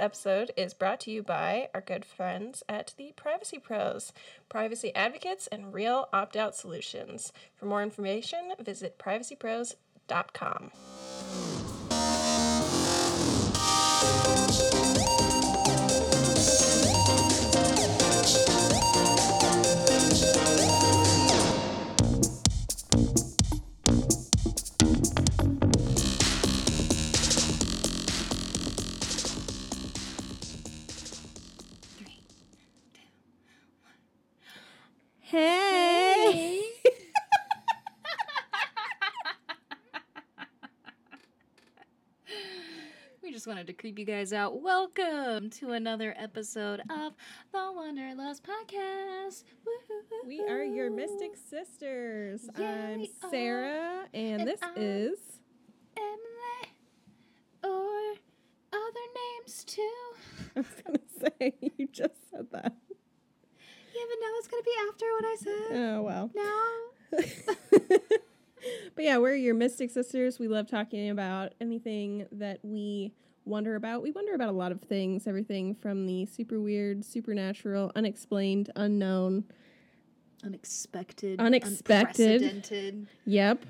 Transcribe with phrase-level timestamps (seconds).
[0.00, 4.12] episode is brought to you by our good friends at the Privacy Pros,
[4.48, 7.32] privacy advocates and real opt out solutions.
[7.54, 10.70] For more information, visit privacypros.com.
[35.30, 36.60] Hey.
[43.22, 44.60] We just wanted to creep you guys out.
[44.62, 47.14] Welcome to another episode of
[47.52, 49.44] the Wonderlust Podcast.
[49.64, 50.26] Woo-hoo-hoo-hoo.
[50.26, 52.48] We are your Mystic Sisters.
[52.58, 53.06] Yeah, I'm.
[53.30, 55.18] Sarah, and, And this I'm- is.
[55.96, 56.72] Emily,
[57.62, 58.14] or
[58.72, 59.06] other
[59.44, 59.90] names too.
[60.56, 60.98] I was gonna
[61.38, 62.72] say you just said that.
[64.00, 65.76] Yeah, but now it's gonna be after what I said.
[65.76, 66.30] Oh well.
[66.34, 67.98] No.
[68.94, 70.38] but yeah, we're your Mystic Sisters.
[70.38, 73.12] We love talking about anything that we
[73.44, 74.02] wonder about.
[74.02, 75.26] We wonder about a lot of things.
[75.26, 79.44] Everything from the super weird, supernatural, unexplained, unknown.
[80.44, 81.38] Unexpected.
[81.38, 82.42] Unexpected.
[82.42, 83.06] Unprecedented.
[83.26, 83.64] Yep.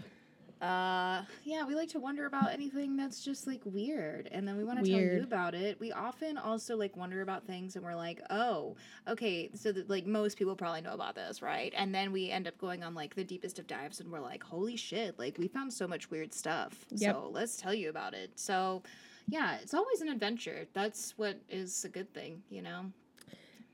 [0.61, 4.65] Uh, yeah, we like to wonder about anything that's just like weird, and then we
[4.65, 5.81] want to tell you about it.
[5.81, 8.77] We often also like wonder about things, and we're like, oh,
[9.09, 11.73] okay, so that like most people probably know about this, right?
[11.77, 14.43] And then we end up going on like the deepest of dives, and we're like,
[14.43, 16.85] holy shit, like we found so much weird stuff.
[16.91, 17.15] Yep.
[17.15, 18.31] So let's tell you about it.
[18.35, 18.83] So,
[19.29, 20.67] yeah, it's always an adventure.
[20.75, 22.93] That's what is a good thing, you know.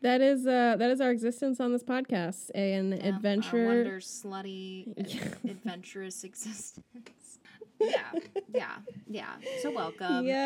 [0.02, 2.50] That is uh that is our existence on this podcast.
[2.54, 7.38] An Yeah, adventure wonder slutty, ad- adventurous existence.
[7.80, 8.12] yeah,
[8.52, 8.76] yeah,
[9.08, 9.34] yeah.
[9.62, 10.26] So welcome.
[10.26, 10.36] Yep.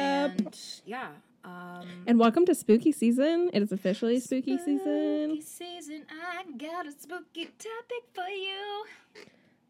[0.40, 1.08] And yeah.
[1.42, 3.48] Um, And welcome to spooky season.
[3.54, 5.40] It is officially spooky season.
[5.42, 6.04] Season.
[6.10, 8.84] I got a spooky topic for you.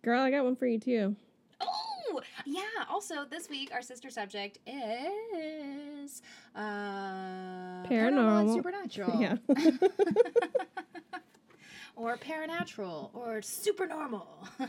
[0.03, 1.15] Girl, I got one for you too.
[1.61, 2.63] Oh, yeah.
[2.91, 6.23] Also, this week our sister subject is
[6.57, 8.55] uh, Paranormal.
[8.55, 9.21] supernatural.
[9.21, 9.37] Yeah.
[11.97, 14.27] or paranatural or supernormal.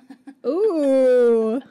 [0.45, 1.61] Ooh.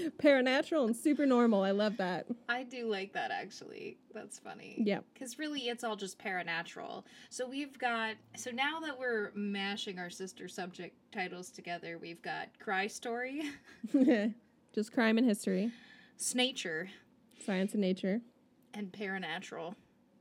[0.18, 1.62] Paranatural and super normal.
[1.62, 2.26] I love that.
[2.48, 3.98] I do like that actually.
[4.14, 4.76] That's funny.
[4.78, 5.00] Yeah.
[5.12, 7.04] Because really, it's all just paranatural.
[7.30, 8.14] So we've got.
[8.36, 13.50] So now that we're mashing our sister subject titles together, we've got Cry Story,
[14.74, 15.70] Just crime and history,
[16.18, 16.88] Snature,
[17.44, 18.20] science and nature,
[18.74, 19.74] and Paranatural.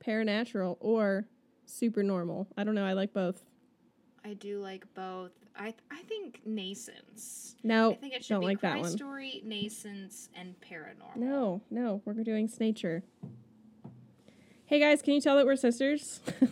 [0.06, 1.26] paranatural or
[1.66, 2.48] super normal.
[2.58, 2.86] I don't know.
[2.86, 3.44] I like both.
[4.24, 5.32] I do like both.
[5.58, 7.56] I I think nascence.
[7.64, 8.92] No, I think it should don't be like Cry that one.
[8.92, 11.16] Story, nascence, and paranormal.
[11.16, 13.04] No, no, we're doing snature.
[14.66, 16.20] Hey guys, can you tell that we're sisters?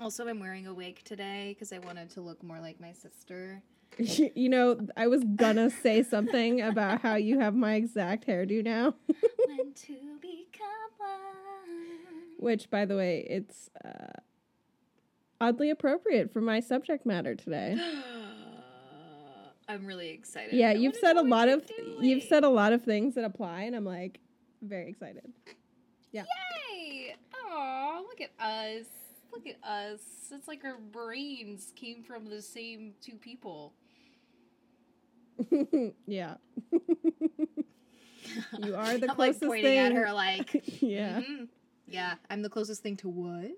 [0.00, 3.62] also, I'm wearing a wig today because I wanted to look more like my sister.
[3.98, 8.94] you know, I was gonna say something about how you have my exact hairdo now,
[9.46, 12.38] when to become one.
[12.38, 14.20] which, by the way, it's uh,
[15.44, 17.76] oddly appropriate for my subject matter today.
[19.68, 20.52] I'm really excited.
[20.54, 21.62] Yeah, I you've said a lot of
[22.00, 24.20] you've said a lot of things that apply, and I'm like
[24.62, 25.32] very excited.
[26.12, 26.24] Yeah.
[26.70, 27.14] Yay!
[27.34, 28.86] Oh, look at us.
[29.32, 30.00] Look at us.
[30.32, 33.72] It's like our brains came from the same two people.
[36.06, 36.34] yeah,
[38.62, 39.78] you are the I'm like closest pointing thing.
[39.78, 41.48] at her like, yeah, "Mhm.
[41.88, 43.50] yeah, I'm the closest thing to what?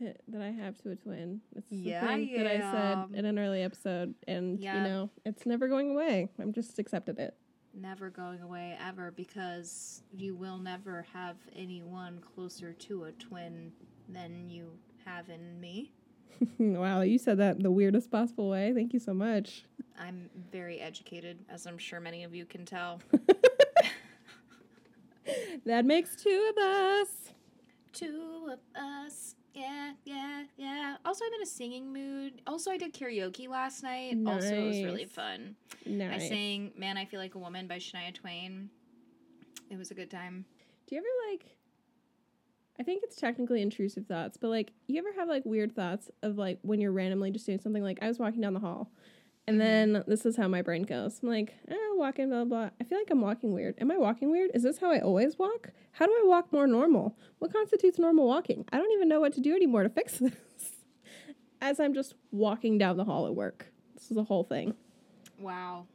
[0.00, 1.40] To, that I have to a twin.
[1.56, 4.76] It's Yeah, the thing that I said in an early episode, and Yeah.
[4.76, 6.28] you know, it's never going away.
[6.38, 7.34] I'm just accepted it.
[7.72, 13.72] Never going away ever because you will never have anyone closer to a twin
[14.08, 14.72] than you
[15.04, 15.92] have in me.
[16.58, 18.72] wow, you said that the weirdest possible way.
[18.74, 19.64] Thank you so much.
[19.98, 23.00] I'm very educated, as I'm sure many of you can tell.
[25.66, 27.08] That makes two of us.
[27.92, 29.34] Two of us.
[29.60, 30.96] Yeah, yeah, yeah.
[31.04, 32.40] Also, I'm in a singing mood.
[32.46, 34.16] Also, I did karaoke last night.
[34.26, 35.54] Also, it was really fun.
[35.84, 36.22] Nice.
[36.22, 38.70] I sang Man, I Feel Like a Woman by Shania Twain.
[39.70, 40.46] It was a good time.
[40.86, 41.56] Do you ever like?
[42.78, 46.38] I think it's technically intrusive thoughts, but like, you ever have like weird thoughts of
[46.38, 47.82] like when you're randomly just doing something?
[47.82, 48.90] Like, I was walking down the hall,
[49.50, 51.18] and then this is how my brain goes.
[51.22, 52.70] I'm like, eh, walking, blah blah.
[52.80, 53.74] I feel like I'm walking weird.
[53.80, 54.52] Am I walking weird?
[54.54, 55.70] Is this how I always walk?
[55.90, 57.16] How do I walk more normal?
[57.40, 58.64] What constitutes normal walking?
[58.72, 60.32] I don't even know what to do anymore to fix this.
[61.60, 64.74] As I'm just walking down the hall at work, this is a whole thing.
[65.38, 65.86] Wow.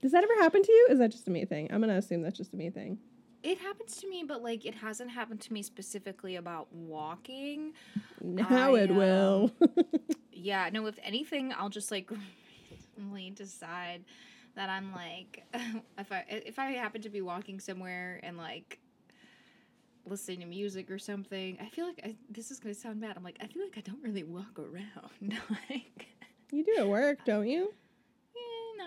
[0.00, 0.86] Does that ever happen to you?
[0.90, 1.72] Is that just a me thing?
[1.72, 2.98] I'm gonna assume that's just a me thing.
[3.42, 7.72] It happens to me, but like it hasn't happened to me specifically about walking.
[8.20, 9.50] Now I, it will.
[10.42, 12.10] Yeah, no, if anything, I'll just like
[13.34, 14.04] decide
[14.54, 15.44] that I'm like
[15.98, 18.78] if I if I happen to be walking somewhere and like
[20.04, 23.16] listening to music or something, I feel like I, this is gonna sound bad.
[23.16, 25.38] I'm like I feel like I don't really walk around.
[25.70, 26.08] like,
[26.50, 27.72] you do at work, don't you?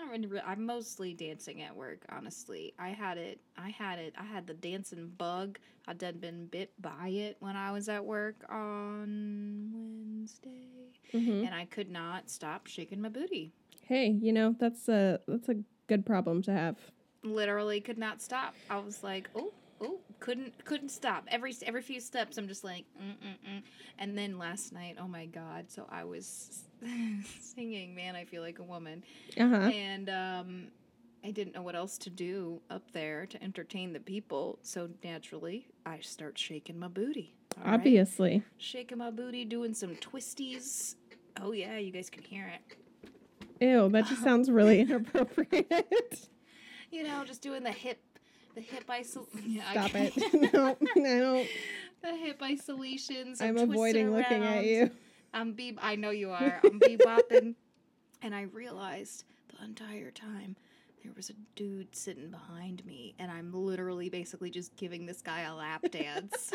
[0.06, 0.40] not really.
[0.40, 2.04] I'm mostly dancing at work.
[2.10, 3.40] Honestly, I had it.
[3.56, 4.14] I had it.
[4.18, 5.58] I had the dancing bug.
[5.86, 10.76] I done been bit by it when I was at work on Wednesday
[11.12, 13.52] hmm and I could not stop shaking my booty.
[13.86, 15.56] Hey, you know that's a that's a
[15.86, 16.76] good problem to have.
[17.22, 18.54] Literally could not stop.
[18.70, 21.24] I was like, oh, oh, couldn't couldn't stop.
[21.28, 23.62] Every every few steps, I'm just like, mm mm mm.
[23.98, 25.66] And then last night, oh my god!
[25.70, 26.64] So I was
[27.40, 29.02] singing, man, I feel like a woman,
[29.38, 29.56] Uh huh.
[29.72, 30.66] and um,
[31.24, 34.58] I didn't know what else to do up there to entertain the people.
[34.62, 37.34] So naturally, I start shaking my booty.
[37.58, 37.74] all right?
[37.74, 38.42] Obviously.
[38.58, 40.96] shaking my booty, doing some twisties.
[41.40, 42.76] Oh yeah, you guys can hear it.
[43.60, 46.28] Ew, that just sounds really inappropriate.
[46.90, 48.00] You know, just doing the hip,
[48.54, 49.26] the hip isol.
[49.46, 50.16] Yeah, Stop it.
[50.54, 51.48] no, I don't.
[52.02, 53.40] the hip isolations.
[53.40, 54.90] I'm avoiding looking at you.
[55.32, 55.76] I'm be.
[55.80, 56.60] I know you are.
[56.64, 57.54] I'm bebopping,
[58.22, 60.56] and I realized the entire time
[61.02, 65.42] there was a dude sitting behind me, and I'm literally basically just giving this guy
[65.42, 66.52] a lap dance.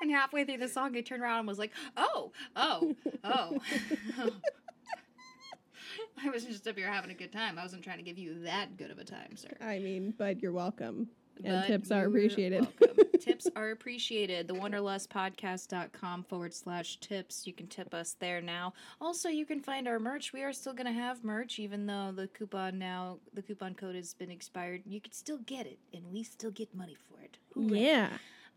[0.00, 3.58] and halfway through the song, I turned around and was like, "Oh, oh, oh."
[4.18, 4.30] oh.
[6.22, 7.58] I was just up here having a good time.
[7.58, 9.50] I wasn't trying to give you that good of a time, sir.
[9.60, 11.08] I mean, but you're welcome.
[11.42, 12.60] And But tips are appreciated.
[12.80, 13.04] welcome.
[13.20, 14.46] tips are appreciated.
[14.46, 17.46] The wonderlustpodcast.com forward slash tips.
[17.46, 18.72] You can tip us there now.
[19.00, 20.32] Also, you can find our merch.
[20.32, 23.96] We are still going to have merch, even though the coupon now, the coupon code
[23.96, 24.82] has been expired.
[24.86, 27.38] You can still get it, and we still get money for it.
[27.54, 27.80] Hooray.
[27.80, 28.08] Yeah.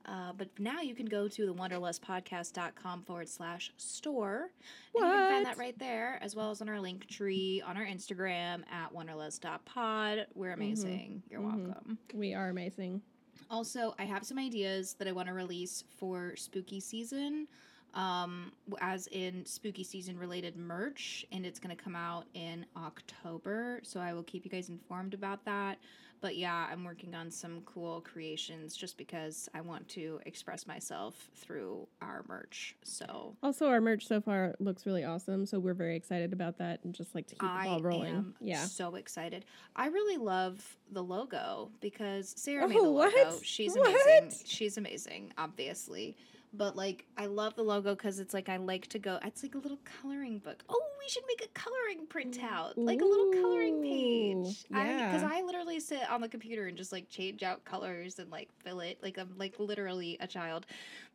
[0.08, 4.52] Uh, but now you can go to the wonderlustpodcast.com forward slash store.
[4.96, 7.76] And you can find that right there, as well as on our link tree on
[7.76, 10.28] our Instagram at wonderlust.pod.
[10.34, 11.24] We're amazing.
[11.30, 11.66] You're Mhm.
[11.68, 11.98] welcome.
[12.14, 13.02] We are amazing.
[13.50, 17.48] Also, I have some ideas that I want to release for spooky season,
[17.94, 18.52] um,
[18.82, 23.80] as in spooky season related merch, and it's going to come out in October.
[23.84, 25.80] So I will keep you guys informed about that.
[26.20, 31.30] But yeah, I'm working on some cool creations just because I want to express myself
[31.36, 32.76] through our merch.
[32.84, 36.80] So Also, our merch so far looks really awesome, so we're very excited about that
[36.84, 38.34] and just like to keep the ball rolling.
[38.42, 38.64] yeah.
[38.66, 39.46] so excited.
[39.76, 43.12] I really love the logo because Sarah Oh, made the logo.
[43.16, 43.46] what?
[43.46, 43.90] She's What?
[43.90, 44.40] amazing.
[44.46, 46.18] She's amazing, obviously.
[46.54, 49.20] But like, I love the logo because it's like I like to go.
[49.24, 50.64] It's like a little coloring book.
[50.70, 54.36] Oh, we should make a coloring printout, like a little coloring page.
[54.36, 55.30] Ooh, Because yeah.
[55.32, 58.80] I, literally sit on the computer and just like change out colors and like fill
[58.80, 58.98] it.
[59.04, 60.66] Like I'm like literally a child,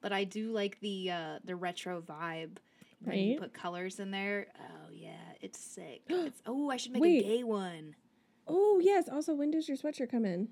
[0.01, 2.59] but I do like the uh the retro vibe.
[3.05, 3.41] When you Right.
[3.41, 6.03] put colors in there, oh yeah, it's sick.
[6.09, 7.25] It's oh, I should make Wait.
[7.25, 7.97] a gay one.
[8.47, 9.09] Oh yes.
[9.09, 10.49] Also, when does your sweatshirt come in?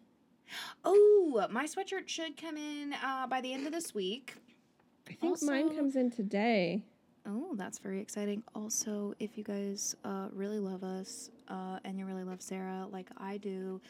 [0.85, 4.35] Oh, my sweatshirt should come in uh, by the end of this week.
[5.11, 6.83] I think mine comes in today.
[7.27, 8.43] Oh, that's very exciting.
[8.55, 13.09] Also, if you guys uh, really love us uh, and you really love Sarah like
[13.19, 13.81] I do,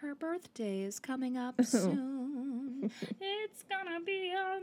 [0.00, 1.62] her birthday is coming up Oh.
[1.64, 2.90] soon.
[3.20, 4.62] it's gonna be on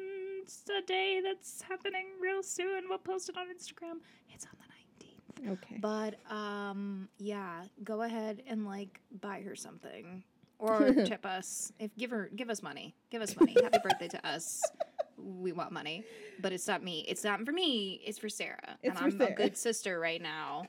[0.77, 2.83] a day that's happening real soon.
[2.89, 3.99] We'll post it on Instagram.
[4.33, 5.53] It's on the 19th.
[5.53, 5.77] Okay.
[5.79, 10.23] But um yeah, go ahead and like buy her something
[10.59, 11.71] or tip us.
[11.79, 12.95] If give her give us money.
[13.11, 13.55] Give us money.
[13.61, 14.61] Happy birthday to us.
[15.17, 16.03] We want money,
[16.41, 17.05] but it's not me.
[17.07, 18.01] It's not for me.
[18.05, 18.77] It's for Sarah.
[18.83, 20.67] It's and for I'm a good sister right now.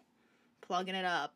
[0.62, 1.34] Plugging it up.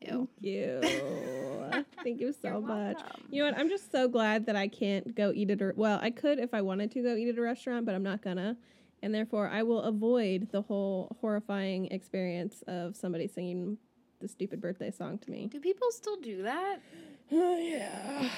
[0.00, 0.28] Ew.
[0.40, 0.80] Thank you.
[2.04, 2.96] Thank you so You're much.
[2.96, 3.24] welcome.
[3.30, 3.58] You know what?
[3.58, 6.54] I'm just so glad that I can't go eat at a well, I could if
[6.54, 8.56] I wanted to go eat at a restaurant, but I'm not gonna.
[9.02, 13.78] And therefore I will avoid the whole horrifying experience of somebody singing
[14.20, 15.48] the stupid birthday song to me.
[15.50, 16.78] Do people still do that?
[17.30, 18.26] Oh yeah.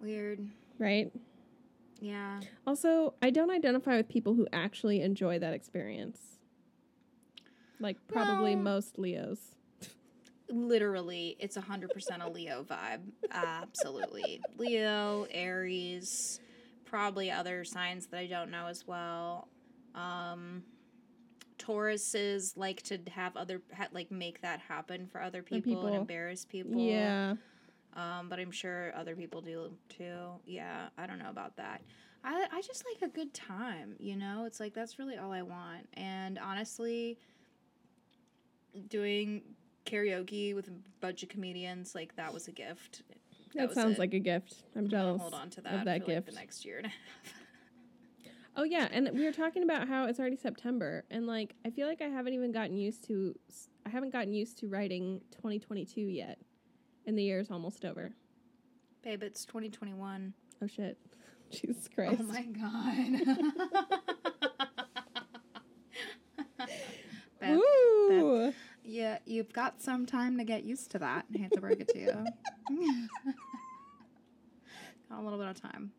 [0.00, 0.48] Weird.
[0.80, 1.12] Right?
[2.00, 2.40] Yeah.
[2.66, 6.18] Also, I don't identify with people who actually enjoy that experience.
[7.78, 9.54] Like probably Well- most Leos.
[10.48, 16.40] literally it's a hundred percent a leo vibe absolutely leo aries
[16.84, 19.46] probably other signs that i don't know as well
[19.94, 20.64] um
[21.56, 25.86] tauruses like to have other ha- like make that happen for other people, people.
[25.86, 27.34] and embarrass people Yeah.
[27.94, 31.82] Um but i'm sure other people do too yeah i don't know about that
[32.22, 35.42] I, I just like a good time you know it's like that's really all i
[35.42, 37.18] want and honestly
[38.88, 39.42] doing
[39.86, 41.94] karaoke with a bunch of comedians.
[41.94, 43.02] Like that was a gift.
[43.54, 43.98] That, was sounds it.
[43.98, 44.62] like a gift.
[44.76, 45.20] I'm jealous.
[45.20, 46.28] hold on to that, of that for gift.
[46.28, 46.98] like the next year and a half.
[48.56, 51.86] Oh yeah, and we were talking about how it's already September, and like I feel
[51.86, 53.32] like I haven't even gotten used to.
[53.86, 56.36] I haven't gotten used to writing 2022 yet,
[57.10, 58.12] and the year is almost over.
[59.02, 60.32] Babe, it's 2021.
[60.62, 60.96] Oh shit,
[61.50, 62.20] Jesus oh, Christ!
[62.20, 63.36] Oh my god.
[67.40, 68.52] Beth, Woo!
[68.84, 71.26] yeah, you've got some time to get used to that.
[71.34, 72.06] I hate to break it to you.
[75.10, 75.90] got a little bit of time.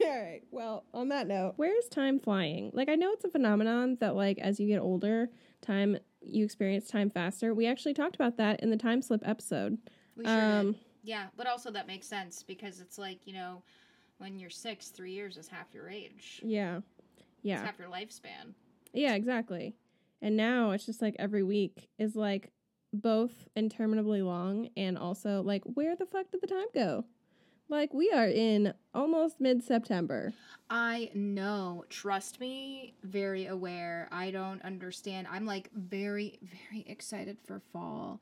[0.00, 0.42] All right.
[0.50, 2.70] Well, on that note, where is time flying?
[2.72, 5.28] Like, I know it's a phenomenon that, like, as you get older,
[5.60, 7.54] time you experience time faster.
[7.54, 9.78] We actually talked about that in the time slip episode.
[10.18, 10.80] We sure Um, did.
[11.04, 13.62] Yeah, but also that makes sense because it's like, you know,
[14.18, 16.42] when you're six, three years is half your age.
[16.44, 16.80] Yeah.
[17.16, 17.64] It's Yeah.
[17.64, 18.52] half your lifespan.
[18.92, 19.76] Yeah, exactly.
[20.20, 22.50] And now it's just like every week is like
[22.92, 27.04] both interminably long and also like, where the fuck did the time go?
[27.70, 30.32] Like, we are in almost mid September.
[30.70, 31.84] I know.
[31.90, 34.08] Trust me, very aware.
[34.10, 35.28] I don't understand.
[35.30, 36.38] I'm like very,
[36.70, 38.20] very excited for fall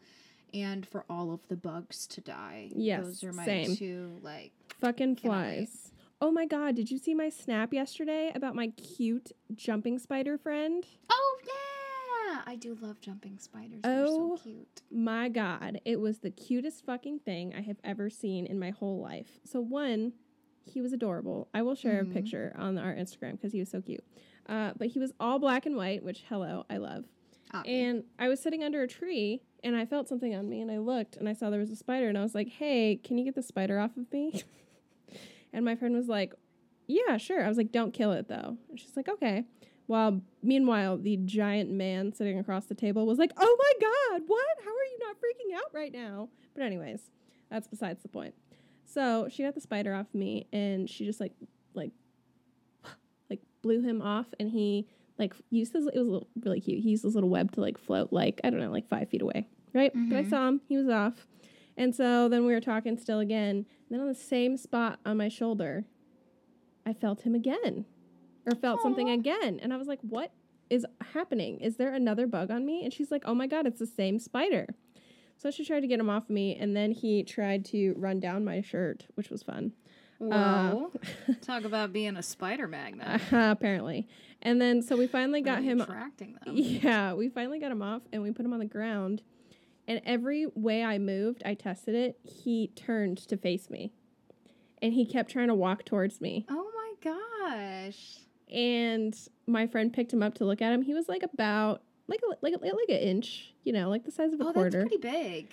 [0.54, 2.70] and for all of the bugs to die.
[2.74, 3.76] Yes, Those are my same.
[3.76, 5.92] two, like, Fucking flies.
[6.20, 10.84] Oh my god, did you see my snap yesterday about my cute jumping spider friend?
[11.10, 12.42] oh, yeah.
[12.46, 13.80] I do love jumping spiders.
[13.82, 14.36] They're Oh.
[14.36, 14.82] so cute.
[14.90, 19.00] My god, it was the cutest fucking thing I have ever seen in my whole
[19.00, 19.40] life.
[19.44, 20.12] So, one,
[20.64, 21.48] he was adorable.
[21.54, 22.10] I will share Mhm.
[22.10, 24.04] a picture on our Instagram because he was so cute.
[24.48, 27.04] Uh, but he was all black and white, which, hello, I love.
[27.64, 30.78] And I was sitting under a tree and I felt something on me and I
[30.78, 33.24] looked and I saw there was a spider and I was like, hey, can you
[33.24, 34.42] get the spider off of me?
[35.52, 36.34] and my friend was like,
[36.86, 37.44] yeah, sure.
[37.44, 38.56] I was like, don't kill it though.
[38.68, 39.44] And she's like, okay.
[39.86, 44.44] While meanwhile, the giant man sitting across the table was like, oh my God, what?
[44.64, 46.28] How are you not freaking out right now?
[46.54, 47.00] But, anyways,
[47.50, 48.34] that's besides the point.
[48.84, 51.32] So she got the spider off me and she just like,
[51.74, 51.92] like,
[53.30, 56.82] like blew him off and he like used his it was little, really cute.
[56.82, 59.22] He used his little web to like float like i don't know like five feet
[59.22, 59.92] away right?
[59.94, 60.30] But i Mhm.
[60.30, 61.26] saw him he was off.
[61.76, 63.56] And so then we were talking still again.
[63.56, 65.84] And then on the same spot on my shoulder
[66.84, 67.84] i felt him again
[68.46, 69.58] or felt something again.
[69.62, 70.32] And i was like what
[70.68, 71.60] is happening?
[71.60, 72.82] Is there another bug on me?
[72.84, 74.66] And she's like oh my god it's the same spider.
[75.38, 78.44] So she tried to get him off me and then he tried to run down
[78.44, 79.72] my shirt which was fun
[80.18, 80.90] Whoa.
[81.26, 83.06] Um, Talk about being a spider magnet.
[83.06, 84.08] Uh-huh, apparently
[84.42, 86.54] and then so we finally got Really him attracting them.
[86.56, 89.22] Yeah, we finally got him off and we put him on the ground.
[89.88, 93.92] And every way I moved, I tested it, he turned to face me.
[94.82, 96.44] And he kept trying to walk towards me.
[96.50, 97.12] Oh my
[97.50, 98.18] gosh.
[98.52, 100.82] And my friend picked him up to look at him.
[100.82, 104.10] He was like about like a, like a, like an inch, you know, like the
[104.12, 104.70] size of a Oh, quarter.
[104.70, 105.48] that's pretty big.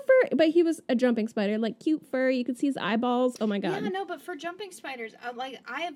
[0.00, 2.30] Fur fur, but he was a jumping spider, like cute fur.
[2.30, 3.36] You could see his eyeballs.
[3.40, 3.82] Oh my god.
[3.82, 5.94] Yeah, no, but for jumping spiders, uh, like I have,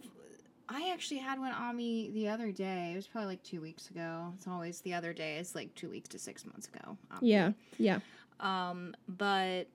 [0.69, 2.91] I actually had one on me the other day.
[2.93, 4.33] It was probably like two weeks ago.
[4.37, 5.37] It's always the other day.
[5.39, 6.97] It's like two weeks to six months ago.
[7.21, 8.01] yeah, yeah.
[8.41, 9.69] Um, but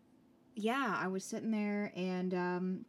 [0.56, 2.86] yeah, I was sitting there and um,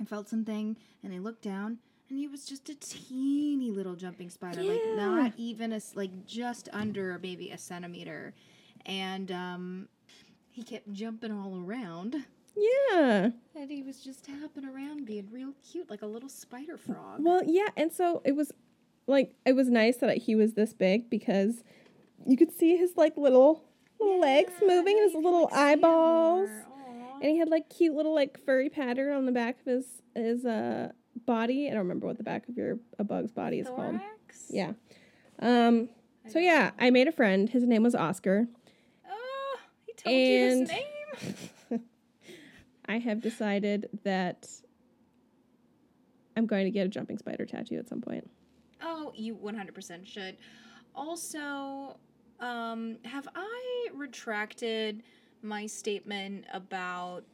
[0.00, 4.30] I felt something, and I looked down, and he was just a teeny little jumping
[4.30, 4.94] spider, like Yeah.
[4.96, 8.34] not even a like just under maybe a centimeter,
[8.86, 9.88] and um,
[10.50, 12.24] he kept jumping all around.
[12.56, 13.30] Yeah.
[13.54, 17.20] And he was just hopping around being real cute, like a little spider frog.
[17.20, 18.52] Well, yeah, and so it was
[19.06, 21.62] like it was nice that he was this big because
[22.26, 23.64] you could see his like little
[24.00, 26.50] little legs moving and his little like, eyeballs.
[27.22, 30.44] And he had like cute little like furry pattern on the back of his his
[30.44, 30.90] uh
[31.26, 31.66] body.
[31.68, 33.98] I don't remember what the back of your a bug's body is called.
[33.98, 34.46] Thorax?
[34.50, 34.72] Yeah.
[35.40, 35.88] Um
[36.28, 36.70] so yeah.
[36.78, 37.48] I made a friend.
[37.48, 38.48] His name was Oscar.
[40.02, 41.38] Told And- you his
[41.70, 41.80] name?
[42.86, 44.48] I have decided that
[46.36, 48.28] I'm going to get a jumping spider tattoo at some point.
[48.82, 50.36] Oh, you 100% should.
[50.94, 51.98] Also,
[52.40, 55.02] um, have I retracted
[55.42, 57.24] my statement about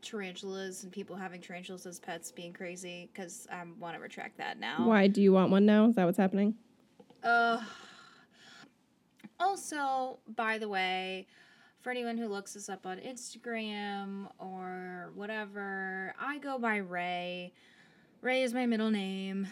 [0.00, 3.10] tarantulas and people having tarantulas as pets being crazy?
[3.12, 4.86] Because I want to retract that now.
[4.86, 5.86] Why do you want one now?
[5.88, 6.54] Is that what's happening?
[7.22, 7.60] Uh,
[9.38, 11.26] also, by the way,
[11.82, 17.52] for anyone who looks us up on Instagram or whatever, I go by Ray.
[18.20, 19.48] Ray is my middle name.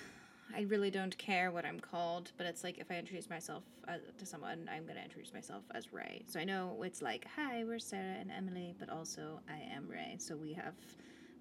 [0.56, 3.94] I really don't care what I'm called, but it's like if I introduce myself uh,
[4.18, 6.22] to someone, I'm going to introduce myself as Ray.
[6.26, 10.16] So I know it's like, "Hi, we're Sarah and Emily," but also I am Ray.
[10.18, 10.75] So we have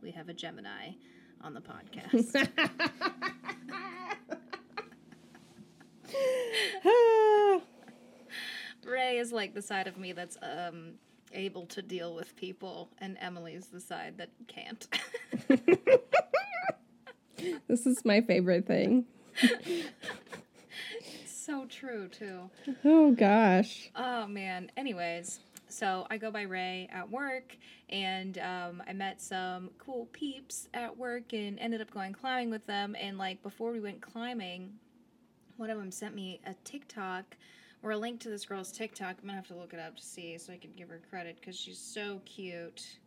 [0.02, 0.92] we have a Gemini
[1.42, 1.62] on the
[2.42, 2.50] podcast.
[9.12, 10.94] Is like the side of me that's um
[11.32, 14.88] able to deal with people, and Emily's the side that can't.
[17.68, 19.06] This is my favorite thing.
[21.26, 22.50] so true too.
[22.84, 23.92] Oh gosh.
[23.96, 24.72] Oh man.
[24.76, 27.56] Anyways, so I go by Ray at work,
[27.90, 32.66] and um, I met some cool peeps at work, and ended up going climbing with
[32.66, 32.96] them.
[33.00, 34.74] And like before we went climbing,
[35.58, 37.38] one of them sent me a TikTok
[37.84, 39.18] or a link to this girl's TikTok.
[39.22, 41.38] I'm gonna have to look it up to see so I can give her credit
[41.40, 42.98] because she's so cute.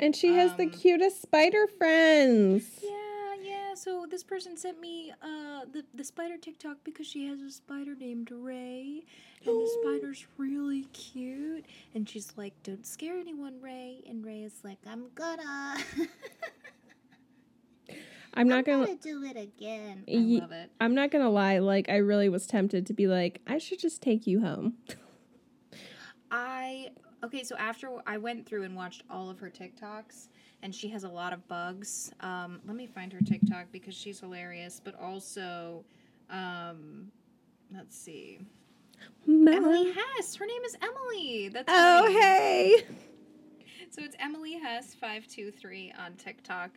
[0.00, 2.64] And she has the Um, cutest spider friends.
[2.82, 3.74] Yeah, yeah.
[3.74, 7.94] So this person sent me uh the the spider TikTok because she has a spider
[7.94, 9.04] named Ray,
[9.44, 11.66] and the spider's really cute.
[11.94, 15.76] And she's like, "Don't scare anyone, Ray." And Ray is like, "I'm gonna."
[18.34, 20.04] I'm not gonna gonna do it again.
[20.08, 20.70] I love it.
[20.80, 24.00] I'm not gonna lie, like I really was tempted to be like, I should just
[24.02, 24.74] take you home.
[26.30, 26.90] I
[27.24, 27.42] okay.
[27.44, 30.28] So after I went through and watched all of her TikToks,
[30.62, 32.12] and she has a lot of bugs.
[32.20, 35.84] Um, let me find her TikTok because she's hilarious, but also,
[36.30, 37.08] um,
[37.74, 38.40] let's see.
[39.28, 40.34] Emily Hess.
[40.36, 41.48] Her name is Emily.
[41.48, 42.14] That's Oh funny.
[42.20, 42.84] hey.
[43.90, 46.70] So it's Emily Hess five two three on TikTok.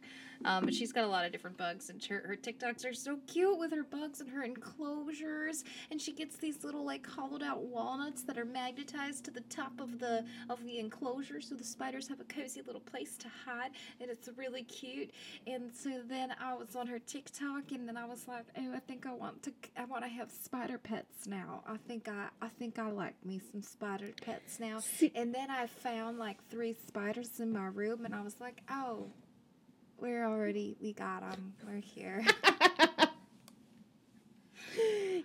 [0.44, 3.18] Um, but she's got a lot of different bugs, and her, her TikToks are so
[3.28, 5.64] cute with her bugs and her enclosures.
[5.92, 9.80] And she gets these little like hollowed out walnuts that are magnetized to the top
[9.80, 13.72] of the of the enclosure, so the spiders have a cozy little place to hide,
[14.02, 15.12] and it's really cute.
[15.48, 18.80] And so then I was on her TikTok, and then I was like, oh, I
[18.80, 21.64] think I want to I want to have spider pets now.
[21.68, 24.80] I think I I think I like me some spider pets now.
[25.16, 29.08] And then I found like three spiders in my room, and I was like, oh,
[30.00, 31.54] we're already, we got them.
[31.66, 32.26] We're here.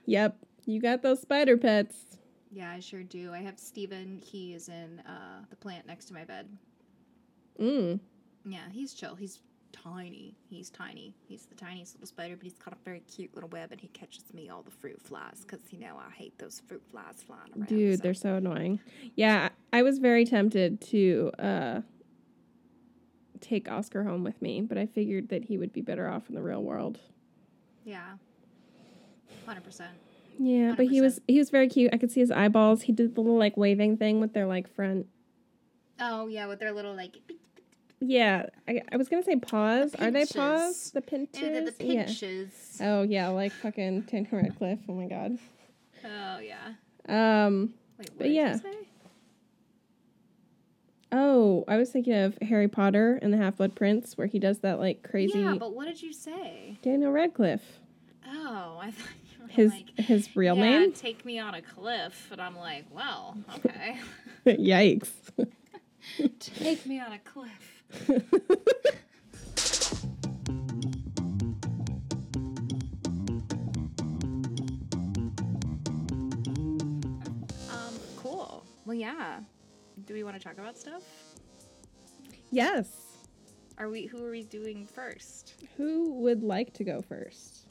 [0.06, 0.36] Yep,
[0.66, 1.96] you got those spider pets.
[2.50, 3.32] yeah, I sure do.
[3.32, 4.20] I have Steven.
[4.24, 6.48] He is in uh, the plant next to my bed.
[7.60, 8.00] Mm.
[8.44, 9.14] Yeah, he's chill.
[9.14, 9.40] He's
[9.72, 10.34] tiny.
[10.48, 11.14] He's tiny.
[11.28, 13.88] He's the tiniest little spider, but he's got a very cute little web, and he
[13.88, 17.50] catches me all the fruit flies because, you know, I hate those fruit flies flying
[17.56, 17.66] around.
[17.68, 18.80] Dude, so- they're so annoying.
[19.14, 21.80] Yeah, I was very tempted to uh
[23.40, 26.34] take Oscar home with me, but I figured that he would be better off in
[26.34, 26.98] the real world.
[27.84, 28.14] Yeah.
[29.48, 29.82] 100%.
[30.38, 31.92] Yeah, but he was he was very cute.
[31.92, 32.82] I could see his eyeballs.
[32.82, 35.06] He did the little like waving thing with their like front.
[35.98, 37.16] Oh, yeah, with their little, like,
[38.00, 39.94] Yeah, I, I was gonna say paws.
[39.96, 40.92] Are they paws?
[40.92, 41.42] The pinches.
[41.42, 42.04] and the Yeah.
[42.06, 42.78] pinches.
[42.80, 44.78] Oh yeah, like fucking Daniel Radcliffe.
[44.88, 45.38] Oh my god.
[46.04, 46.72] Oh, yeah.
[47.46, 47.74] Um.
[47.98, 48.56] Wait, what But yeah.
[51.12, 54.60] Oh, I was thinking of Harry Potter and the Half Blood Prince, where he does
[54.60, 56.78] that like crazy Yeah, but what did you say?
[56.82, 57.80] Daniel Radcliffe.
[58.28, 60.92] Oh, I thought you were His like, his real yeah, name?
[60.92, 62.28] take me on a cliff.
[62.30, 63.98] And I'm like, well, okay.
[64.46, 65.10] Yikes.
[66.38, 67.72] take me on a cliff.
[77.70, 78.64] Um, cool.
[78.84, 79.40] Well, yeah.
[80.10, 81.04] Do we want to talk about stuff?
[82.50, 82.88] yes.
[83.78, 84.06] Are we?
[84.06, 85.54] Who are we doing first?
[85.76, 87.68] Who would like to go first?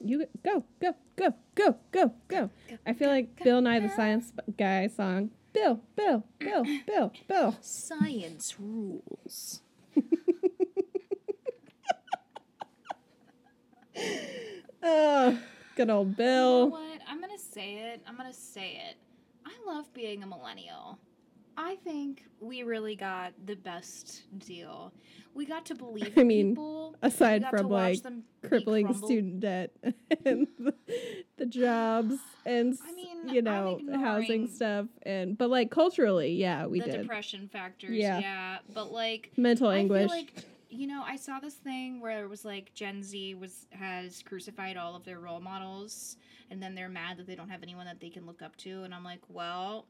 [0.00, 2.50] You go, go, go, go, go, go.
[2.86, 5.28] I feel like Bill Nye the Science Guy song.
[5.52, 7.54] Bill, Bill, Bill, Bill, Bill.
[7.60, 9.60] Science rules.
[14.82, 15.38] Oh,
[15.74, 16.64] good old Bill.
[16.64, 17.00] You know what?
[17.08, 18.02] I'm gonna say it.
[18.06, 18.96] I'm gonna say it.
[19.44, 20.98] I love being a millennial.
[21.56, 24.92] I think we really got the best deal.
[25.34, 26.96] We got to believe I mean, people.
[27.02, 28.02] Aside we got to from like
[28.46, 29.70] crippling student debt
[30.24, 30.74] and the,
[31.38, 36.80] the jobs and I mean, you know housing stuff and but like culturally, yeah, we
[36.80, 37.90] the did depression factors.
[37.90, 38.18] Yeah.
[38.20, 38.58] Yeah.
[38.72, 40.10] but like mental I anguish.
[40.10, 40.32] like
[40.68, 44.76] you know, I saw this thing where it was like Gen Z was has crucified
[44.76, 46.16] all of their role models,
[46.50, 48.82] and then they're mad that they don't have anyone that they can look up to,
[48.82, 49.86] and I'm like, well,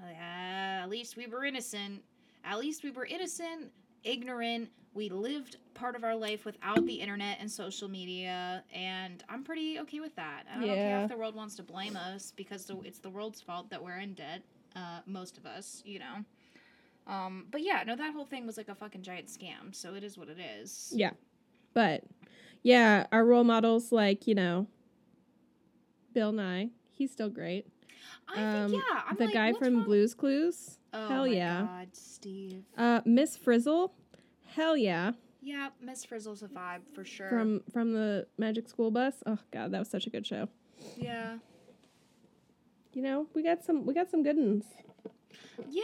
[0.00, 2.02] uh, at least we were innocent.
[2.44, 3.70] At least we were innocent,
[4.04, 4.70] ignorant.
[4.94, 9.78] We lived part of our life without the internet and social media, and I'm pretty
[9.80, 10.44] okay with that.
[10.54, 13.70] I don't care if the world wants to blame us because it's the world's fault
[13.70, 14.42] that we're in debt.
[14.76, 16.24] Uh, most of us, you know.
[17.06, 19.74] Um, but yeah, no, that whole thing was like a fucking giant scam.
[19.74, 20.92] So it is what it is.
[20.94, 21.10] Yeah.
[21.74, 22.04] But
[22.62, 24.66] yeah, our role models like, you know,
[26.12, 27.66] Bill Nye, he's still great.
[28.28, 29.02] I Um, think yeah.
[29.08, 31.62] I'm the like, guy from wrong- Blues Clues, Oh hell my yeah.
[31.62, 32.64] God, Steve.
[32.76, 33.92] Uh Miss Frizzle,
[34.46, 35.12] hell yeah.
[35.44, 37.28] Yeah, Miss Frizzle's a vibe for sure.
[37.28, 39.22] From from the Magic School Bus.
[39.26, 40.48] Oh god, that was such a good show.
[40.96, 41.38] yeah.
[42.92, 44.64] You know, we got some we got some good ones.
[45.70, 45.82] Yeah,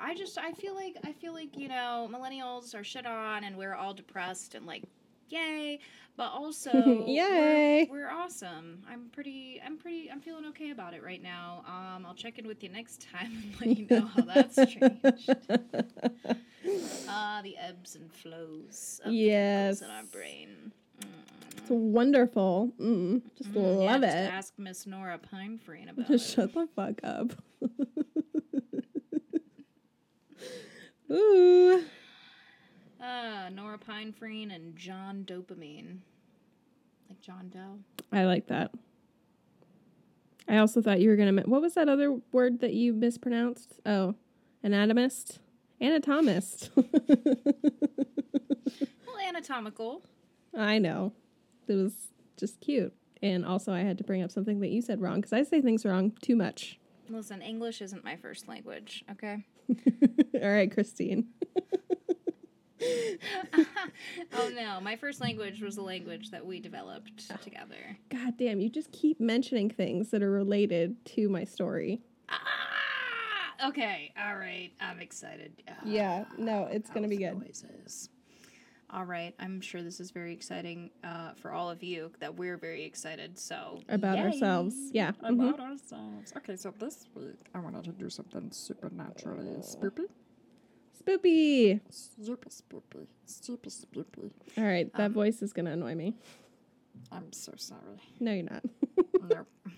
[0.00, 3.56] I just I feel like I feel like you know millennials are shit on and
[3.56, 4.82] we're all depressed and like
[5.30, 5.78] yay,
[6.16, 7.86] but also Yay.
[7.90, 8.82] we're, we're awesome.
[8.90, 11.62] I'm pretty I'm pretty I'm feeling okay about it right now.
[11.66, 15.30] Um, I'll check in with you next time and let you know how that's changed.
[17.08, 19.80] Ah, the ebbs and flows of Yes.
[19.82, 20.72] in our brain.
[21.56, 22.72] It's wonderful.
[22.80, 24.30] Mm, just Mm, yeah, love just it.
[24.32, 26.34] Ask Miss Nora Pinefreen about Just it.
[26.34, 27.32] shut the fuck up.
[31.10, 31.82] Ooh.
[33.02, 35.98] Uh, Nora Pinefreen and John Dopamine.
[37.08, 37.78] Like John Doe.
[38.12, 38.72] I like that.
[40.48, 41.42] I also thought you were gonna.
[41.42, 43.80] What was that other word that you mispronounced?
[43.86, 44.14] Oh,
[44.62, 45.38] anatomist,
[45.80, 46.70] anatomist.
[49.06, 50.02] Well, anatomical.
[50.56, 51.12] I know.
[51.66, 51.92] It was
[52.36, 55.32] just cute, and also I had to bring up something that you said wrong because
[55.32, 56.78] I say things wrong too much.
[57.08, 59.44] Listen, English isn't my first language, okay?
[60.40, 61.26] All right, Christine.
[64.34, 67.98] oh no, my first language was a language that we developed together.
[68.08, 72.00] God damn, you just keep mentioning things that are related to my story.
[72.28, 72.38] Ah!
[73.68, 74.70] Okay, all right.
[74.80, 75.52] I'm excited.
[75.68, 77.38] Ah, Yeah, no, it's gonna be good.
[77.38, 78.08] Noises.
[78.92, 82.10] All right, I'm sure this is very exciting uh, for all of you.
[82.18, 83.38] That we're very excited.
[83.38, 84.24] So About yay.
[84.24, 84.74] ourselves.
[84.92, 85.12] Yeah.
[85.22, 86.32] about ourselves.
[86.36, 89.62] Okay, so this week I wanted to do something supernaturally
[91.02, 91.80] spoopy.
[91.90, 92.24] Spoopy.
[92.24, 93.06] Super spoopy.
[93.24, 94.30] Super spoopy.
[94.58, 96.14] All right, that um, voice is gonna annoy me.
[97.12, 98.02] I'm so sorry.
[98.18, 98.62] No, you're not.
[99.28, 99.46] nope.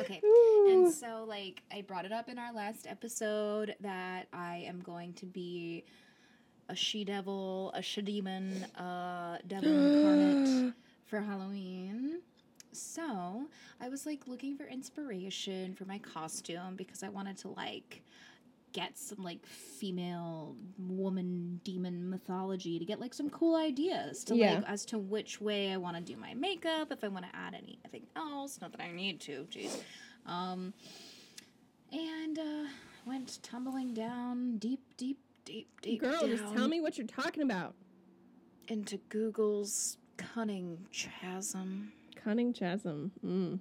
[0.00, 0.20] Okay.
[0.24, 0.66] Ooh.
[0.70, 5.12] And so, like, I brought it up in our last episode that I am going
[5.14, 5.84] to be
[6.68, 10.74] a she devil, a she demon, a devil incarnate
[11.06, 12.20] for Halloween.
[12.72, 13.46] So,
[13.80, 18.02] I was like looking for inspiration for my costume because I wanted to like
[18.74, 24.56] get some like female woman demon mythology to get like some cool ideas to Yeah.
[24.56, 27.34] like as to which way I want to do my makeup, if I want to
[27.34, 28.60] add anything else.
[28.60, 29.80] Not that I need to, jeez.
[30.26, 30.74] Um,
[31.92, 32.64] and uh,
[33.06, 37.74] went tumbling down deep, deep, deep, deep Girl, just tell me what you're talking about.
[38.68, 41.92] into Google's cunning chasm.
[42.16, 43.12] Cunning chasm.
[43.24, 43.58] Mm.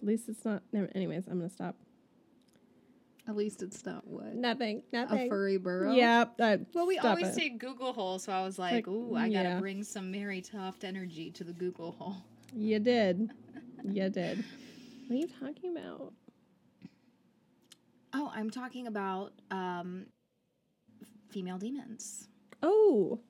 [0.00, 0.62] At least it's not.
[0.72, 1.76] Never, anyways, I'm gonna stop.
[3.28, 4.34] At least it's not what?
[4.34, 4.82] Nothing.
[4.92, 5.26] Nothing.
[5.26, 5.92] A furry burrow?
[5.92, 6.24] Yeah.
[6.40, 7.34] Uh, Well, we always it.
[7.34, 9.60] say Google hole, so I was like, Like, ooh, I gotta yeah.
[9.60, 12.16] bring some Mary Toft energy to the Google hole.
[12.54, 13.30] You did.
[13.84, 14.44] you did.
[15.06, 16.12] What are you talking about?
[18.12, 20.06] Oh, I'm talking about um,
[21.30, 22.28] female demons.
[22.62, 23.20] Oh.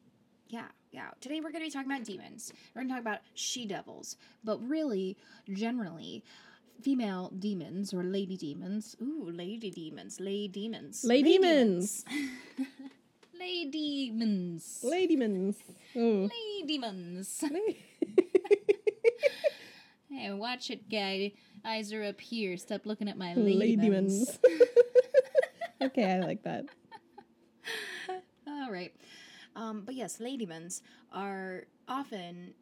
[0.48, 1.10] Yeah, yeah.
[1.20, 2.52] Today we're going to be talking about demons.
[2.74, 5.16] We're going to talk about she devils, but really,
[5.52, 6.24] generally,
[6.82, 8.96] female demons or lady demons.
[9.00, 12.04] Ooh, lady demons, lay demons, Lay demons.
[13.38, 15.56] lay demons, lay demons.
[15.94, 16.28] Lay-
[20.10, 21.32] Hey, watch it, guy.
[21.64, 22.56] Eyes are up here.
[22.58, 23.80] Stop looking at my Ladymans.
[23.80, 24.38] demons.
[25.82, 26.66] okay, I like that.
[28.46, 28.94] All right.
[29.56, 32.52] Um, but yes, ladymans are often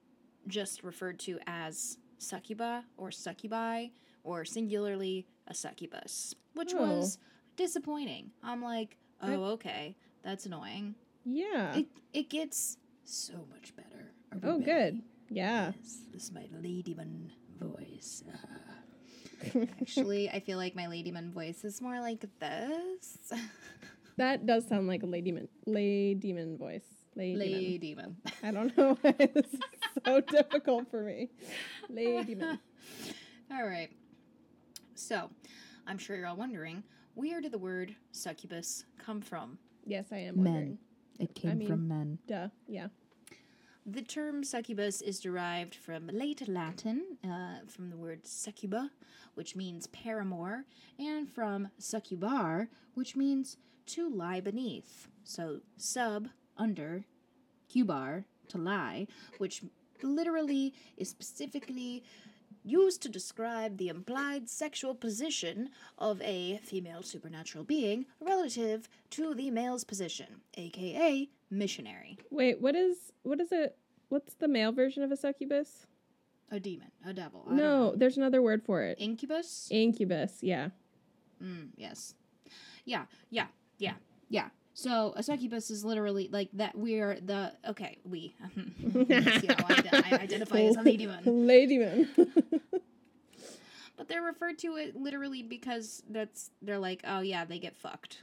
[0.46, 3.88] just referred to as succuba or succubi
[4.24, 6.80] or singularly a succubus, which Oh.
[6.86, 7.18] was
[7.56, 8.30] disappointing.
[8.42, 10.94] I'm like, oh, okay, that's annoying.
[11.24, 11.76] Yeah.
[11.76, 14.12] It it gets so much better.
[14.42, 14.64] Oh, ready?
[14.64, 15.02] good.
[15.28, 15.72] Yeah.
[15.80, 17.30] Yes, this is my ladyman
[17.60, 18.24] voice.
[18.26, 23.32] Uh, actually, I feel like my ladyman voice is more like this.
[24.16, 25.48] that does sound like a ladymon.
[25.66, 26.84] Ladymon voice.
[27.16, 27.48] Ladymon.
[27.48, 28.14] Ladyman.
[28.42, 29.60] I don't know why this is
[30.04, 31.28] so difficult for me.
[31.88, 32.58] Ladymon.
[33.52, 33.90] All right.
[35.00, 35.30] So,
[35.86, 36.82] I'm sure you're all wondering
[37.14, 39.58] where did the word succubus come from?
[39.84, 40.44] Yes, I am Men.
[40.52, 40.78] wondering.
[41.18, 42.18] It came mean- from men.
[42.26, 42.48] Duh.
[42.68, 42.88] Yeah.
[43.86, 48.90] The term succubus is derived from late Latin, uh, from the word succuba,
[49.34, 50.66] which means paramour,
[50.98, 55.08] and from succubar, which means to lie beneath.
[55.24, 57.04] So, sub, under,
[57.74, 59.06] cubar, to lie,
[59.38, 59.62] which
[60.02, 62.04] literally is specifically
[62.64, 69.50] used to describe the implied sexual position of a female supernatural being relative to the
[69.50, 72.18] male's position, aka missionary.
[72.30, 73.76] Wait, what is what is it?
[74.08, 75.86] What's the male version of a succubus?
[76.50, 77.46] A demon, a devil.
[77.48, 78.98] I No, there's another word for it.
[78.98, 79.68] Incubus?
[79.70, 80.38] Incubus.
[80.42, 80.70] Yeah.
[81.42, 82.14] Mm, yes.
[82.84, 83.46] Yeah, yeah,
[83.78, 83.94] yeah,
[84.28, 84.48] yeah.
[84.80, 86.74] So a succubus is literally like that.
[86.74, 87.98] We're the okay.
[88.02, 88.34] We.
[88.56, 91.22] See how I, I identify as a ladyman.
[91.24, 92.08] Ladyman.
[93.98, 98.22] but they're referred to it literally because that's they're like, oh yeah, they get fucked.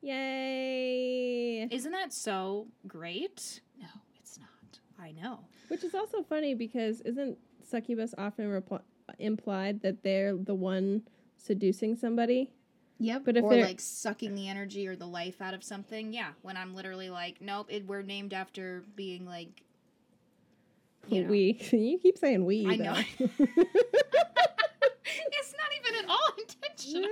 [0.00, 1.68] Yay!
[1.70, 3.60] Isn't that so great?
[3.80, 3.86] No,
[4.18, 4.80] it's not.
[5.00, 5.38] I know.
[5.68, 8.82] Which is also funny because isn't succubus often repl-
[9.20, 11.02] implied that they're the one
[11.36, 12.50] seducing somebody?
[13.02, 13.22] Yep.
[13.24, 16.12] But if or like sucking the energy or the life out of something.
[16.12, 16.28] Yeah.
[16.42, 19.62] When I'm literally like, nope, it, we're named after being like.
[21.08, 21.30] You know.
[21.30, 21.60] We.
[21.72, 22.64] You keep saying we.
[22.64, 22.94] I know.
[23.18, 23.38] it's
[25.58, 27.10] not even at all intentional.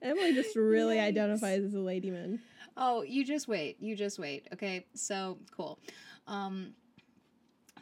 [0.00, 1.08] Emily just really Yikes.
[1.08, 2.38] identifies as a ladyman.
[2.74, 3.76] Oh, you just wait.
[3.80, 4.48] You just wait.
[4.54, 4.86] Okay.
[4.94, 5.78] So cool.
[6.26, 6.72] Um.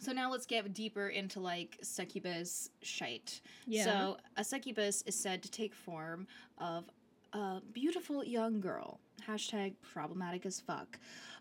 [0.01, 3.41] So now let's get deeper into like succubus shite.
[3.67, 3.85] Yeah.
[3.85, 6.27] So a succubus is said to take form
[6.59, 6.85] of
[7.33, 9.01] a beautiful young girl.
[9.27, 10.99] Hashtag problematic as fuck.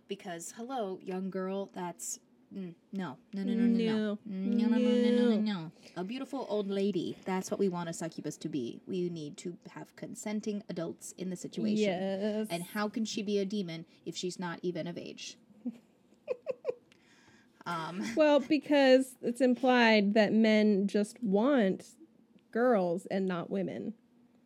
[0.08, 2.20] Because hello, young girl, that's
[2.56, 4.20] mm, no, no, no, no, no, no.
[4.26, 5.72] No, no, no, no, no, no, no.
[5.98, 7.18] A beautiful old lady.
[7.26, 8.80] That's what we want a succubus to be.
[8.88, 11.78] We need to have consenting adults in the situation.
[11.78, 12.48] Yes.
[12.52, 15.38] And how can she be a demon if she's not even of age?
[17.66, 21.84] um, well, because it's implied that men just want
[22.52, 23.94] girls and not women.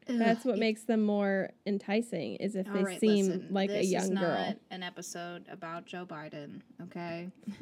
[0.08, 3.86] That's what makes them more enticing is if they right, seem listen, like a this
[3.86, 4.56] is young not girl.
[4.72, 7.30] An episode about Joe Biden, okay?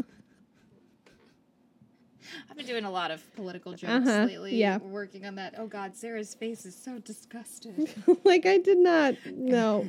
[2.50, 4.56] I've been doing a lot of political jokes Uh-huh, lately.
[4.56, 4.78] yeah.
[4.78, 5.56] working on that.
[5.58, 7.90] Oh God, Sarah's face is so disgusted.
[8.24, 9.86] like I did not no.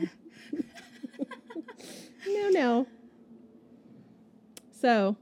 [2.26, 2.86] no, no.
[4.80, 5.16] So,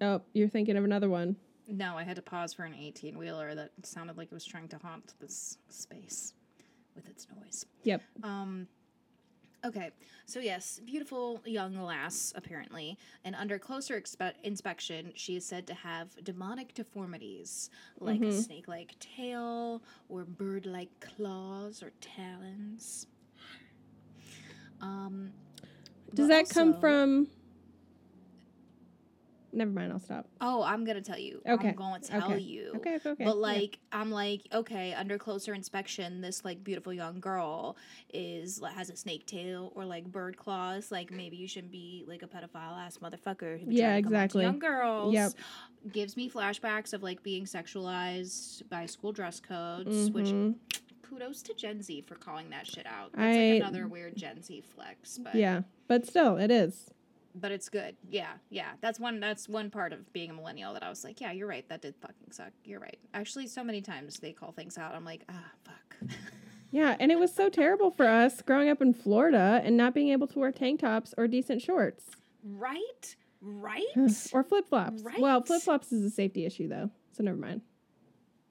[0.00, 1.36] oh, you're thinking of another one.
[1.68, 4.68] no, I had to pause for an eighteen wheeler that sounded like it was trying
[4.68, 6.34] to haunt this space
[6.94, 7.66] with its noise.
[7.82, 8.02] Yep.
[8.22, 8.68] Um,
[9.64, 9.90] okay,
[10.26, 15.74] so yes, beautiful young lass, apparently, and under closer expe- inspection, she is said to
[15.74, 17.68] have demonic deformities,
[18.00, 23.06] like a snake like tail, or bird like claws or talons.
[24.80, 25.32] Um,
[26.14, 27.28] Does that come from
[29.56, 30.26] Never mind, I'll stop.
[30.42, 31.40] Oh, I'm gonna tell you.
[31.48, 32.38] Okay, I'm going to tell okay.
[32.40, 32.72] you.
[32.76, 33.14] Okay, okay.
[33.24, 33.32] But yeah.
[33.32, 37.78] like, I'm like, okay, under closer inspection, this like beautiful young girl
[38.12, 40.92] is has a snake tail or like bird claws.
[40.92, 43.58] Like maybe you shouldn't be like a pedophile ass motherfucker.
[43.58, 44.42] Who Yeah, trying to come exactly.
[44.44, 45.14] Young girls.
[45.14, 45.32] Yep.
[45.90, 50.56] Gives me flashbacks of like being sexualized by school dress codes, which Mhm.
[51.00, 53.12] kudos to Gen Z for calling that shit out.
[53.14, 56.90] That's I- like another weird Gen Z flex, but Yeah, but still, it is.
[57.40, 57.96] But it's good.
[58.08, 58.72] Yeah, yeah.
[58.80, 59.20] That's one.
[59.20, 61.68] That's one part of being a millennial that I was like, yeah, you're right.
[61.68, 62.52] That did fucking suck.
[62.64, 62.98] You're right.
[63.14, 64.94] Actually, so many times they call things out.
[64.94, 66.10] I'm like, ah, fuck.
[66.72, 70.08] Yeah, and it was so terrible for us growing up in Florida and not being
[70.08, 72.04] able to wear tank tops or decent shorts
[72.42, 73.84] right, right.
[74.32, 75.00] or flip flops.
[75.02, 75.18] Right?
[75.18, 77.62] Well, flip flops is a safety issue though, so never mind.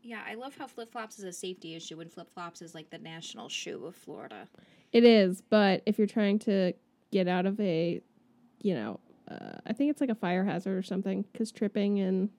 [0.01, 2.89] yeah, I love how flip flops is a safety issue when flip flops is like
[2.89, 4.47] the national shoe of Florida.
[4.93, 6.73] It is, but if you're trying to
[7.11, 8.01] get out of a,
[8.65, 8.99] you know,
[9.29, 12.29] uh, I think it's like a fire hazard or something because tripping and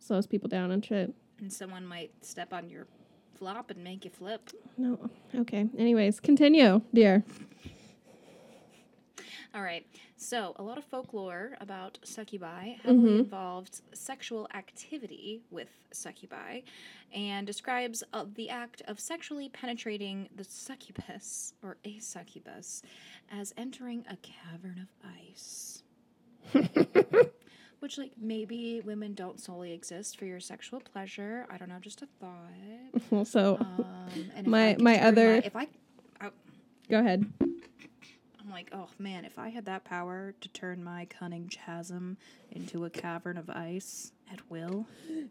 [0.00, 1.14] slows people down and shit.
[1.38, 2.88] And someone might step on your
[3.38, 4.50] flop and make you flip.
[4.76, 5.68] No, okay.
[5.78, 7.22] Anyways, continue, dear.
[9.56, 9.86] All right.
[10.18, 13.18] So, a lot of folklore about succubi heavily Mhm.
[13.20, 16.60] involved sexual activity with succubi
[17.14, 22.82] and describes uh, the act of sexually penetrating the succubus or a succubus
[23.32, 25.82] as entering a cavern of ice.
[27.80, 31.46] Which, like, maybe women don't solely exist for your sexual pleasure.
[31.48, 32.92] I don't know, just a thought.
[33.10, 35.66] Also, Um, My- I my other- if I
[36.90, 37.24] go ahead.
[38.46, 42.16] I'm like, oh man, if I had that power to turn my cunning chasm
[42.52, 44.86] into a cavern of ice at will.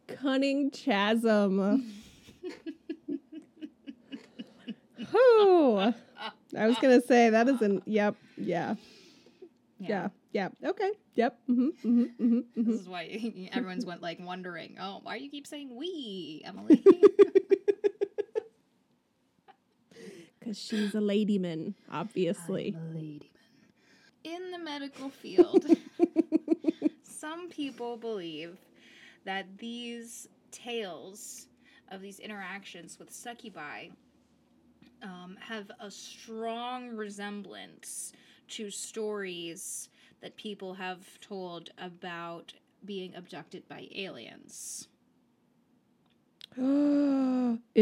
[0.08, 1.94] Cunning chasm.
[5.12, 5.94] Whew.
[6.58, 7.84] I was gonna say that isn't.
[7.88, 8.16] Yep.
[8.38, 8.76] Yeah.
[9.80, 10.10] Yeah.
[10.34, 10.50] Yeah.
[10.64, 10.92] Okay.
[11.14, 11.40] Yep.
[11.50, 11.64] Mm-hmm.
[11.64, 12.02] Mm-hmm.
[12.02, 12.26] Mm-hmm.
[12.26, 12.72] mm-hmm.
[12.72, 16.84] This is why everyone's went like wondering, oh, why do you keep saying we, Emily?
[20.46, 22.76] Because she's a ladyman, obviously.
[22.78, 23.22] I'm a ladyman.
[24.24, 25.66] In the medical field,
[27.04, 28.56] some people believe
[29.24, 31.48] that these tales
[31.90, 33.88] of these interactions with succubi
[35.02, 38.14] um, have a strong resemblance
[38.50, 39.90] to stories
[40.22, 42.54] that people have told about
[42.86, 44.90] being abducted by aliens.
[46.58, 47.60] Oh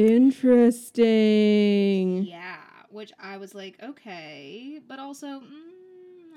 [0.94, 2.24] interesting.
[2.26, 2.58] Yeah,
[2.90, 5.42] which I was like, okay, but also, mm,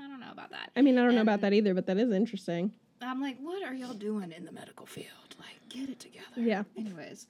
[0.03, 0.70] I don't know about that.
[0.77, 2.72] I mean, I don't know about that either, but that is interesting.
[3.03, 5.07] I'm like, what are y'all doing in the medical field?
[5.38, 6.25] Like, get it together.
[6.37, 6.62] Yeah.
[6.79, 7.27] Anyways,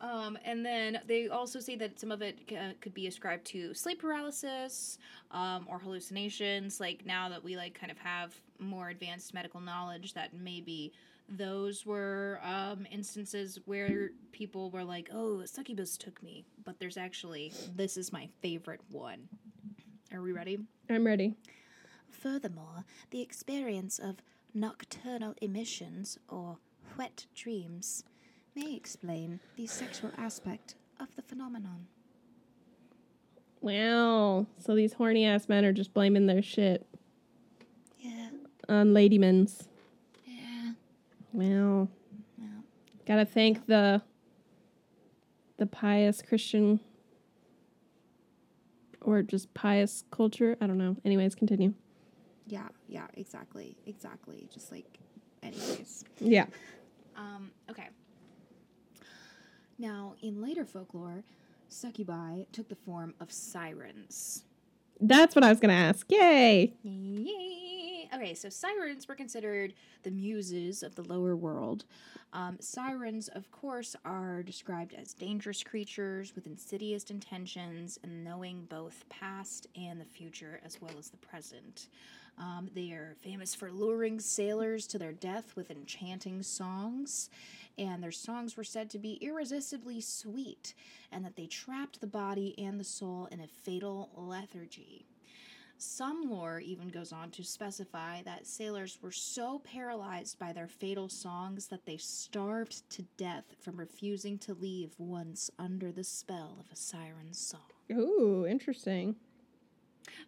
[0.00, 3.72] Um, and then they also say that some of it uh, could be ascribed to
[3.72, 4.98] sleep paralysis
[5.30, 6.80] um, or hallucinations.
[6.80, 10.92] Like now that we like kind of have more advanced medical knowledge, that maybe
[11.28, 17.52] those were um, instances where people were like, "Oh, succubus took me," but there's actually
[17.74, 19.28] this is my favorite one.
[20.12, 20.58] Are we ready?
[20.88, 21.34] I'm ready.
[22.10, 24.16] Furthermore, the experience of
[24.54, 26.58] nocturnal emissions or
[26.96, 28.04] wet dreams
[28.54, 31.86] may explain the sexual aspect of the phenomenon.
[33.60, 34.46] Wow.
[34.58, 36.86] So these horny ass men are just blaming their shit
[37.98, 38.28] Yeah,
[38.68, 39.66] on ladymans.
[41.44, 41.62] Yeah.
[41.62, 41.88] Well,
[43.06, 44.02] Gotta thank the
[45.58, 46.80] the pious Christian
[49.00, 50.56] or just pious culture.
[50.60, 50.96] I don't know.
[51.04, 51.72] Anyways, continue.
[52.46, 54.48] yeah, yeah, exactly, exactly.
[54.52, 54.98] Just like,
[55.42, 56.04] anyways.
[56.20, 56.46] Yeah.
[57.16, 57.88] Um, okay.
[59.78, 61.22] Now, in later folklore,
[61.68, 64.44] succubi took the form of sirens.
[65.00, 66.10] That's what I was gonna ask.
[66.10, 66.74] Yay.
[66.82, 68.08] Yay!
[68.14, 71.84] Okay, so sirens were considered the muses of the lower world.
[72.32, 79.04] Um, sirens, of course, are described as dangerous creatures with insidious intentions and knowing both
[79.08, 81.88] past and the future as well as the present.
[82.38, 87.30] Um, they are famous for luring sailors to their death with enchanting songs,
[87.78, 90.74] and their songs were said to be irresistibly sweet,
[91.12, 95.06] and that they trapped the body and the soul in a fatal lethargy.
[95.78, 101.10] Some lore even goes on to specify that sailors were so paralyzed by their fatal
[101.10, 106.72] songs that they starved to death from refusing to leave once under the spell of
[106.72, 107.60] a siren's song.
[107.92, 109.16] Ooh, interesting.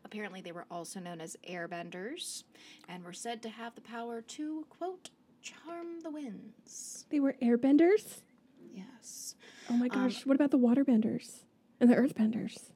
[0.04, 2.44] Apparently, they were also known as airbenders
[2.86, 5.10] and were said to have the power to, quote,
[5.64, 7.06] charm the winds.
[7.10, 8.22] They were airbenders?
[8.72, 9.34] Yes.
[9.70, 10.26] Oh my Um, gosh.
[10.26, 11.44] what about the waterbenders?
[11.80, 12.70] And the earthbenders?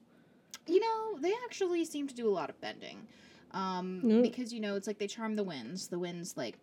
[0.67, 3.07] You know, they actually seem to do a lot of bending.
[3.51, 4.21] Um, Mm.
[4.23, 5.87] because, you know, it's like they charm the winds.
[5.89, 6.57] The winds, like,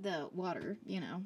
[0.00, 1.22] the water, you know.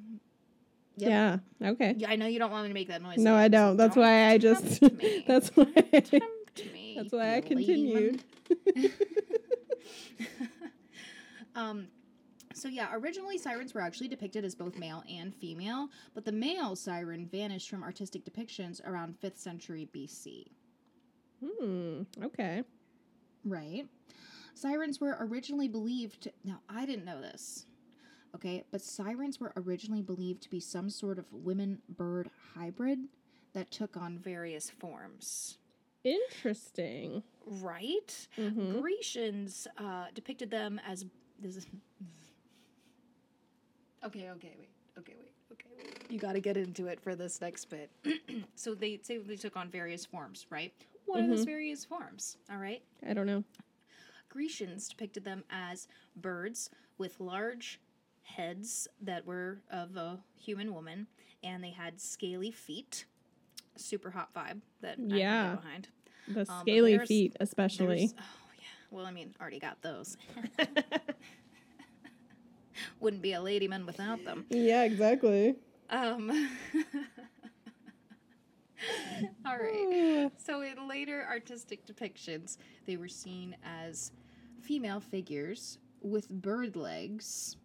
[0.96, 1.10] Yep.
[1.10, 1.68] Yeah.
[1.70, 1.94] Okay.
[1.98, 3.18] Yeah, I know you don't want me to make that noise.
[3.18, 3.76] No, I don't.
[3.76, 5.24] That's why I just me.
[5.26, 8.22] That's why me, That's why I continued.
[11.54, 11.88] um,
[12.61, 16.77] so yeah, originally sirens were actually depicted as both male and female, but the male
[16.77, 20.46] siren vanished from artistic depictions around 5th century BC.
[21.44, 22.03] Hmm.
[22.23, 22.62] Okay.
[23.44, 23.87] Right.
[24.55, 26.23] Sirens were originally believed.
[26.23, 27.66] To, now, I didn't know this.
[28.35, 32.99] Okay, but sirens were originally believed to be some sort of women bird hybrid
[33.55, 35.59] that took on various forms.
[36.05, 37.23] Interesting.
[37.46, 38.29] Right?
[38.38, 38.81] Mm-hmm.
[38.81, 41.07] Grecians uh, depicted them as.
[41.40, 41.66] This is,
[44.04, 44.70] okay, okay, wait.
[44.98, 45.32] Okay, wait.
[45.52, 46.10] Okay, wait.
[46.10, 47.90] You got to get into it for this next bit.
[48.54, 50.72] so they say they took on various forms, right?
[51.06, 51.50] What are those mm-hmm.
[51.50, 52.36] various forms?
[52.50, 52.82] All right.
[53.08, 53.44] I don't know.
[54.28, 57.80] Grecians depicted them as birds with large
[58.22, 61.08] heads that were of a human woman,
[61.42, 63.06] and they had scaly feet.
[63.76, 65.56] Super hot vibe that Yeah.
[65.56, 65.88] behind.
[66.28, 68.10] The um, scaly there's- feet, especially.
[68.16, 68.22] Oh
[68.56, 68.64] yeah.
[68.90, 70.16] Well, I mean, already got those.
[73.00, 74.46] Wouldn't be a ladyman without them.
[74.50, 75.56] Yeah, exactly.
[75.88, 76.30] Um.
[79.46, 80.30] All right.
[80.38, 84.12] So in later artistic depictions, they were seen as
[84.60, 87.56] female figures with bird legs,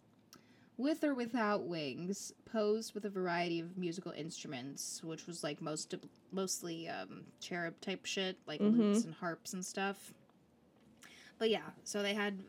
[0.78, 5.96] with or without wings, posed with a variety of musical instruments, which was like most
[6.32, 10.14] mostly um, cherub type shit, like lutes and harps and stuff.
[11.38, 12.40] But yeah, so they had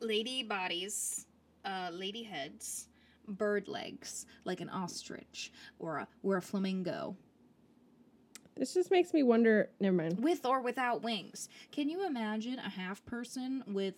[0.00, 1.26] lady bodies,
[1.64, 2.88] uh, lady heads,
[3.28, 7.16] bird legs, like an ostrich or a or a flamingo,
[8.56, 9.70] This just makes me wonder.
[9.80, 10.22] Never mind.
[10.22, 11.48] with or without wings.
[11.72, 13.94] Can you imagine a half person with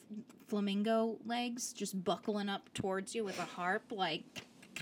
[0.49, 4.23] flamingo legs just buckling up towards you with a harp, like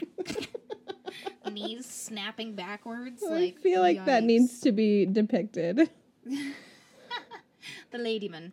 [1.51, 3.23] knees snapping backwards?
[3.23, 5.91] I like feel like that needs to be depicted.
[7.91, 8.53] the ladyman.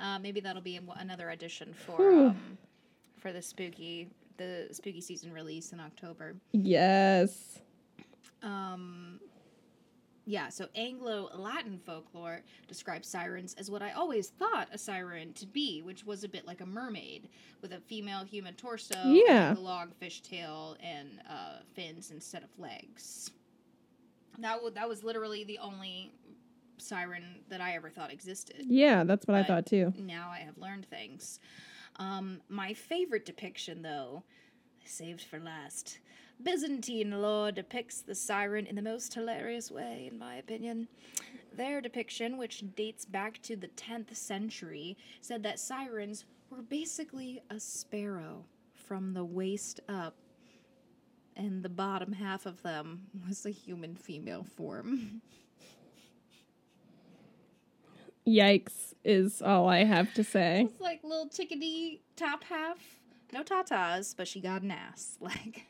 [0.00, 2.58] Uh, maybe that'll be another addition for um,
[3.20, 6.36] for the spooky the spooky season release in October.
[6.52, 7.58] Yes.
[8.42, 9.18] Um,
[10.26, 15.46] yeah, so Anglo Latin folklore describes sirens as what I always thought a siren to
[15.46, 17.28] be, which was a bit like a mermaid
[17.62, 19.54] with a female human torso, Yeah.
[19.54, 23.30] a long fish tail, and uh, fins instead of legs.
[24.38, 26.12] That w- that was literally the only
[26.76, 29.92] siren that I ever thought existed Yeah, that's what I thought too.
[29.98, 31.40] now I have learned things.
[31.98, 34.22] Um, my favorite depiction, though,
[34.84, 35.98] saved for last,
[36.40, 40.86] Byzantine lore depicts the siren in the most hilarious way, in my opinion.
[41.52, 47.58] Their depiction, which dates back to the 10th century, said that sirens were basically a
[47.58, 50.14] sparrow from the waist up,
[51.34, 55.20] and the bottom half of them was a human female form.
[58.28, 60.62] Yikes is all I have to say.
[60.70, 62.76] It's like little chickadee top half.
[63.32, 65.16] No tatas, but she got an ass.
[65.20, 65.64] Like,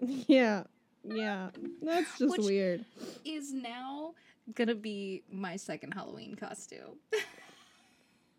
[0.00, 0.64] yeah.
[1.04, 1.50] Yeah.
[1.82, 2.84] That's just Which- weird.
[3.24, 4.14] is now
[4.54, 6.98] gonna be my second Halloween costume.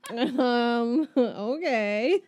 [0.10, 2.22] um okay.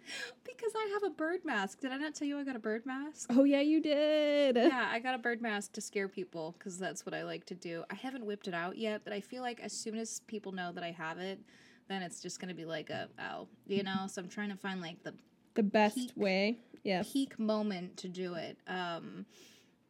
[0.45, 1.79] because I have a bird mask.
[1.81, 3.29] Did I not tell you I got a bird mask?
[3.33, 4.55] Oh yeah, you did.
[4.55, 7.55] Yeah, I got a bird mask to scare people because that's what I like to
[7.55, 7.83] do.
[7.89, 10.71] I haven't whipped it out yet, but I feel like as soon as people know
[10.71, 11.39] that I have it,
[11.87, 14.05] then it's just gonna be like a oh, you know.
[14.07, 15.13] So I'm trying to find like the
[15.55, 16.11] The best Peak.
[16.15, 16.57] way.
[16.83, 17.11] Yes.
[17.13, 18.57] peak moment to do it.
[18.67, 19.25] Um,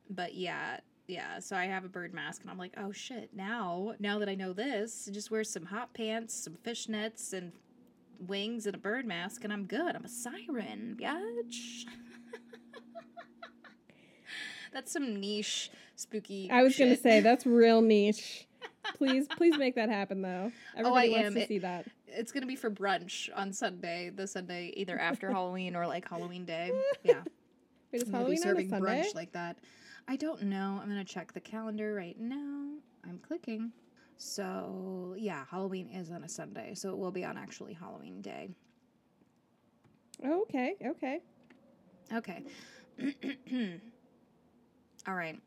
[0.09, 1.39] but yeah, yeah.
[1.39, 3.29] So I have a bird mask, and I'm like, oh shit!
[3.33, 7.53] Now, now that I know this, just wear some hot pants, some fishnets, and
[8.27, 9.95] wings, and a bird mask, and I'm good.
[9.95, 11.85] I'm a siren, bitch.
[14.73, 16.49] That's some niche spooky.
[16.49, 18.47] I was gonna say that's real niche.
[18.95, 20.51] Please, please make that happen though.
[20.77, 21.33] Everybody Oh, I wants am.
[21.33, 21.85] to It- see that.
[22.07, 24.11] it's gonna be for brunch on Sunday.
[24.15, 26.71] The Sunday either after Halloween or like Halloween day.
[27.03, 27.21] Yeah.
[27.91, 29.01] Wait, is I'm gonna be Halloween on a serving Sunday?
[29.01, 29.57] brunch like that.
[30.07, 30.79] I don't know.
[30.81, 32.69] I'm gonna check the calendar right now.
[33.03, 33.73] I'm clicking.
[34.23, 38.51] So yeah, Halloween is on a Sunday, so it will be on actually Halloween day.
[40.23, 41.21] Okay, okay.
[42.13, 42.43] Okay.
[45.07, 45.39] All right.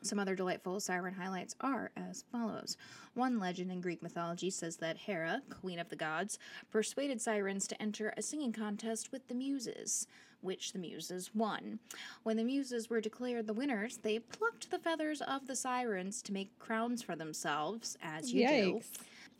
[0.00, 2.78] Some other delightful siren highlights are as follows.
[3.12, 6.38] One legend in Greek mythology says that Hera, queen of the gods,
[6.70, 10.06] persuaded sirens to enter a singing contest with the Muses,
[10.40, 11.78] which the Muses won.
[12.22, 16.32] When the Muses were declared the winners, they plucked the feathers of the sirens to
[16.32, 18.80] make crowns for themselves, as you do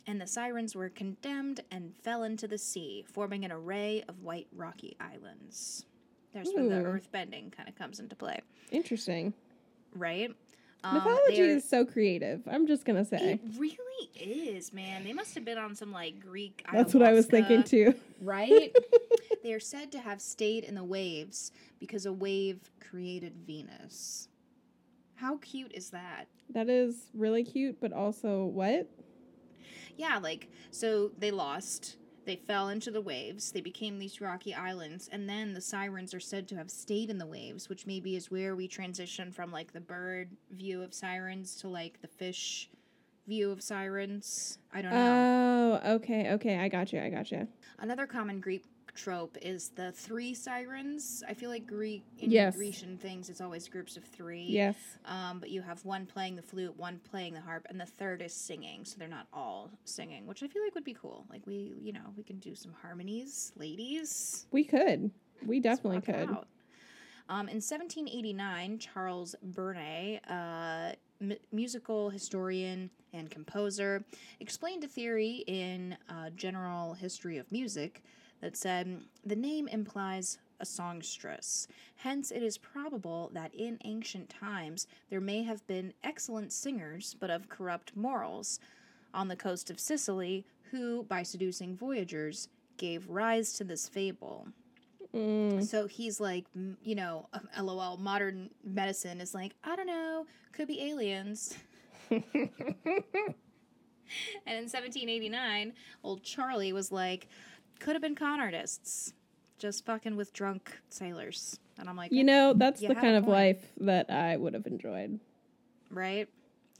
[0.07, 4.47] and the sirens were condemned and fell into the sea, forming an array of white
[4.55, 5.85] rocky islands.
[6.33, 8.39] There's where the earth bending kind of comes into play,
[8.71, 9.33] Interesting.
[9.93, 10.31] right?
[10.83, 12.41] Um, Mythology is so creative.
[12.47, 13.33] I'm just gonna say.
[13.33, 15.03] It really is, man.
[15.03, 16.65] They must have been on some like Greek.
[16.71, 17.93] That's what I was thinking too.
[18.21, 18.75] Right?
[19.43, 24.27] they are said to have stayed in the waves because a wave created Venus.
[25.15, 26.27] How cute is that?
[26.51, 28.87] That is really cute, but also what?
[29.97, 31.97] Yeah, like so they lost.
[32.27, 33.53] They fell into the waves.
[33.53, 37.19] They became these rocky islands, and then the sirens are said to have stayed in
[37.19, 41.55] the waves, which maybe is where we transition from like the bird view of sirens
[41.61, 42.69] to like the fish
[43.27, 44.57] view of sirens.
[44.73, 45.79] I don't know.
[45.81, 46.57] Oh, okay, okay.
[46.57, 46.99] I got you.
[46.99, 47.47] I got you.
[47.79, 48.65] Another common Greek
[48.97, 51.23] trope is the three sirens.
[51.29, 52.55] I feel like Greek in Yes.
[52.55, 54.43] Grecian things, it's always groups of three.
[54.43, 54.75] Yes.
[55.05, 58.21] Um, but you have one playing the flute, one playing the harp, and the third
[58.21, 58.83] is singing.
[58.83, 61.25] So they're not all singing, which I feel like would be cool.
[61.29, 64.47] Like we, you know, we can do some harmonies, ladies.
[64.51, 65.11] We could.
[65.45, 66.29] We definitely could.
[67.29, 74.03] Um, in 1789, Charles Burney, uh, m- musical historian and composer,
[74.39, 78.01] explained a theory in uh, General History of Music
[78.41, 81.67] that said the name implies a songstress.
[81.97, 87.29] Hence, it is probable that in ancient times there may have been excellent singers, but
[87.29, 88.59] of corrupt morals,
[89.13, 94.47] on the coast of Sicily, who, by seducing voyagers, gave rise to this fable.
[95.15, 96.45] Mm, So he's like,
[96.83, 101.55] you know, um, lol, modern medicine is like, I don't know, could be aliens.
[102.11, 102.21] and
[104.45, 105.73] in 1789,
[106.03, 107.27] old Charlie was like,
[107.79, 109.13] could have been con artists,
[109.57, 111.59] just fucking with drunk sailors.
[111.79, 114.65] And I'm like, you know, that's You the kind of life that I would have
[114.67, 115.19] enjoyed.
[115.91, 116.27] right?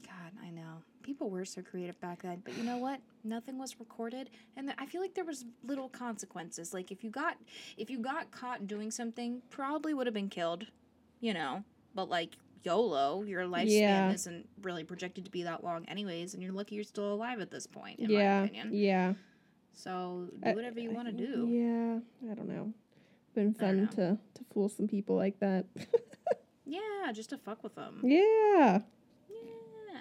[0.04, 0.82] God, I know.
[1.02, 3.00] People were so creative back then, but you know what?
[3.24, 6.74] Nothing was recorded, and th- I feel like there was little consequences.
[6.74, 7.36] Like if you got
[7.78, 10.66] if you got caught doing something, probably would have been killed,
[11.20, 11.64] you know.
[11.94, 14.12] But like YOLO, your lifespan Yeah.
[14.12, 17.50] isn't really projected to be that long, anyways, and you're lucky you're still alive at
[17.50, 18.40] this point, in yeah.
[18.40, 18.70] my opinion.
[18.72, 19.14] Yeah.
[19.78, 21.46] So do I- whatever you want to do.
[21.48, 22.30] Yeah.
[22.32, 22.72] I don't know.
[23.34, 25.64] Been I fun to to fool some people like that.
[26.70, 28.00] Yeah, just to fuck with them.
[28.04, 28.80] yeah.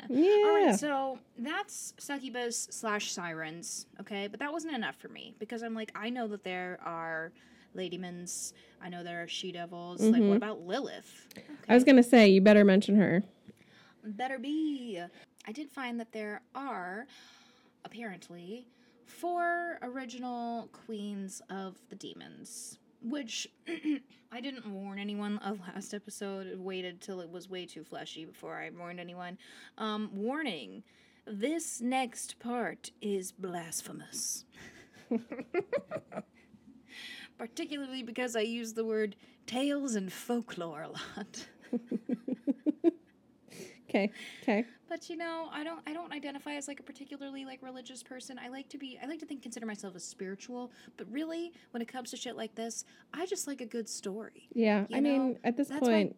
[0.09, 0.29] Yeah.
[0.45, 4.27] All right, so that's succubus slash sirens, okay?
[4.27, 7.31] But that wasn't enough for me because I'm like, I know that there are
[7.73, 8.51] ladymans,
[8.81, 10.01] I know there are she devils.
[10.01, 10.27] Like, Mhm.
[10.27, 11.27] what about Lilith?
[11.69, 13.23] I was gonna say you better mention her.
[14.03, 15.01] Better be.
[15.47, 17.07] I did find that there are,
[17.85, 18.67] apparently,
[19.07, 22.79] four original queens of the demons.
[23.01, 23.47] which
[24.31, 26.47] I didn't warn anyone of last episode.
[26.51, 29.37] I waited till it was way too fleshy before I warned anyone.
[29.77, 30.83] Um, warning:
[31.25, 34.45] this next part is blasphemous.
[37.37, 41.47] Particularly because I use the word tales and folklore a lot.
[43.89, 44.11] Okay.
[44.43, 44.65] Okay.
[44.89, 48.39] But you know, I don't I don't identify as like a particularly like religious person.
[48.43, 51.81] I like to be I like to think consider myself as spiritual, but really when
[51.81, 54.47] it comes to shit like this, I just like a good story.
[54.53, 54.85] Yeah.
[54.89, 56.15] You I mean, at this that's why- point,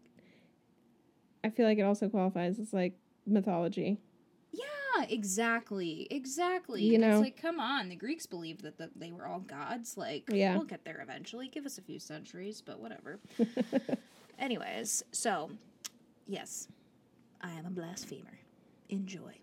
[1.43, 2.93] I feel like it also qualifies as like
[3.25, 3.97] mythology.
[4.51, 6.07] Yeah, exactly.
[6.11, 6.83] Exactly.
[6.83, 7.11] You know.
[7.11, 9.97] it's like come on, the Greeks believed that the, they were all gods.
[9.97, 10.55] Like Yeah.
[10.55, 11.47] we'll get there eventually.
[11.47, 13.19] Give us a few centuries, but whatever.
[14.39, 15.49] Anyways, so
[16.27, 16.67] yes,
[17.41, 18.38] I am a blasphemer.
[18.89, 19.33] Enjoy.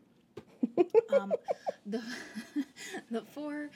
[1.14, 1.32] um,
[1.84, 2.02] the
[3.10, 3.70] the four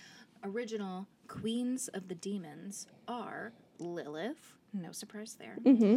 [0.44, 4.56] original queens of the demons are Lilith.
[4.72, 5.56] No surprise there.
[5.64, 5.96] Mm-hmm.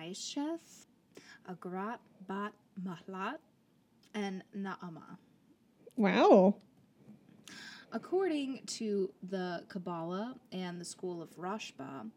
[0.00, 0.86] Aisheth,
[1.50, 2.52] Agrat Bat
[2.82, 3.38] Mahlat,
[4.14, 5.16] and Naama.
[5.96, 6.56] Wow.
[7.92, 12.10] According to the Kabbalah and the school of Rashba,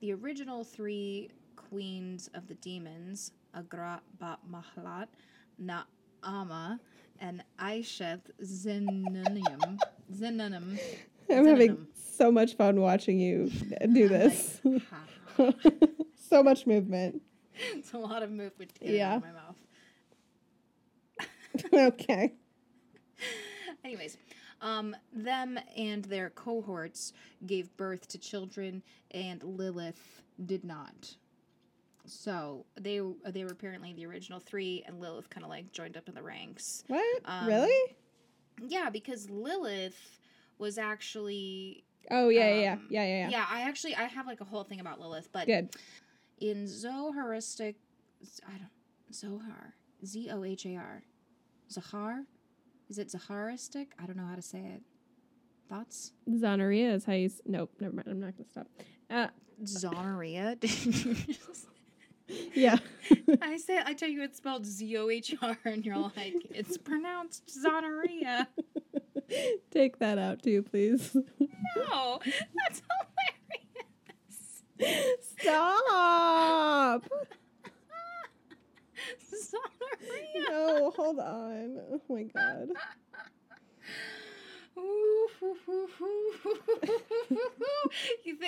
[0.00, 5.08] the original three queens of the demons, Agrat Bat Mahlat,
[5.62, 5.84] Naama,
[6.22, 9.78] and Aisheth Zenanium,
[10.14, 10.78] Zenanim.
[11.30, 13.50] I'm having so much fun watching you
[13.92, 14.60] do this.
[16.28, 17.20] so much movement.
[17.72, 19.18] it's a lot of movement to Yeah.
[19.18, 19.56] my mouth.
[21.94, 22.34] okay.
[23.84, 24.16] Anyways,
[24.60, 27.12] um, them and their cohorts
[27.46, 31.14] gave birth to children, and Lilith did not.
[32.08, 36.08] So they they were apparently the original three, and Lilith kind of like joined up
[36.08, 36.84] in the ranks.
[36.88, 37.22] What?
[37.24, 37.96] Um, really?
[38.66, 40.18] Yeah, because Lilith
[40.58, 43.46] was actually Oh yeah, yeah, um, yeah, yeah, yeah, yeah.
[43.50, 45.70] I actually I have like a whole thing about Lilith, but Good.
[46.40, 47.74] in Zoharistic,
[48.46, 51.02] I don't Zohar, Z O H A R,
[51.70, 52.24] Zahar,
[52.88, 53.88] is it Zaharistic?
[53.98, 54.82] I don't know how to say it.
[55.68, 56.12] Thoughts?
[56.30, 57.26] Zonaria is how you.
[57.26, 58.08] S- nope, never mind.
[58.08, 58.66] I'm not gonna stop.
[59.10, 59.28] Uh,
[59.64, 60.58] Zonaria?
[62.28, 62.78] Did you just- yeah.
[63.42, 66.76] I say I tell you it's spelled Z O H R, and you're like it's
[66.78, 68.46] pronounced Zonaria.
[69.70, 71.14] Take that out too, please.
[71.76, 72.82] No, that's
[74.78, 75.20] hilarious.
[75.38, 77.04] Stop.
[79.32, 80.48] Zonaria.
[80.48, 81.80] No, hold on.
[81.92, 82.68] Oh my god.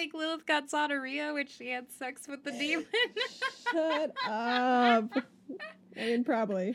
[0.00, 2.86] Think Lilith got Zonaria when she had sex with the demon?
[3.70, 5.10] Shut up.
[5.14, 6.74] I mean, probably.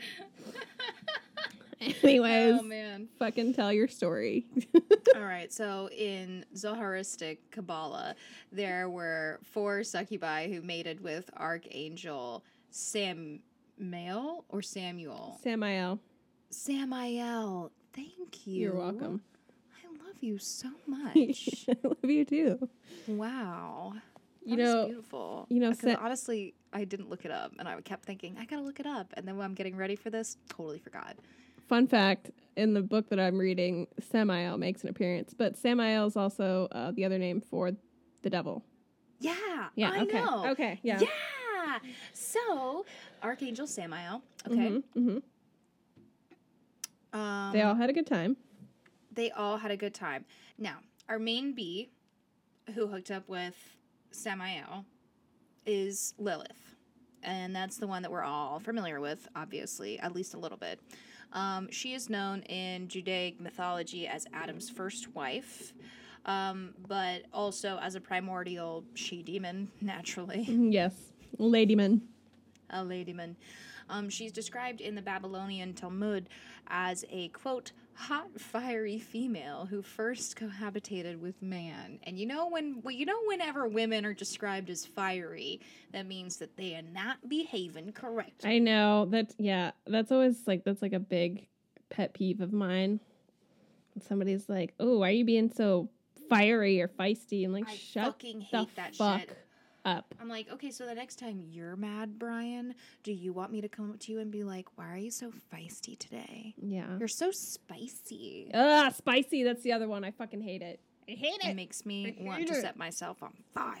[1.80, 3.08] Anyways, oh man.
[3.18, 4.46] fucking tell your story.
[5.14, 8.14] All right, so in Zoharistic Kabbalah,
[8.52, 15.38] there were four succubi who mated with Archangel Samael or Samuel.
[15.42, 15.98] Samael,
[16.50, 17.72] Samael.
[17.92, 18.60] Thank you.
[18.60, 19.20] you're welcome.
[20.16, 21.66] Love you so much.
[21.68, 22.68] I love you too.
[23.06, 23.92] wow.
[24.46, 25.46] You That know, beautiful.
[25.50, 28.46] you know, Because Sa- honestly, I didn't look it up, and I kept thinking I
[28.46, 31.16] gotta look it up, and then when I'm getting ready for this, totally forgot.
[31.68, 36.16] Fun fact in the book that I'm reading, Samael makes an appearance, but Samael is
[36.16, 37.72] also uh, the other name for
[38.22, 38.62] the devil.
[39.20, 39.34] Yeah,
[39.74, 40.20] Yeah, I okay.
[40.20, 40.46] know.
[40.52, 41.00] Okay, yeah.
[41.00, 41.78] Yeah.
[42.14, 42.86] So
[43.22, 44.22] Archangel Samael.
[44.48, 44.70] Okay.
[44.96, 45.18] mm-hmm
[47.12, 48.36] Um, They all had a good time.
[49.16, 50.24] They all had a good time.
[50.58, 50.76] Now,
[51.08, 51.90] our main bee,
[52.74, 53.56] who hooked up with
[54.12, 54.84] Samael,
[55.64, 56.76] is Lilith,
[57.22, 60.80] and that's the one that we're all familiar with, obviously, at least a little bit.
[61.32, 65.72] Um, she is known in Judaic mythology as Adam's first wife,
[66.24, 70.42] um, but also as a primordial she demon, naturally.
[70.42, 70.94] Yes.
[71.38, 72.00] Ladyman.
[72.70, 73.34] a ladyman.
[73.88, 76.28] Um, she's described in the Babylonian Talmud
[76.68, 81.98] as a quote hot fiery female who first cohabitated with man.
[82.04, 85.60] And you know when well, you know whenever women are described as fiery,
[85.92, 88.50] that means that they are not behaving correctly.
[88.50, 89.34] I know that.
[89.38, 91.48] Yeah, that's always like that's like a big
[91.90, 93.00] pet peeve of mine.
[94.06, 95.88] Somebody's like, "Oh, why are you being so
[96.28, 99.45] fiery or feisty?" and like, I shut the hate that fuck shit.
[99.86, 100.14] Up.
[100.20, 102.74] I'm like, okay, so the next time you're mad, Brian,
[103.04, 105.10] do you want me to come up to you and be like, why are you
[105.10, 106.54] so feisty today?
[106.60, 106.98] Yeah.
[106.98, 108.50] You're so spicy.
[108.52, 109.44] Ah, spicy.
[109.44, 110.04] That's the other one.
[110.04, 110.80] I fucking hate it.
[111.08, 111.56] I hate It it.
[111.56, 113.76] makes me want hate to set myself on fire.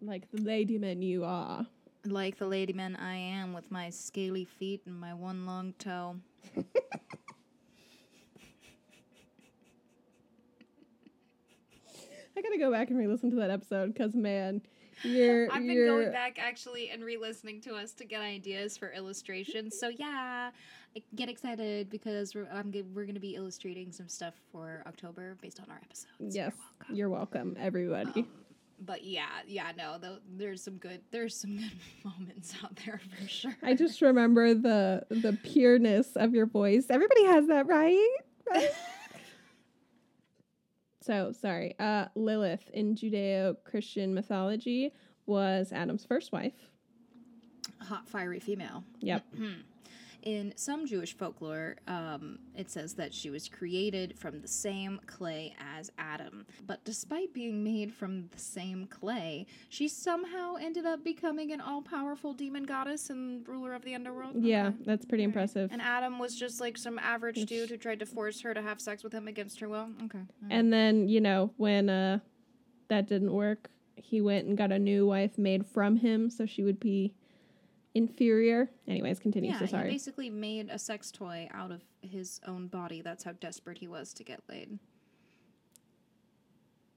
[0.00, 1.66] Like the ladyman you are.
[2.04, 6.16] Like the ladyman I am with my scaly feet and my one long toe.
[12.36, 14.60] I gotta go back and re-listen to that episode because man,
[15.02, 18.92] you're I've been you're going back actually and re-listening to us to get ideas for
[18.92, 19.78] illustrations.
[19.78, 20.50] So yeah,
[21.14, 25.66] get excited because we're I'm we're gonna be illustrating some stuff for October based on
[25.70, 26.34] our episodes.
[26.34, 26.54] yes,
[26.92, 28.20] you're welcome, everybody.
[28.20, 28.26] Um,
[28.80, 31.72] but yeah, yeah, no, tho- there's some good there's some good
[32.04, 33.56] moments out there for sure.
[33.62, 36.86] I just remember the the pureness of your voice.
[36.90, 38.16] Everybody has that, right?
[38.50, 38.70] Right?
[41.06, 41.74] so sorry.
[41.78, 44.92] Uh, Lilith in Judeo-Christian mythology
[45.26, 46.52] was Adam's first wife.
[47.80, 48.82] hot fiery female.
[49.00, 49.24] Yep.
[50.26, 55.54] In some Jewish folklore, um, it says that she was created from the same clay
[55.78, 56.44] as Adam.
[56.66, 61.80] But despite being made from the same clay, she somehow ended up becoming an all
[61.80, 64.32] powerful demon goddess and ruler of the underworld.
[64.34, 64.76] Yeah, Okay.
[64.84, 65.70] that's pretty impressive.
[65.70, 68.80] And Adam was just like some average dude who tried to force her to have
[68.80, 69.90] sex with him against her will.
[70.06, 70.22] Okay.
[70.50, 72.18] And then, you know, when uh
[72.88, 76.64] that didn't work, he went and got a new wife made from him so she
[76.64, 77.14] would be
[77.96, 78.70] inferior.
[78.86, 79.50] Anyways, continue.
[79.50, 83.00] Yeah, so he basically made a sex toy out of his own body.
[83.00, 84.78] That's how desperate he was to get laid.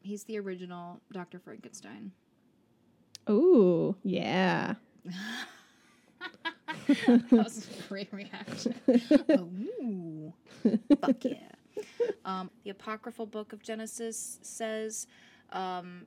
[0.01, 1.39] He's the original Dr.
[1.39, 2.11] Frankenstein.
[3.29, 4.75] Ooh, yeah.
[6.87, 8.75] that was a great reaction.
[9.31, 10.33] Ooh,
[11.01, 11.35] fuck yeah.
[12.25, 15.07] Um, the apocryphal book of Genesis says,
[15.53, 16.05] um,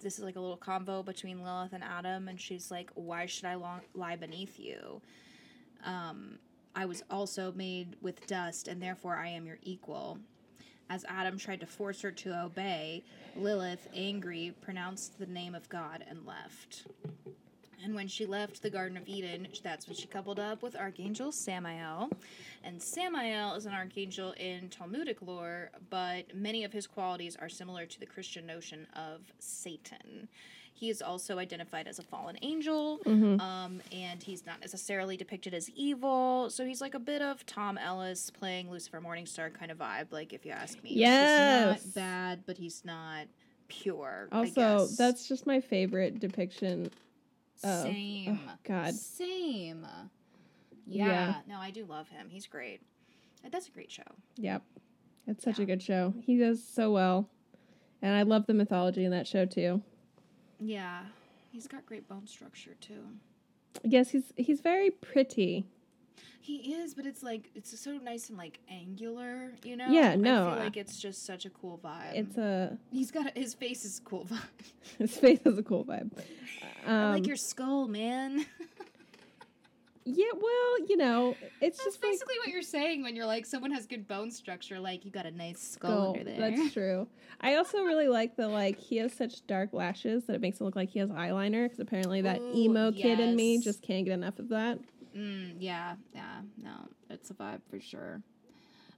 [0.00, 3.44] this is like a little convo between Lilith and Adam, and she's like, "Why should
[3.44, 5.00] I long- lie beneath you?
[5.84, 6.38] Um,
[6.74, 10.18] I was also made with dust, and therefore I am your equal."
[10.88, 13.02] As Adam tried to force her to obey,
[13.34, 16.86] Lilith, angry, pronounced the name of God and left.
[17.84, 21.30] And when she left the Garden of Eden, that's when she coupled up with Archangel
[21.30, 22.10] Samael.
[22.64, 27.86] And Samael is an archangel in Talmudic lore, but many of his qualities are similar
[27.86, 30.28] to the Christian notion of Satan.
[30.72, 35.70] He is also identified as a fallen angel, um, and he's not necessarily depicted as
[35.70, 36.50] evil.
[36.50, 40.34] So he's like a bit of Tom Ellis playing Lucifer Morningstar kind of vibe, like
[40.34, 40.90] if you ask me.
[40.92, 41.82] Yes.
[41.82, 43.26] He's not bad, but he's not
[43.68, 44.28] pure.
[44.32, 46.90] I Also, that's just my favorite depiction.
[47.64, 48.40] Of- Same.
[48.48, 48.94] oh, God.
[48.94, 49.86] Same.
[50.86, 51.06] Yeah.
[51.06, 51.34] Yeah.
[51.48, 52.28] No, I do love him.
[52.28, 52.80] He's great.
[53.50, 54.02] That's a great show.
[54.36, 54.62] Yep.
[55.28, 56.14] It's such a good show.
[56.20, 57.28] He does so well.
[58.02, 59.82] And I love the mythology in that show too.
[60.60, 61.02] Yeah.
[61.50, 63.02] He's got great bone structure too.
[63.82, 65.66] Yes, he's he's very pretty.
[66.40, 69.90] He is, but it's like it's so nice and like angular, you know?
[69.90, 72.14] Yeah, I no, feel like it's just such a cool vibe.
[72.14, 74.38] It's a He's got a, his face is a cool vibe.
[74.98, 76.12] his face has a cool vibe.
[76.86, 78.46] Um, I like your skull, man.
[80.04, 83.44] yeah, well, you know, it's That's just like basically what you're saying when you're like
[83.44, 86.08] someone has good bone structure, like you got a nice skull, skull.
[86.12, 86.50] under there.
[86.50, 87.08] That's true.
[87.40, 90.64] I also really like the like he has such dark lashes that it makes it
[90.64, 94.04] look like he has eyeliner because apparently that Ooh, emo kid in me just can't
[94.04, 94.78] get enough of that.
[95.16, 96.72] Mm, yeah, yeah, no,
[97.08, 98.22] it's a vibe for sure.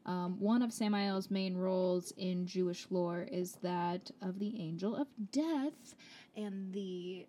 [0.07, 5.07] Um, one of Samael's main roles in Jewish lore is that of the angel of
[5.33, 5.95] death
[6.37, 7.27] and the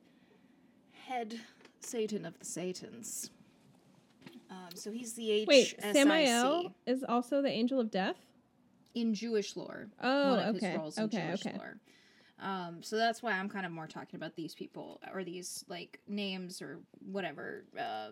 [1.07, 1.39] head
[1.81, 3.31] Satan of the Satans.
[4.49, 5.47] Um, so he's the H.
[5.47, 8.15] Wait, Samael is also the angel of death.
[8.95, 9.89] in Jewish lore.
[10.01, 11.57] Oh, one of okay, his roles in okay, Jewish okay.
[11.57, 11.79] lore.
[12.41, 15.99] Um, so that's why I'm kind of more talking about these people or these like
[16.07, 16.79] names or
[17.11, 18.09] whatever uh,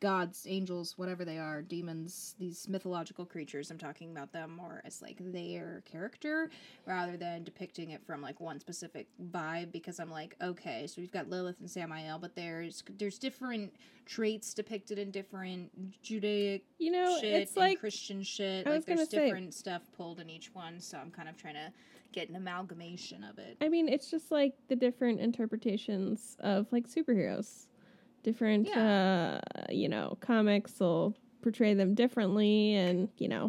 [0.00, 3.70] gods, angels, whatever they are, demons, these mythological creatures.
[3.70, 6.50] I'm talking about them more as like their character
[6.86, 9.72] rather than depicting it from like one specific vibe.
[9.72, 13.72] Because I'm like, okay, so we've got Lilith and Samael, but there's there's different
[14.06, 15.70] traits depicted in different
[16.02, 18.66] Judaic You know, shit it's and like Christian shit.
[18.66, 21.36] I like was there's say- different stuff pulled in each one, so I'm kind of
[21.36, 21.72] trying to
[22.12, 23.56] get an amalgamation of it.
[23.60, 27.66] I mean, it's just like the different interpretations of like superheroes.
[28.22, 33.48] Different, uh, you know, comics will portray them differently and, you know,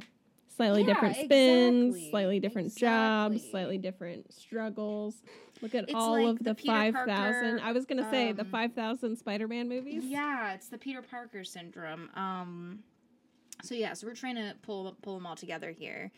[0.56, 5.16] slightly Yeah, different spins, exactly, slightly different jobs, slightly different struggles.
[5.62, 7.60] Look at It's all like of the the, 5,000.
[7.60, 10.04] I was going to say the um, 5,000 Spider Man movies.
[10.06, 12.10] Yeah, it's the Peter Parker syndrome.
[12.16, 12.80] Um,
[13.64, 16.12] so yeah, so we're trying to pull pull them all together here.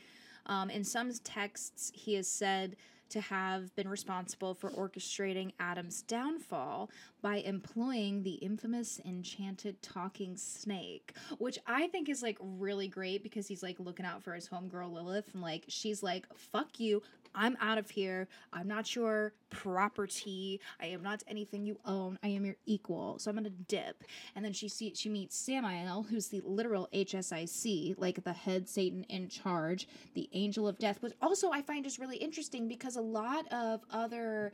[0.47, 2.75] Um, in some texts, he has said
[3.15, 6.89] to have been responsible for orchestrating Adam's downfall
[7.21, 13.47] by employing the infamous enchanted talking snake, which I think is like really great because
[13.47, 17.01] he's like looking out for his homegirl Lilith and like she's like, fuck you.
[17.35, 18.27] I'm out of here.
[18.53, 20.61] I'm not your property.
[20.81, 22.17] I am not anything you own.
[22.23, 23.19] I am your equal.
[23.19, 24.03] So I'm gonna dip.
[24.35, 29.03] And then she see she meets Samael, who's the literal HSIC, like the head Satan
[29.03, 33.01] in charge, the angel of death, which also I find is really interesting because a
[33.01, 34.51] lot of other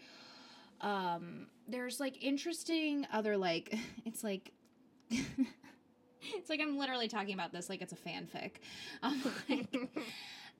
[0.81, 3.75] um there's like interesting other like
[4.05, 4.51] it's like
[5.09, 8.53] it's like I'm literally talking about this like it's a fanfic.
[9.03, 9.67] Um, like,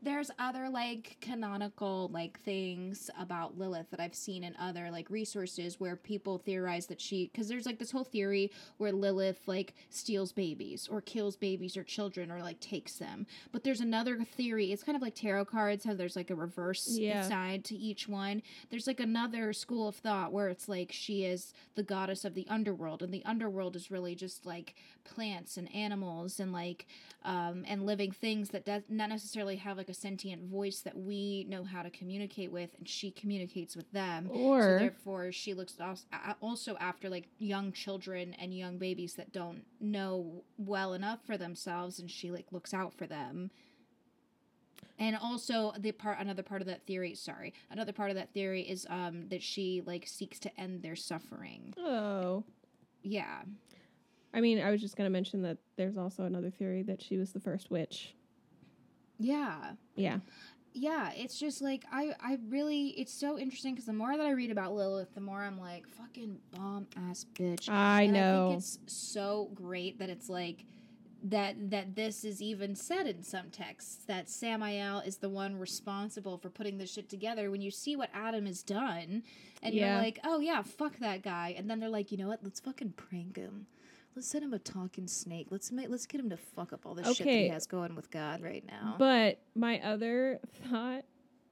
[0.04, 5.80] there's other like canonical like things about Lilith that I've seen in other like resources
[5.80, 10.32] where people theorize that she because there's like this whole theory where Lilith like steals
[10.32, 13.28] babies or kills babies or children or like takes them.
[13.52, 14.72] But there's another theory.
[14.72, 17.22] It's kind of like tarot cards how there's like a reverse Yeah.
[17.28, 18.42] side to each one.
[18.72, 22.48] There's like another school of thought where it's like she is the goddess of the
[22.50, 24.74] underworld and the underworld is really just like
[25.04, 26.88] plants and animals and like
[27.24, 31.46] um, and living things that does not necessarily have like a sentient voice that we
[31.48, 34.28] know how to communicate with, and she communicates with them.
[34.28, 35.78] so Or therefore, she looks
[36.42, 42.00] also after like young children and young babies that don't know well enough for themselves,
[42.00, 43.52] and she like looks out for them.
[44.98, 48.62] And also the part another part of that theory, sorry, another part of that theory
[48.62, 51.74] is um that she like seeks to end their suffering.
[51.78, 52.44] oh,
[53.04, 53.42] Yeah.
[54.34, 57.32] I mean, I was just gonna mention that there's also another theory that she was
[57.34, 58.16] the first witch.
[59.22, 59.74] Yeah.
[59.96, 60.20] Yeah.
[60.74, 64.32] yeah it's just like i i really it's so interesting because the more that i
[64.32, 68.48] read about lilith the more i'm like fucking bomb ass bitch I and i know.
[68.52, 70.64] think it's so great that it's like
[71.24, 76.40] that that this is even said in some texts that Samael is the one responsible
[76.40, 79.22] for putting this shit together when you see what Adam has done
[79.62, 79.94] and Yeah.
[79.94, 82.44] you're like, "Oh yeah, fuck that guy." And then they're like, "You know what?
[82.44, 83.68] Let's fucking prank him.
[84.16, 85.48] Let's send him a talking snake.
[85.50, 87.96] Let's make let's get him to fuck up all this shit that he has going
[87.96, 90.40] with God right now." But my other
[90.70, 91.06] thought,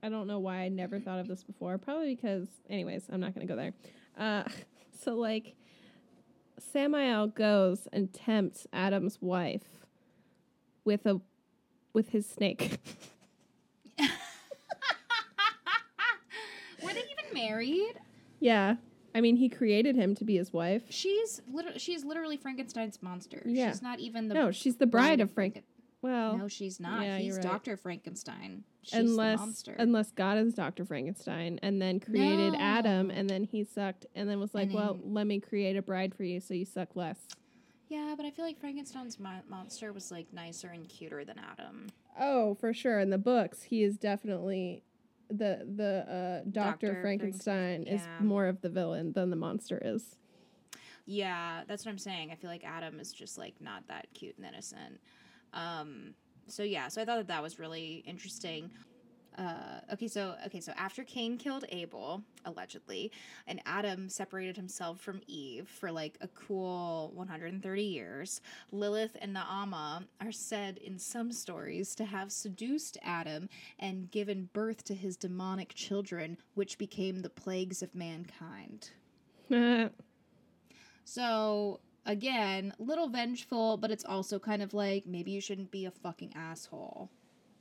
[0.03, 1.77] I don't know why I never thought of this before.
[1.77, 3.73] Probably because, anyways, I'm not going to go there.
[4.17, 4.43] Uh,
[5.03, 5.55] so, like,
[6.59, 9.85] Samuel goes and tempts Adam's wife
[10.83, 11.21] with a
[11.93, 12.77] with his snake.
[16.83, 17.93] Were they even married?
[18.39, 18.75] yeah,
[19.15, 20.83] I mean, he created him to be his wife.
[20.89, 23.41] She's literally she's literally Frankenstein's monster.
[23.45, 23.71] Yeah.
[23.71, 25.63] She's not even the no, she's the bride of Franken- Frank.
[26.01, 27.03] Well, No, she's not.
[27.03, 27.43] yeah, He's right.
[27.43, 28.63] Doctor Frankenstein.
[28.83, 29.75] She's the unless monster.
[29.77, 34.39] unless God is Doctor Frankenstein and then created Adam and then he sucked and then
[34.39, 36.95] was like, And well, then- let me create a bride for you so you suck
[36.95, 37.17] less.
[37.89, 41.87] yeah, but I feel like Frankenstein's mo- monster was like nicer and cuter than Adam.
[42.17, 42.99] Oh, for sure.
[42.99, 44.83] In the books, he is definitely
[45.29, 47.01] the the uh, Doctor Dr.
[47.01, 48.25] Frankenstein is yeah.
[48.25, 50.15] more of the villain than the monster is.
[51.05, 52.31] Yeah, that's what I'm saying.
[52.31, 54.99] I feel like Adam is just like not that cute and innocent.
[55.53, 56.13] Um,
[56.47, 58.69] so yeah, so I thought that that was really interesting.
[59.39, 63.09] Uh, okay, so okay, so after Cain killed Abel allegedly,
[63.47, 68.41] and Adam separated himself from Eve for like a cool 130 years,
[68.73, 73.47] Lilith and Naama are said in some stories to have seduced Adam
[73.79, 78.91] and given birth to his demonic children, which became the plagues of mankind.
[81.05, 85.91] So again, little vengeful, but it's also kind of like maybe you shouldn't be a
[85.91, 87.09] fucking asshole.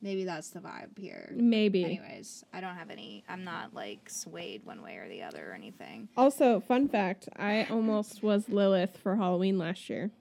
[0.01, 1.33] Maybe that's the vibe here.
[1.35, 1.85] Maybe.
[1.85, 3.25] Anyways, I don't have any.
[3.29, 6.09] I'm not like swayed one way or the other or anything.
[6.17, 10.13] Also, fun fact: I almost was Lilith for Halloween last year.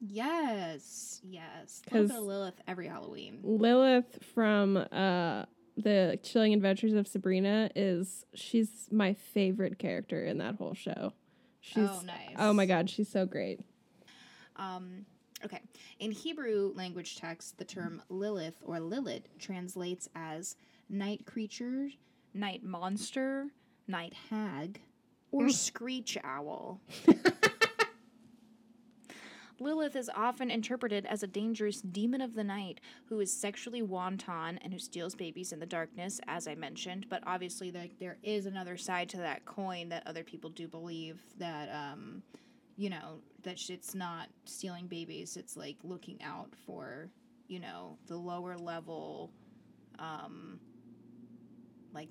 [0.00, 1.82] Yes, yes.
[1.90, 3.38] A little bit 'Cause- of Lilith every Halloween.
[3.42, 5.44] Lilith from uh,
[5.76, 11.12] the Chilling Adventures of Sabrina is she's my favorite character in that whole show.
[11.60, 12.36] She's oh, nice.
[12.36, 13.60] oh my god, she's so great.
[14.56, 15.06] Um,
[15.44, 15.60] okay.
[15.98, 20.56] In Hebrew language text, the term Lilith or Lilith translates as
[20.88, 21.88] night creature,
[22.34, 23.48] night monster,
[23.86, 24.80] night hag,
[25.30, 26.80] or screech owl.
[29.62, 34.58] Lilith is often interpreted as a dangerous demon of the night who is sexually wanton
[34.58, 37.06] and who steals babies in the darkness, as I mentioned.
[37.08, 41.22] But obviously, like there is another side to that coin that other people do believe
[41.38, 42.22] that um,
[42.82, 47.08] you know that it's not stealing babies it's like looking out for
[47.46, 49.30] you know the lower level
[50.00, 50.58] um
[51.94, 52.08] like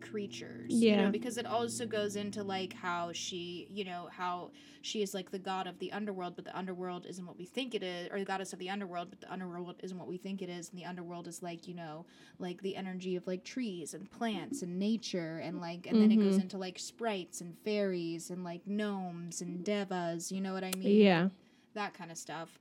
[0.00, 1.04] creatures you Yeah.
[1.04, 4.50] know because it also goes into like how she you know how
[4.82, 7.74] she is like the god of the underworld but the underworld isn't what we think
[7.74, 10.42] it is or the goddess of the underworld but the underworld isn't what we think
[10.42, 12.06] it is and the underworld is like you know
[12.38, 16.18] like the energy of like trees and plants and nature and like and then it
[16.20, 16.42] goes Mhm.
[16.42, 20.90] into like sprites and fairies and like gnomes and devas you know what i mean
[20.98, 21.28] Yeah.
[21.74, 22.58] that kind of stuff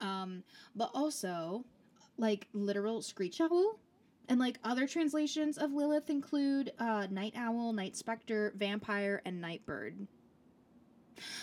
[0.00, 0.42] um
[0.74, 1.64] but also
[2.16, 3.78] like literal screech owl
[4.28, 9.64] and like other translations of lilith include uh night owl night specter vampire and night
[9.66, 10.06] bird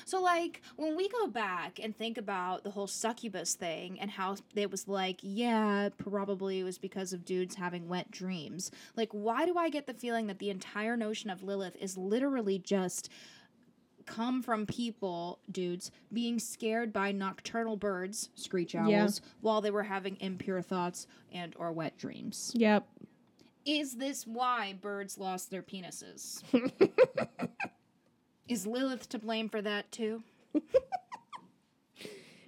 [0.05, 4.35] So, like, when we go back and think about the whole succubus thing and how
[4.55, 8.71] it was like, yeah, probably it was because of dudes having wet dreams.
[8.95, 12.59] Like, why do I get the feeling that the entire notion of Lilith is literally
[12.59, 13.09] just
[14.05, 19.07] come from people, dudes, being scared by nocturnal birds, screech owls, Yeah.
[19.41, 22.51] while they were having impure thoughts and or wet dreams?
[22.55, 22.87] Yep.
[23.65, 26.41] Is this why birds lost their penises?
[28.47, 30.23] Is Lilith to blame for that too?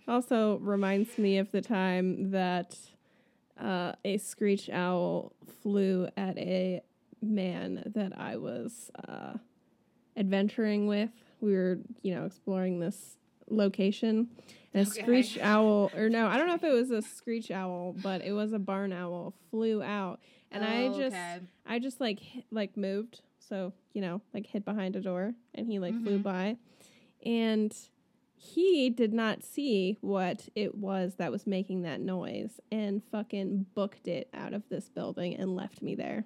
[0.08, 2.76] Also reminds me of the time that
[3.58, 5.32] uh, a screech owl
[5.62, 6.82] flew at a
[7.22, 9.36] man that I was uh,
[10.18, 11.12] adventuring with.
[11.43, 13.17] We were, you know, exploring this
[13.49, 14.29] location.
[14.73, 15.01] And a Okay.
[15.01, 18.31] screech owl, or no, I don't know if it was a screech owl, but it
[18.31, 20.21] was a barn owl, flew out.
[20.51, 21.39] And I Oh, just, okay.
[21.65, 23.21] I just like, hit, like moved.
[23.39, 26.23] So, you know, like hid behind a door and he like flew Mhm.
[26.23, 26.57] by.
[27.25, 27.75] And
[28.35, 34.07] he did not see what it was that was making that noise and fucking booked
[34.07, 36.25] it out of this building and left me there.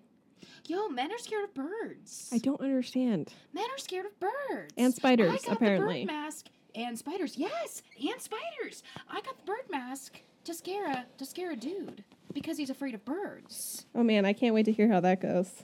[0.67, 2.29] Yo, men are scared of birds.
[2.33, 3.33] I don't understand.
[3.53, 4.73] Men are scared of birds.
[4.77, 6.01] And spiders, I got apparently.
[6.01, 7.37] The bird mask and spiders.
[7.37, 8.83] Yes, and spiders.
[9.09, 12.93] I got the bird mask to scare a to scare a dude because he's afraid
[12.93, 13.85] of birds.
[13.95, 15.63] Oh man, I can't wait to hear how that goes.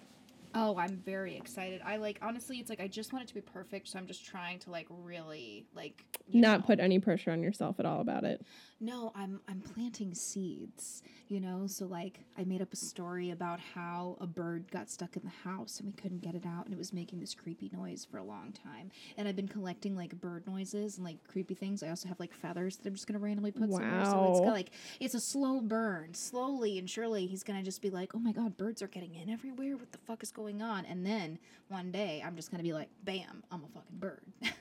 [0.56, 1.82] Oh, I'm very excited.
[1.86, 4.26] I like honestly, it's like I just want it to be perfect, so I'm just
[4.26, 6.66] trying to like really like Not know.
[6.68, 8.42] put any pressure on yourself at all about it.
[8.80, 11.68] No, I'm I'm planting seeds, you know.
[11.68, 15.50] So like I made up a story about how a bird got stuck in the
[15.50, 18.18] house and we couldn't get it out and it was making this creepy noise for
[18.18, 18.92] a long time.
[19.18, 21.82] And I've been collecting like bird noises and like creepy things.
[21.82, 24.04] I also have like feathers that I'm just gonna randomly put somewhere.
[24.04, 24.46] So it's Wow.
[24.48, 26.14] got, like it's a slow burn.
[26.14, 29.30] Slowly and surely he's gonna just be like, Oh my god, birds are getting in
[29.30, 29.78] everywhere.
[29.78, 30.86] What the fuck is going on?
[30.86, 31.40] And then
[31.70, 34.22] one day I'm just gonna be like, Bam, I'm a fucking bird.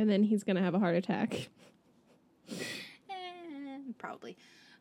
[0.00, 1.48] And then he's gonna have a heart attack.
[2.48, 4.36] Eh, probably.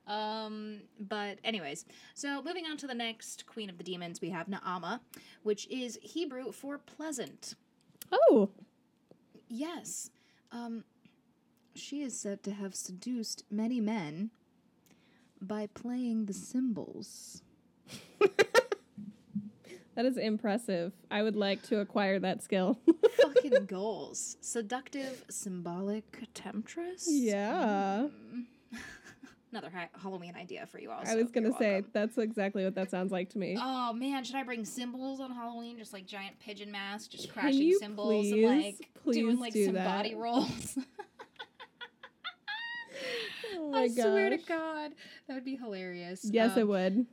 [0.06, 4.46] Um, but anyways, so moving on to the next queen of the demons, we have
[4.46, 5.00] Naama,
[5.42, 7.56] which is Hebrew for pleasant.
[8.12, 8.52] Oh,
[9.50, 10.10] Yes.
[10.52, 10.84] Um,
[11.74, 14.32] she is said to have seduced many men
[15.42, 17.42] by playing the cymbals.
[19.98, 20.94] that is impressive.
[21.10, 22.78] I would like to acquire that skill.
[23.22, 24.38] Fucking goals.
[24.42, 27.08] Seductive, symbolic temptress.
[27.10, 28.08] yeah.
[28.08, 28.46] Mm.
[29.52, 31.02] Another ha- Halloween idea for you all.
[31.08, 33.58] I was gonna say that's exactly what that sounds like to me.
[33.60, 35.78] Oh man, should I bring cymbals on Halloween?
[35.80, 39.54] Just like giant pigeon masks, just Can crashing you cymbals and please, like doing like
[39.54, 39.86] do some that?
[39.86, 40.78] body rolls.
[43.56, 44.38] oh my I swear to.
[44.38, 44.92] God,
[45.28, 46.26] that would be hilarious.
[46.30, 47.06] Yes, it Um, would.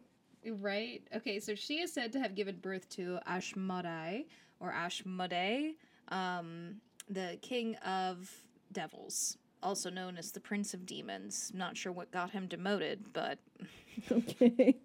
[0.51, 1.03] Right?
[1.15, 4.27] Okay, so she is said to have given birth to Ashmodai
[4.61, 5.75] or Ashmodai,
[6.09, 6.77] um,
[7.09, 8.31] the king of
[8.73, 11.51] devils, also known as the prince of demons.
[11.55, 13.39] Not sure what got him demoted, but
[14.13, 14.77] Okay.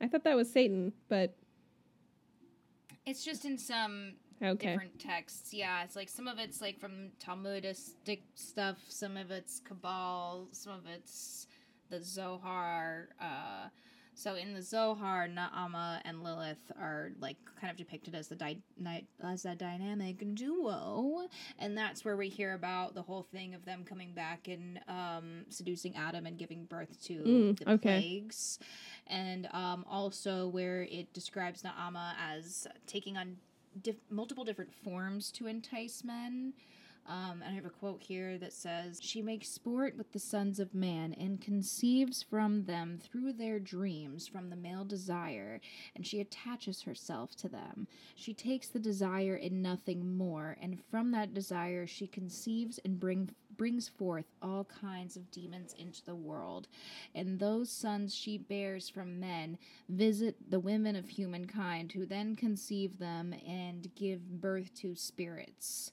[0.00, 1.36] I thought that was Satan, but
[3.06, 4.72] it's just in some okay.
[4.72, 5.52] different texts.
[5.54, 10.72] Yeah, it's like some of it's like from Talmudistic stuff, some of it's Kabbalah, some
[10.72, 11.46] of it's
[11.90, 13.10] the Zohar.
[13.20, 13.68] Uh,
[14.22, 18.62] so in the Zohar, Naama and Lilith are like kind of depicted as the di-
[18.78, 21.26] ni- as a dynamic duo,
[21.58, 25.44] and that's where we hear about the whole thing of them coming back and um,
[25.48, 28.00] seducing Adam and giving birth to Mm, the okay.
[28.00, 28.58] plagues,
[29.08, 33.36] and um, also where it describes Naama as taking on
[34.10, 36.52] multiple different forms to entice men.
[37.08, 40.60] Um, and I have a quote here that says, She makes sport with the sons
[40.60, 45.60] of man and conceives from them through their dreams from the male desire,
[45.96, 47.88] and she attaches herself to them.
[48.14, 53.30] She takes the desire in nothing more, and from that desire she conceives and bring,
[53.56, 56.68] brings forth all kinds of demons into the world.
[57.16, 63.00] And those sons she bears from men visit the women of humankind, who then conceive
[63.00, 65.90] them and give birth to spirits.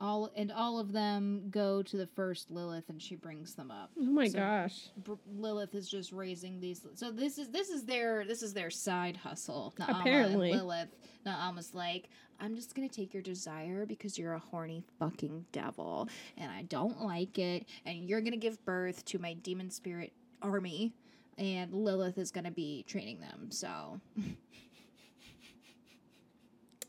[0.00, 3.90] All and all of them go to the first Lilith, and she brings them up.
[3.98, 4.88] Oh my So- gosh.
[5.02, 6.80] Br- Lilith is just raising these.
[6.94, 9.74] So this is this is their this is their side hustle.
[9.78, 10.52] Naama Apparently.
[10.52, 10.96] and Lilith.
[11.26, 16.50] Naama's like, I'm just gonna take your desire because you're a horny fucking devil, and
[16.50, 20.94] I don't like it, and you're gonna give birth to my demon spirit army,
[21.38, 23.50] and Lilith is gonna be training them.
[23.50, 24.00] So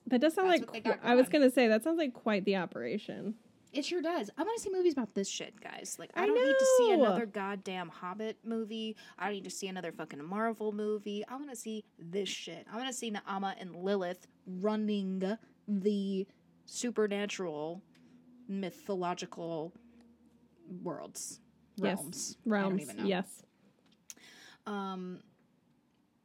[0.09, 1.41] That does sound That's like qu- I was going.
[1.43, 3.35] gonna say that sounds like quite the operation.
[3.71, 4.31] It sure does.
[4.35, 5.97] I want to see movies about this shit, guys.
[5.99, 8.95] Like, I, I don't need to see another goddamn Hobbit movie.
[9.19, 11.23] I don't need to see another fucking Marvel movie.
[11.27, 12.65] I want to see this shit.
[12.71, 15.21] I want to see Naama and Lilith running
[15.67, 16.25] the
[16.65, 17.83] supernatural
[18.47, 19.73] mythological
[20.83, 21.39] worlds,
[21.75, 21.97] Yes.
[21.99, 22.37] realms.
[22.39, 22.81] I don't Realms.
[22.81, 23.05] even know.
[23.05, 23.43] Yes.
[24.65, 25.19] Um,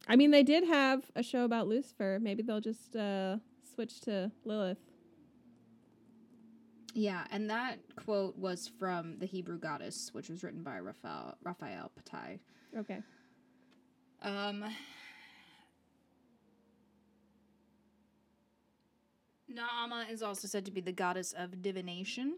[0.07, 2.17] I mean, they did have a show about Lucifer.
[2.21, 3.37] Maybe they'll just uh,
[3.75, 4.79] switch to Lilith.
[6.93, 11.91] yeah, and that quote was from the Hebrew goddess, which was written by Raphael Raphael
[11.99, 12.39] Patai.
[12.77, 13.01] Okay.
[14.21, 14.63] Um,
[19.53, 22.37] Naama is also said to be the goddess of divination,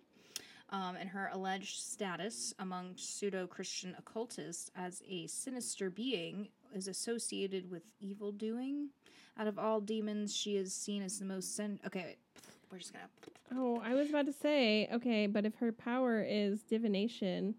[0.71, 7.69] um, and her alleged status among pseudo Christian occultists as a sinister being is associated
[7.69, 8.89] with evil doing.
[9.39, 11.79] Out of all demons, she is seen as the most sen.
[11.85, 12.17] Okay, wait.
[12.71, 13.05] we're just gonna.
[13.55, 17.55] Oh, I was about to say, okay, but if her power is divination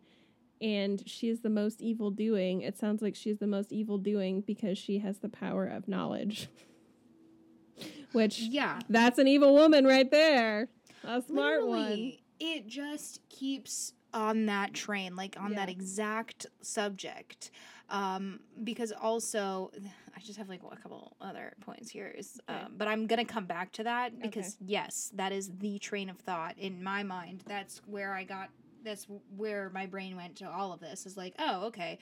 [0.60, 4.40] and she is the most evil doing, it sounds like she's the most evil doing
[4.40, 6.48] because she has the power of knowledge.
[8.12, 10.68] Which, Yeah, that's an evil woman right there.
[11.04, 12.14] A smart one.
[12.40, 17.50] It just keeps on that train, like on that exact subject.
[17.90, 19.70] Um, because also,
[20.16, 22.12] I just have like a couple other points here.
[22.16, 22.61] Is Okay.
[22.61, 26.18] um, but I'm gonna come back to that because yes, that is the train of
[26.18, 27.44] thought in my mind.
[27.46, 28.50] That's where I got.
[28.84, 29.06] That's
[29.36, 31.06] where my brain went to all of this.
[31.06, 31.98] Is like, oh, okay.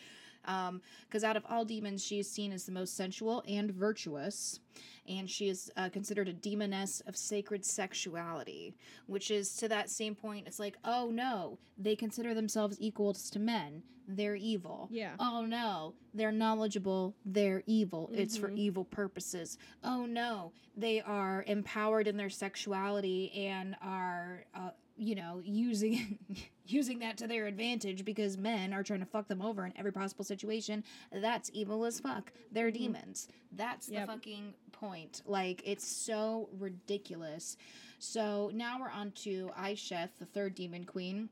[0.46, 4.60] Because out of all demons, she is seen as the most sensual and virtuous,
[5.08, 8.74] and she is uh, considered a demoness of sacred sexuality
[9.06, 13.38] which is to that same point it's like oh no they consider themselves equals to
[13.38, 13.82] men.
[14.08, 14.88] They're evil.
[14.90, 15.14] Yeah.
[15.18, 17.14] oh no they're knowledgeable.
[17.24, 18.10] They're evil.
[18.12, 18.56] It's for Mhm.
[18.58, 19.58] evil purposes.
[19.84, 26.18] Oh no they are empowered in their sexuality and are uh, you know using
[26.66, 29.92] using that to their advantage because men are trying to fuck them over in every
[29.92, 30.82] possible situation
[31.12, 34.06] that's evil as fuck they're demons that's Yep.
[34.06, 37.56] the fucking point like it's so ridiculous
[37.98, 41.30] so now we're on to Isheth, the third demon queen.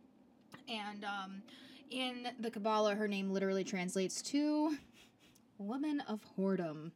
[0.67, 1.43] And um,
[1.91, 4.75] in the Kabbalah, her name literally translates to
[5.59, 6.91] woman of whoredom.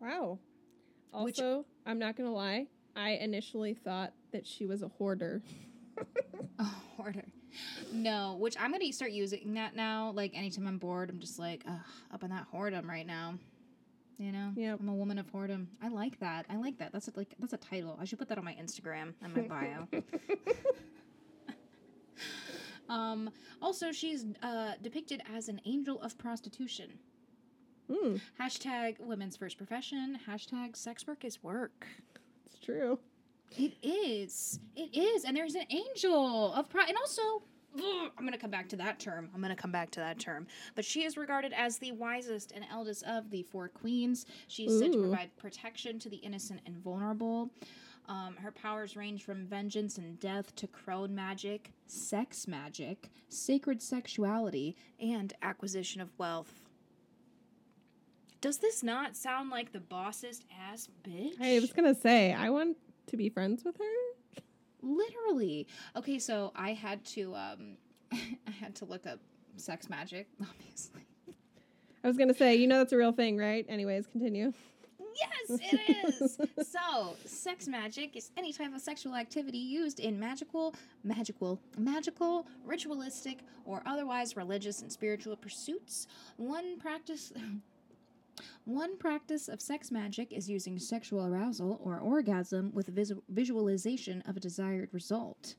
[0.00, 0.38] Wow.
[1.14, 5.42] Which- Also, I'm not going to lie, I initially thought that she was a hoarder.
[6.58, 7.24] Oh, hoarder.
[7.92, 10.12] No, which I'm going to start using that now.
[10.14, 11.78] Like, anytime I'm bored, I'm just like, Ugh,
[12.12, 13.34] up in that whoredom right now.
[14.18, 14.80] You know, Yep.
[14.80, 15.66] I'm a woman of whoredom.
[15.82, 16.44] I like that.
[16.50, 16.92] I like that.
[16.92, 17.98] That's a, like that's a title.
[18.00, 19.88] I should put that on my Instagram and my bio.
[22.88, 23.30] um.
[23.62, 26.90] Also, she's uh, depicted as an angel of prostitution.
[27.92, 30.18] Hmm, Hashtag women's first profession.
[30.28, 31.86] Hashtag sex work is work.
[32.46, 32.98] it's true.
[33.56, 34.60] It is.
[34.76, 35.24] It is.
[35.24, 36.88] And there's an angel of pride.
[36.88, 37.22] And also,
[37.76, 39.28] ugh, I'm going to come back to that term.
[39.34, 40.46] I'm going to come back to that term.
[40.74, 44.26] But she is regarded as the wisest and eldest of the four queens.
[44.48, 47.50] She's said to provide protection to the innocent and vulnerable.
[48.08, 54.76] Um, her powers range from vengeance and death to crone magic, sex magic, sacred sexuality,
[54.98, 56.52] and acquisition of wealth.
[58.40, 61.38] Does this not sound like the bossest ass bitch?
[61.38, 62.78] Hey, I was going to say, I want
[63.10, 64.42] to be friends with her.
[64.82, 65.66] Literally.
[65.96, 67.76] Okay, so I had to um
[68.12, 69.20] I had to look up
[69.56, 71.02] sex magic, obviously.
[72.02, 73.66] I was to say, you know that's a real thing, right?
[73.68, 74.54] Anyways, continue.
[75.20, 76.38] Yes, it is.
[76.68, 83.40] so, sex magic is any type of sexual activity used in magical, magical, magical, ritualistic,
[83.64, 86.06] or otherwise religious and spiritual pursuits.
[86.36, 87.32] One practice
[88.64, 94.36] one practice of sex magic is using sexual arousal or orgasm with vis- visualization of
[94.36, 95.54] a desired result.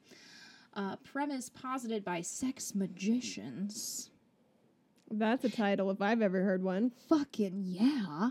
[0.74, 4.10] A premise posited by sex magicians
[5.10, 6.92] That's a title if I've ever heard one.
[7.10, 8.30] fucking yeah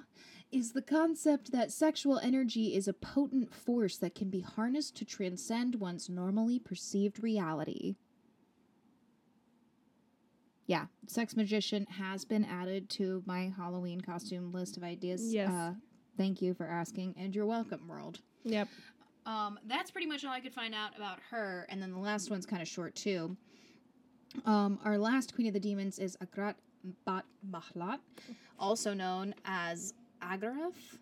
[0.50, 5.04] is the concept that sexual energy is a potent force that can be harnessed to
[5.04, 7.94] transcend one's normally perceived reality.
[10.70, 15.34] Yeah, sex magician has been added to my Halloween costume list of ideas.
[15.34, 15.50] Yes.
[15.50, 15.72] Uh,
[16.16, 18.20] thank you for asking, and you're welcome, world.
[18.44, 18.68] Yep.
[19.26, 21.66] Um, that's pretty much all I could find out about her.
[21.70, 23.36] And then the last one's kind of short too.
[24.46, 26.54] Um, our last queen of the demons is Agrat
[27.04, 27.98] Bat Mahlat,
[28.56, 29.92] also known as
[30.22, 30.98] Agrath.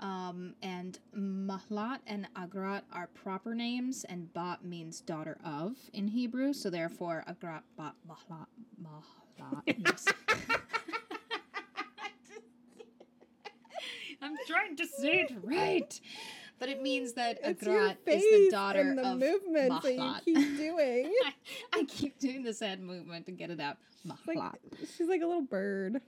[0.00, 6.52] Um, and Mahlat and Agrat are proper names, and Bat means daughter of in Hebrew,
[6.52, 8.46] so therefore Agrat Bat Mahlat.
[8.82, 9.62] Mahlat.
[9.66, 10.06] Yes.
[14.22, 16.00] I'm trying to say it right.
[16.58, 20.34] But it means that It's Agrat is the daughter and the of movements that you
[20.34, 21.12] keep doing.
[21.24, 21.34] I,
[21.80, 23.76] I keep doing the sad movement to get it out.
[24.26, 24.54] like, Mahlat.
[24.96, 26.00] she's like a little bird.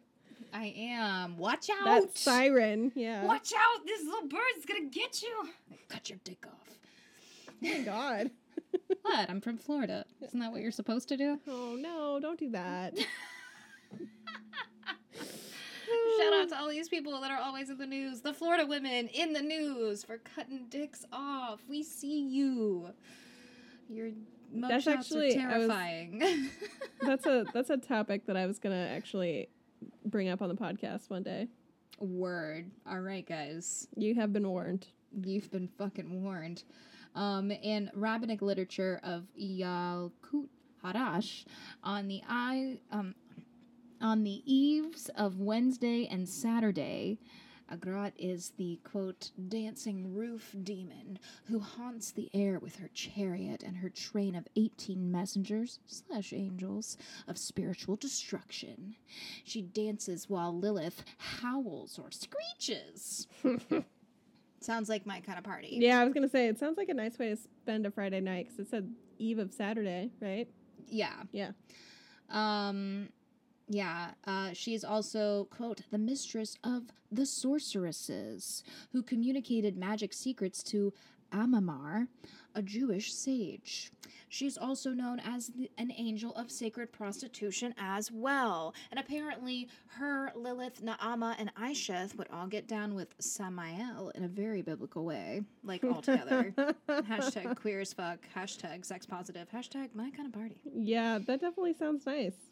[0.53, 1.37] I am.
[1.37, 1.85] Watch out.
[1.85, 3.25] That siren, yeah.
[3.25, 3.87] Watch out.
[3.87, 5.49] This little bird's going to get you.
[5.89, 6.79] Cut your dick off.
[7.65, 8.31] Oh my god.
[9.03, 9.31] what?
[9.31, 10.05] I'm from Florida.
[10.23, 11.39] Isn't that what you're supposed to do?
[11.49, 12.95] Oh no, don't do that.
[16.19, 18.21] Shout out to all these people that are always in the news.
[18.21, 21.61] The Florida women in the news for cutting dicks off.
[21.69, 22.91] We see you.
[23.89, 24.11] Your
[24.53, 26.51] That's mugshots actually- are I was- terrifying.
[27.01, 29.49] That's a that's a topic that I was gonna actually
[30.05, 31.49] bring up on the podcast one day.
[31.99, 32.71] Word.
[32.89, 33.89] All right, guys.
[33.97, 34.87] You have been warned.
[35.25, 36.65] You've been fucking warned.
[37.15, 40.49] Um, in rabbinic literature of Yalkut
[40.85, 41.45] Hadash,
[41.83, 43.15] on the eye, um,
[44.01, 47.19] on the eves of Wednesday and Saturday,
[47.73, 53.77] Agrat is the quote dancing roof demon who haunts the air with her chariot and
[53.77, 56.97] her train of eighteen messengers slash angels
[57.27, 58.97] of spiritual destruction.
[59.45, 63.27] She dances while Lilith howls or screeches.
[64.61, 65.79] Sounds like my kind of party.
[65.81, 68.21] Yeah, I was gonna say it sounds like a nice way to spend a Friday
[68.21, 70.49] night because it said eve of Saturday, right?
[70.89, 71.23] Yeah.
[71.33, 71.51] Yeah.
[72.29, 73.11] Um
[73.69, 80.63] yeah, uh, she is also, quote, the mistress of the sorceresses, who communicated magic secrets
[80.65, 80.93] to
[81.33, 82.09] Amamar,
[82.55, 83.93] a Jewish sage.
[84.31, 88.75] She's also known as the, an angel of sacred prostitution as well.
[88.91, 94.29] And apparently, her, Lilith, Naama, and Aisheth would all get down with Samael in a
[94.29, 96.55] very biblical way, like all together.
[96.89, 100.57] hashtag queer as fuck, hashtag sex positive, hashtag my kind of party.
[100.75, 102.48] yeah, that definitely sounds nice.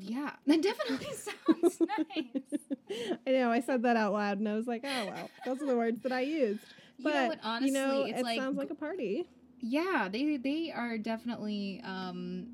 [0.00, 1.80] Yeah, that definitely sounds
[2.16, 2.60] nice.
[3.26, 3.50] I know.
[3.50, 6.00] I said that out loud, and I was like, "Oh well, those are the words
[6.02, 6.60] that I used."
[6.98, 9.28] You But know what, honestly, you know, it like- sounds like a party.
[9.60, 12.46] Yeah, they they are definitely um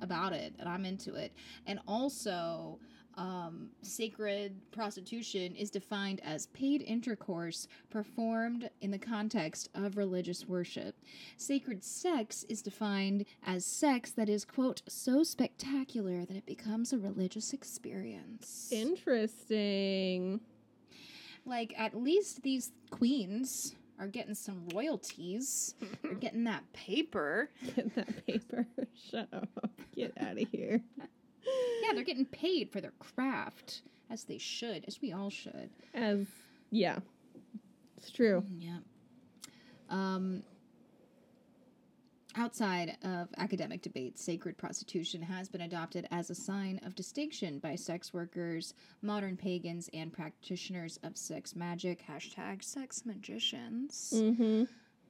[0.00, 1.32] about it, and I'm into it.
[1.66, 2.78] And also,
[3.16, 10.94] um, sacred prostitution is defined as paid intercourse performed in the context of religious worship.
[11.36, 16.98] Sacred sex is defined as sex that is quote so spectacular that it becomes a
[16.98, 18.68] religious experience.
[18.72, 20.40] Interesting.
[21.44, 25.74] like at least these queens are getting some royalties.
[26.02, 27.50] They're getting that paper.
[27.76, 28.66] Get that paper.
[29.10, 29.48] Shut up.
[29.94, 30.80] Get out of here.
[31.82, 35.70] Yeah, they're getting paid for their craft, as they should, as we all should.
[35.94, 36.26] As
[36.70, 36.98] yeah,
[37.96, 38.44] it's true.
[38.58, 38.78] Yeah.
[39.90, 40.42] Um,
[42.36, 47.74] outside of academic debate, sacred prostitution has been adopted as a sign of distinction by
[47.74, 52.02] sex workers, modern pagans, and practitioners of sex magic.
[52.08, 54.12] Hashtag sex magicians.
[54.16, 54.64] Mm-hmm.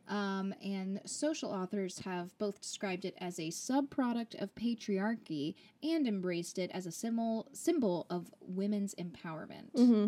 [0.09, 6.59] Um, and social authors have both described it as a subproduct of patriarchy and embraced
[6.59, 9.73] it as a symbol symbol of women's empowerment.
[9.75, 10.07] Mm-hmm.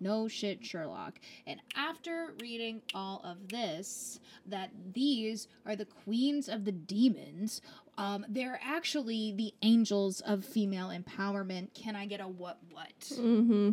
[0.00, 1.18] No shit, Sherlock.
[1.46, 7.60] And after reading all of this, that these are the queens of the demons,
[7.96, 11.74] um, they're actually the angels of female empowerment.
[11.74, 13.00] Can I get a what what?
[13.12, 13.70] Mm-hmm.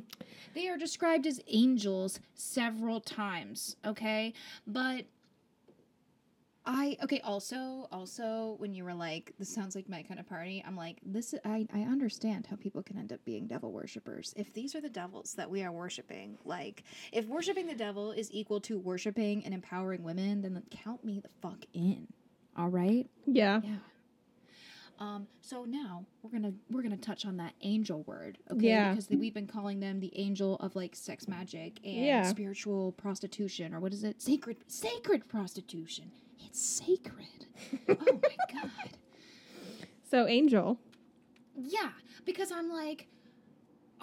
[0.56, 4.34] They are described as angels several times, okay?
[4.66, 5.06] But
[6.68, 10.64] I okay, also also when you were like, this sounds like my kind of party,
[10.66, 14.34] I'm like, this I, I understand how people can end up being devil worshippers.
[14.36, 18.30] If these are the devils that we are worshiping, like if worshiping the devil is
[18.32, 22.08] equal to worshiping and empowering women, then count me the fuck in.
[22.58, 23.08] All right?
[23.28, 23.62] Yeah.
[23.64, 23.76] Yeah.
[24.98, 28.68] Um, so now we're gonna we're gonna touch on that angel word, okay?
[28.70, 28.92] Yeah.
[28.92, 32.24] Because we've been calling them the angel of like sex magic and Yeah.
[32.24, 34.22] spiritual prostitution, or what is it?
[34.22, 36.12] Sacred sacred prostitution.
[36.56, 37.48] It's sacred.
[37.90, 38.90] oh my god.
[40.10, 40.80] So Angel.
[41.54, 41.90] Yeah,
[42.24, 43.10] because I'm like,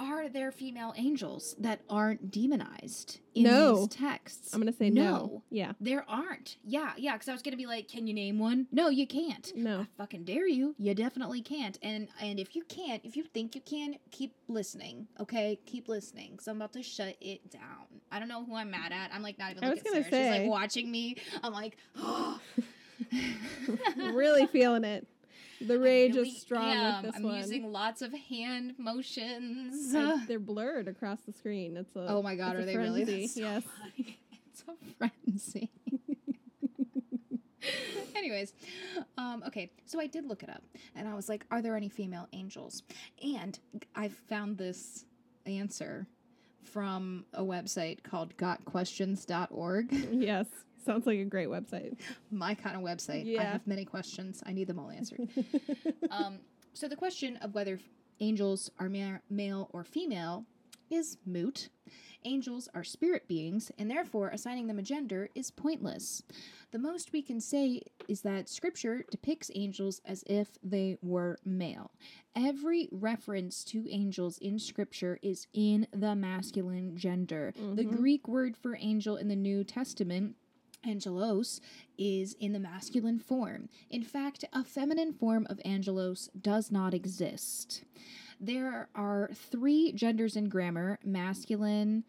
[0.02, 3.86] are there female angels that aren't demonized in No.
[3.86, 4.52] these texts?
[4.52, 5.02] I'm gonna say no.
[5.02, 5.42] No.
[5.50, 5.72] Yeah.
[5.80, 6.56] There aren't.
[6.64, 7.12] Yeah, yeah.
[7.12, 8.66] Because I was gonna be like, can you name one?
[8.72, 9.52] No, you can't.
[9.56, 9.80] No.
[9.80, 10.74] I fucking dare you.
[10.78, 11.78] You definitely can't.
[11.82, 15.06] And and if you can't, if you think you can, keep listening.
[15.20, 16.32] Okay, keep listening.
[16.32, 17.86] Because I'm about to shut it down.
[18.10, 19.12] I don't know who I'm mad at.
[19.12, 20.32] I'm like not even I was looking gonna at Sarah.
[20.32, 21.16] She's like watching me.
[21.42, 22.40] I'm like, oh.
[23.96, 25.06] really feeling it.
[25.66, 27.02] The rage really is strong am.
[27.02, 27.36] with this I'm one.
[27.36, 29.94] using lots of hand motions.
[29.94, 31.76] I- they're blurred across the screen.
[31.76, 33.04] It's a oh my god, are they really?
[33.04, 33.22] frenzy.
[33.26, 33.62] That's so Yes.
[33.96, 34.18] funny.
[34.50, 35.70] It's a frenzy.
[38.16, 38.52] Anyways,
[39.18, 40.62] um, okay, so I did look it up
[40.96, 42.82] and I was like, are there any female angels?
[43.22, 43.58] And
[43.94, 45.04] I found this
[45.46, 46.06] answer
[46.64, 49.92] from a website called gotquestions.org.
[50.12, 50.46] Yes.
[50.84, 51.98] Sounds like a great website.
[52.30, 53.24] My kind of website.
[53.26, 53.40] Yeah.
[53.40, 54.42] I have many questions.
[54.46, 55.28] I need them all answered.
[56.10, 56.38] um,
[56.72, 57.78] so the question of whether
[58.20, 60.44] angels are ma- male or female
[60.90, 61.68] is moot.
[62.24, 66.22] Angels are spirit beings, and therefore assigning them a gender is pointless.
[66.70, 71.90] The most we can say is that scripture depicts angels as if they were male.
[72.36, 77.52] Every reference to angels in scripture is in the masculine gender.
[77.56, 77.96] The Mhm.
[77.96, 80.36] Greek word for angel in the New Testament
[80.84, 81.60] Angelos
[81.96, 83.68] is in the masculine form.
[83.90, 87.84] In fact, a feminine form of angelos does not exist.
[88.40, 92.04] There are three genders in grammar masculine,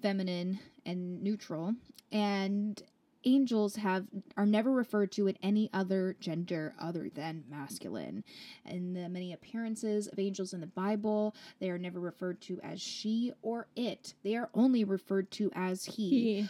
[0.00, 1.74] feminine, and neutral.
[2.10, 2.82] And
[3.26, 4.06] angels have
[4.36, 8.24] are never referred to in any other gender other than masculine.
[8.64, 12.80] In the many appearances of angels in the Bible, they are never referred to as
[12.80, 14.14] she or it.
[14.22, 16.48] They are only referred to as He.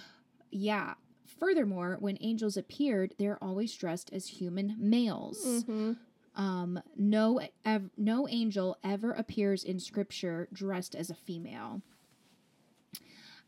[0.50, 0.94] yeah.
[1.26, 5.64] Furthermore, when angels appeared, they're always dressed as human males.
[5.66, 5.92] hmm
[6.34, 11.80] Um, no, ev- no angel ever appears in scripture dressed as a female.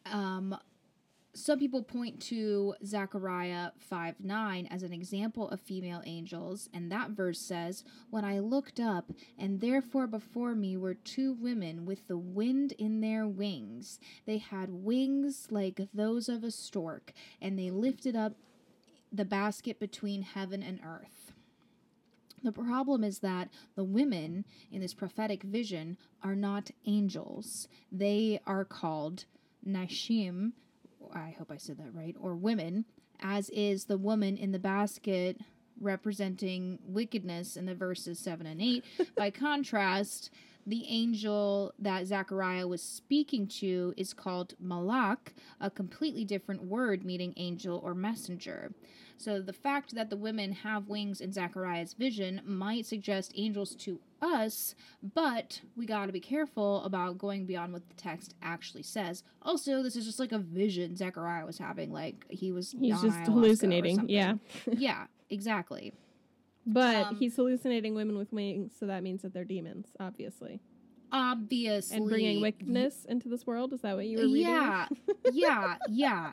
[0.06, 0.56] Um,
[1.38, 7.10] some people point to Zechariah 5 9 as an example of female angels, and that
[7.10, 12.18] verse says, When I looked up, and therefore before me were two women with the
[12.18, 14.00] wind in their wings.
[14.26, 18.34] They had wings like those of a stork, and they lifted up
[19.12, 21.32] the basket between heaven and earth.
[22.42, 27.68] The problem is that the women in this prophetic vision are not angels.
[27.90, 29.24] They are called
[29.66, 30.52] Nashim,
[31.14, 32.84] I hope I said that right, or women,
[33.20, 35.38] as is the woman in the basket
[35.80, 38.84] representing wickedness in the verses 7 and 8.
[39.16, 40.30] By contrast,
[40.66, 47.32] the angel that Zechariah was speaking to is called Malak, a completely different word meaning
[47.36, 48.72] angel or messenger.
[49.16, 53.98] So the fact that the women have wings in Zechariah's vision might suggest angels to
[54.20, 54.74] us,
[55.14, 59.22] but we got to be careful about going beyond what the text actually says.
[59.42, 63.18] Also, this is just like a vision Zechariah was having, like he was He's just
[63.20, 64.08] hallucinating.
[64.08, 64.34] Yeah.
[64.70, 65.92] yeah, exactly.
[66.66, 70.60] But Um, he's hallucinating women with wings, so that means that they're demons, obviously.
[71.10, 73.72] Obviously, And bringing wickedness into this world.
[73.72, 74.42] Is that what you were reading?
[74.42, 74.88] Yeah,
[75.32, 76.32] yeah, yeah.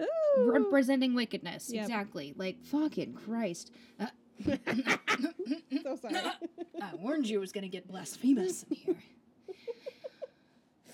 [0.00, 0.50] Ooh.
[0.52, 1.82] Representing wickedness, Yep.
[1.84, 2.34] exactly.
[2.36, 3.72] Like fucking Christ.
[3.98, 4.06] Uh,
[5.82, 6.14] so sorry.
[6.82, 8.96] I warned you it was gonna get blasphemous in here.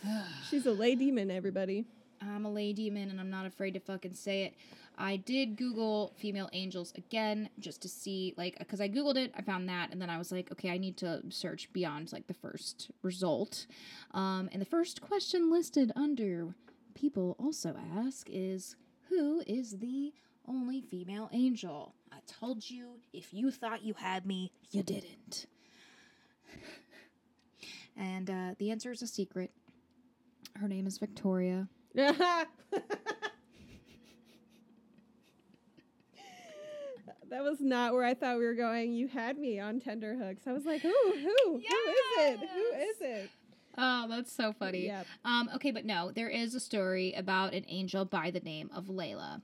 [0.50, 1.84] She's a lady-mon, everybody.
[2.20, 4.54] I'm a lady-mon and I'm not afraid to fucking say it.
[4.98, 9.42] I did Google female angels again just to see, like, because I Googled it, I
[9.42, 12.34] found that, and then I was like, okay, I need to search beyond, like, the
[12.34, 13.66] first result.
[14.12, 16.54] Um, and the first question listed under
[16.94, 18.76] people also ask is
[19.08, 20.12] who is the
[20.52, 21.94] only female angel?
[22.12, 25.46] I told you if you thought you had me, you didn't.
[27.94, 29.50] And uh, the answer is a secret.
[30.54, 31.68] Her name is Victoria.
[31.94, 32.46] that
[37.30, 38.94] was not where I thought we were going.
[38.94, 40.46] You had me on tender hooks.
[40.46, 41.64] I was like, who, who, who is
[42.18, 42.38] it?
[42.40, 43.30] Who is it?
[43.76, 44.86] Oh, that's so funny.
[44.86, 45.06] Yep.
[45.24, 48.86] Um, okay, but no, there is a story about an angel by the name of
[48.86, 49.40] Layla.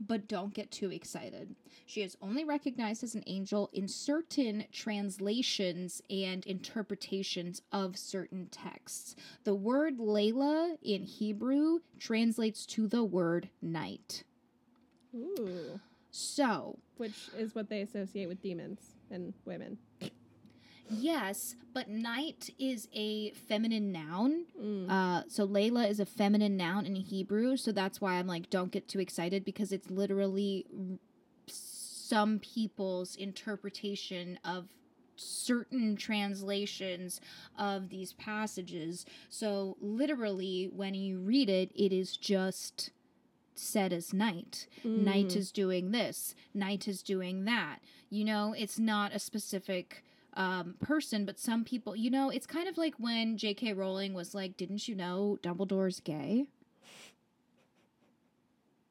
[0.00, 1.54] But don't get too excited.
[1.86, 9.14] She is only recognized as an angel in certain translations and interpretations of certain texts.
[9.44, 14.24] The word Layla in Hebrew translates to the word night.
[15.14, 15.80] Ooh.
[16.10, 18.80] So, Which is what they associate with demons
[19.10, 19.78] and women.
[20.90, 24.44] Yes, but night is a feminine noun.
[24.60, 24.90] Mm.
[24.90, 28.70] Uh, so Layla is a feminine noun in Hebrew, so that's why I'm like, don't
[28.70, 30.66] get too excited because it's literally
[31.46, 34.68] some people's interpretation of
[35.16, 37.20] certain translations
[37.58, 39.06] of these passages.
[39.28, 42.90] So literally, when you read it, it is just
[43.54, 44.66] said as night.
[44.82, 45.36] Night Mm.
[45.36, 46.34] is doing this.
[46.52, 47.78] Night is doing that.
[48.10, 50.02] You know, it's not a specific
[50.34, 53.72] um, person, but some people, you know, it's kind of like when J.K.
[53.72, 56.46] Rowling was like, "Didn't you know Dumbledore's gay?"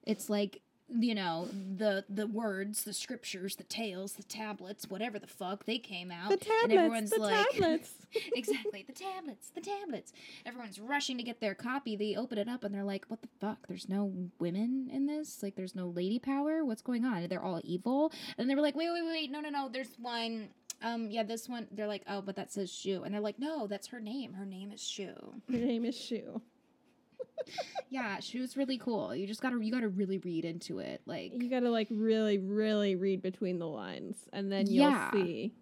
[0.05, 0.61] It's like
[0.95, 1.47] you know
[1.77, 6.27] the the words, the scriptures, the tales, the tablets, whatever the fuck they came out,
[6.27, 6.73] the and tablets.
[6.73, 7.93] everyone's The like, tablets.
[8.35, 10.13] exactly the tablets the tablets
[10.45, 13.27] everyone's rushing to get their copy they open it up and they're like what the
[13.41, 17.41] fuck there's no women in this like there's no lady power what's going on they're
[17.43, 20.47] all evil and they were like wait wait wait no no no there's one
[20.83, 23.65] um yeah this one they're like oh but that says shoe and they're like no
[23.67, 25.15] that's her name her name is shoe
[25.49, 26.41] Her name is Shu.
[27.89, 31.49] yeah shoe's really cool you just gotta you gotta really read into it like You
[31.49, 35.11] gotta like really, really read between the lines, and then you'll Yeah.
[35.11, 35.53] see.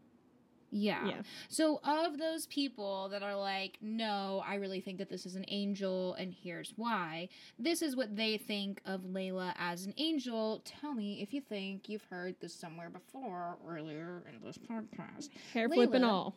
[0.71, 1.05] Yeah.
[1.07, 1.21] Yeah.
[1.49, 5.45] So, of those people that are like, no, I really think that this is an
[5.49, 7.27] angel, and here's why,
[7.59, 10.61] this is what they think of Layla as an angel.
[10.63, 15.29] Tell me if you think you've heard this somewhere before earlier in this podcast.
[15.53, 16.35] Hair flip and all.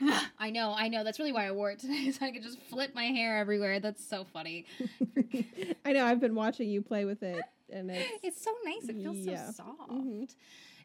[0.38, 1.02] I know, I know.
[1.04, 3.80] That's really why I wore it today, so I could just flip my hair everywhere.
[3.80, 4.66] That's so funny.
[5.84, 6.04] I know.
[6.04, 7.42] I've been watching you play with it,
[7.72, 8.88] and it's, It's so nice.
[8.88, 9.46] It feels Yeah.
[9.50, 9.90] so soft.
[9.92, 10.28] Mhm.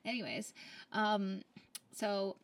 [0.05, 0.53] Anyways,
[0.91, 1.41] um,
[1.95, 2.35] so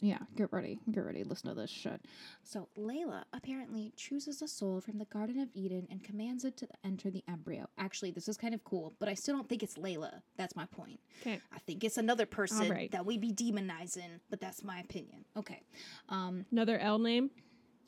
[0.00, 1.24] yeah, get ready, get ready.
[1.24, 2.00] Listen to this shit.
[2.42, 6.68] So Layla apparently chooses a soul from the Garden of Eden and commands it to
[6.84, 7.66] enter the embryo.
[7.78, 10.20] Actually, this is kind of cool, but I still don't think it's Layla.
[10.36, 11.00] That's my point.
[11.22, 11.40] okay.
[11.54, 12.92] I think it's another person Alright.
[12.92, 15.24] that we be demonizing, but that's my opinion.
[15.36, 15.62] Okay.
[16.10, 17.30] Um, Another L name.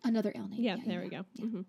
[0.05, 0.61] another L name.
[0.63, 1.25] Yeah, there we go.
[1.39, 1.61] hmm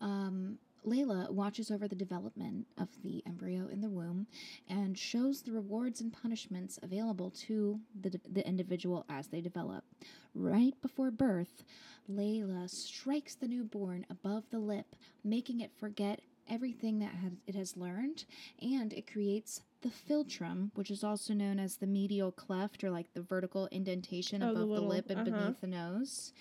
[0.00, 4.26] um, Layla watches over the development of the embryo in the womb
[4.68, 9.84] and shows the rewards and punishments available to the, the individual as they develop.
[10.34, 11.62] Right before birth,
[12.10, 17.76] Layla strikes the newborn above the lip, making it forget everything that has, it has
[17.76, 18.24] learned,
[18.60, 23.12] and it creates the philtrum, which is also known as the medial cleft or like
[23.14, 25.38] the vertical indentation Oh, the above the, little- lip and uh-huh.
[25.38, 26.32] beneath the nose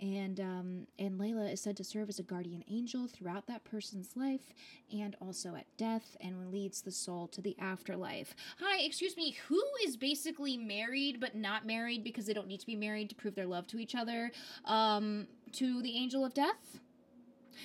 [0.00, 4.16] and um, and Layla is said to serve as a guardian angel throughout that person's
[4.16, 4.54] life
[4.92, 8.34] and also at death and leads the soul to the afterlife.
[8.60, 12.66] Hi, excuse me, who is basically married but not married because they don't need to
[12.66, 14.32] be married to prove their love to each other?
[14.64, 16.80] Um, to the angel of death,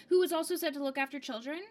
[0.09, 1.61] who is also said to look after children.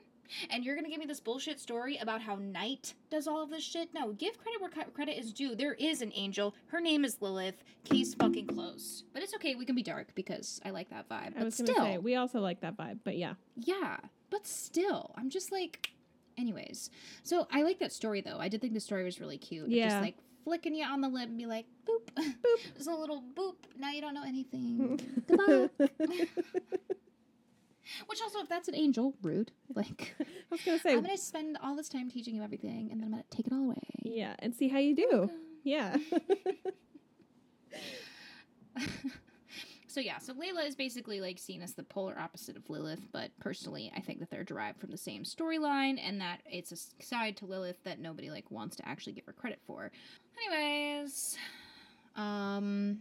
[0.51, 3.63] And you're gonna give me this bullshit story about how Night does all of this
[3.63, 3.93] shit?
[3.95, 5.55] No, give credit where credit is due.
[5.55, 6.55] There is an angel.
[6.67, 7.63] Her name is Lilith.
[7.85, 9.05] Case fucking closed.
[9.13, 9.55] But it's okay.
[9.55, 11.29] We can be dark because I like that vibe.
[11.29, 13.35] I But was still, say we also like that vibe, but yeah.
[13.57, 13.99] yeah.
[14.31, 15.91] But still, I'm just like,
[16.39, 16.91] anyways.
[17.23, 18.39] So I like that story though.
[18.39, 19.69] I did think the story was really cute.
[19.69, 19.89] Yeah.
[19.89, 22.35] Just like flicking you on the lip and be like, boop, boop.
[22.77, 23.55] Just a little boop.
[23.79, 25.01] Now you don't know anything.
[25.27, 25.71] Goodbye.
[28.07, 29.53] Which also, if that's an angel, rude.
[29.75, 33.01] Like, I was gonna say I'm gonna spend all this time teaching you everything, and
[33.01, 33.83] then I'm gonna take it all away.
[34.03, 35.31] yeah, and see how you do.
[35.63, 35.97] Yeah.
[39.95, 43.31] So yeah, so Layla is basically like seen as the polar opposite of Lilith, but
[43.39, 47.37] personally, I think that they're derived from the same storyline, and that it's a side
[47.37, 49.93] to Lilith that nobody like wants to actually give her credit for.
[50.51, 51.39] Anyways,
[52.17, 52.99] um,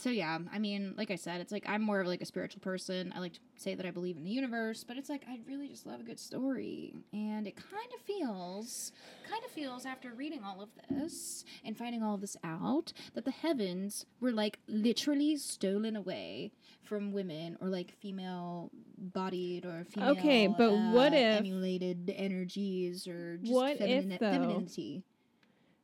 [0.00, 2.60] so yeah, I mean, like I said, it's like I'm more of like a spiritual
[2.60, 3.12] person.
[3.14, 5.68] I like to say that I believe in the universe, but it's like I really
[5.68, 8.92] just love a good story, and it kind of feels,
[9.28, 13.24] kind of feels after reading all of this and finding all of this out that
[13.24, 16.50] the heavens were like literally stolen away
[16.82, 23.06] from women or like female bodied or female Okay, but what uh, if- emulated energies
[23.06, 25.02] or just What if, though- femininity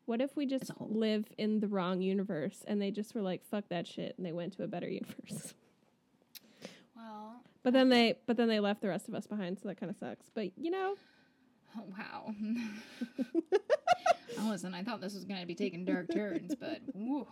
[0.06, 0.88] What if we just As a whole.
[0.88, 4.32] live in the wrong universe and they just were like, fuck that shit and they
[4.32, 5.54] went to a better universe?
[6.96, 9.78] well But then they but then they left the rest of us behind, so that
[9.78, 10.26] kind of sucks.
[10.32, 10.94] But you know,
[11.76, 12.34] oh, wow
[14.50, 17.26] listen i thought this was going to be taking dark turns but woo,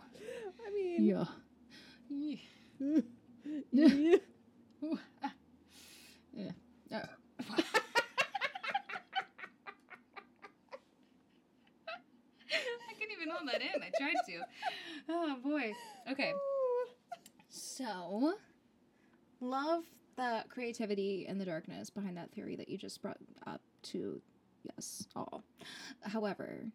[0.67, 1.25] I mean, yeah
[2.09, 2.35] yeah.
[4.83, 5.31] Ooh, ah.
[6.33, 6.51] yeah
[6.93, 7.05] Uh,
[12.89, 12.93] I
[13.47, 13.81] hold that in.
[13.83, 14.41] I tried to.
[15.09, 15.73] Oh boy.
[16.11, 16.33] Okay.
[17.49, 18.33] So,
[19.39, 19.83] love
[20.17, 23.17] the creativity and the darkness behind that theory that you just brought
[23.47, 24.21] up to
[24.63, 25.43] yes, all.
[26.01, 26.65] However,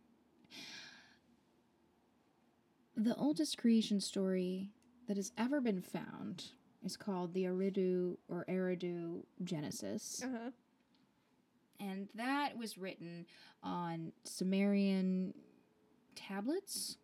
[2.96, 4.70] the oldest creation story
[5.08, 6.44] that has ever been found
[6.84, 10.50] is called the Eridu or Eridu Genesis Uh-huh.
[11.78, 13.26] and that was written
[13.62, 15.34] on Sumerian
[16.14, 16.96] tablets,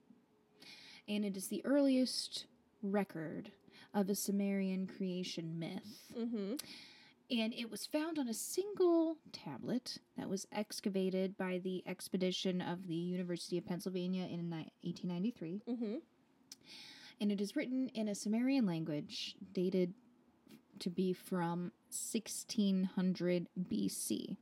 [1.08, 2.46] and it is the earliest
[2.82, 3.50] record
[3.94, 6.12] of a Sumerian creation myth.
[6.16, 6.54] Mm-hmm.
[7.28, 12.86] And it was found on a single tablet that was excavated by the expedition of
[12.86, 15.94] the University of Pennsylvania in 1893 Mm-hmm.
[17.20, 19.92] and it is written in a Sumerian language dated
[20.80, 24.36] to be from 1600 BC.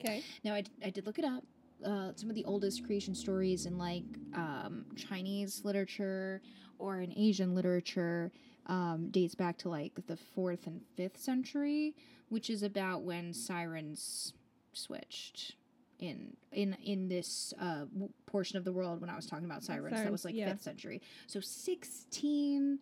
[0.00, 0.22] Okay.
[0.42, 1.44] Now, I, I did look it up.
[1.84, 4.04] Uh, some of the oldest creation stories in like
[4.34, 6.40] um, Chinese literature
[6.78, 8.32] or in Asian literature
[8.66, 11.94] um, dates back to like the fourth and fifth century,
[12.28, 14.32] which is about when sirens
[14.72, 15.56] switched
[15.98, 19.62] in in in this uh, w- portion of the world when I was talking about
[19.62, 19.96] sirens.
[19.96, 20.50] that was like yeah.
[20.50, 21.00] fifth century.
[21.26, 22.80] So sixteen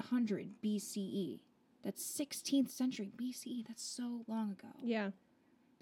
[0.00, 1.40] hundred BCE.
[1.84, 3.66] That's sixteenth century BCE.
[3.66, 4.68] That's so long ago.
[4.82, 5.10] Yeah.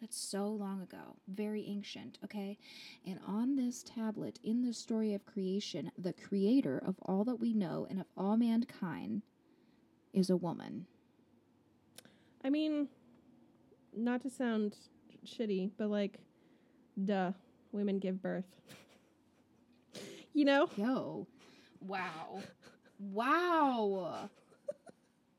[0.00, 2.58] That's so long ago, very ancient, okay?
[3.06, 7.54] And on this tablet, in the story of creation, the creator of all that we
[7.54, 9.22] know and of all mankind
[10.12, 10.86] is a woman.
[12.44, 12.88] I mean,
[13.96, 14.76] not to sound
[15.24, 16.18] shitty, but like,
[17.02, 17.32] duh,
[17.72, 18.44] women give birth.
[20.34, 20.68] you know?
[20.76, 21.26] Yo,
[21.80, 22.42] wow.
[22.98, 24.28] Wow.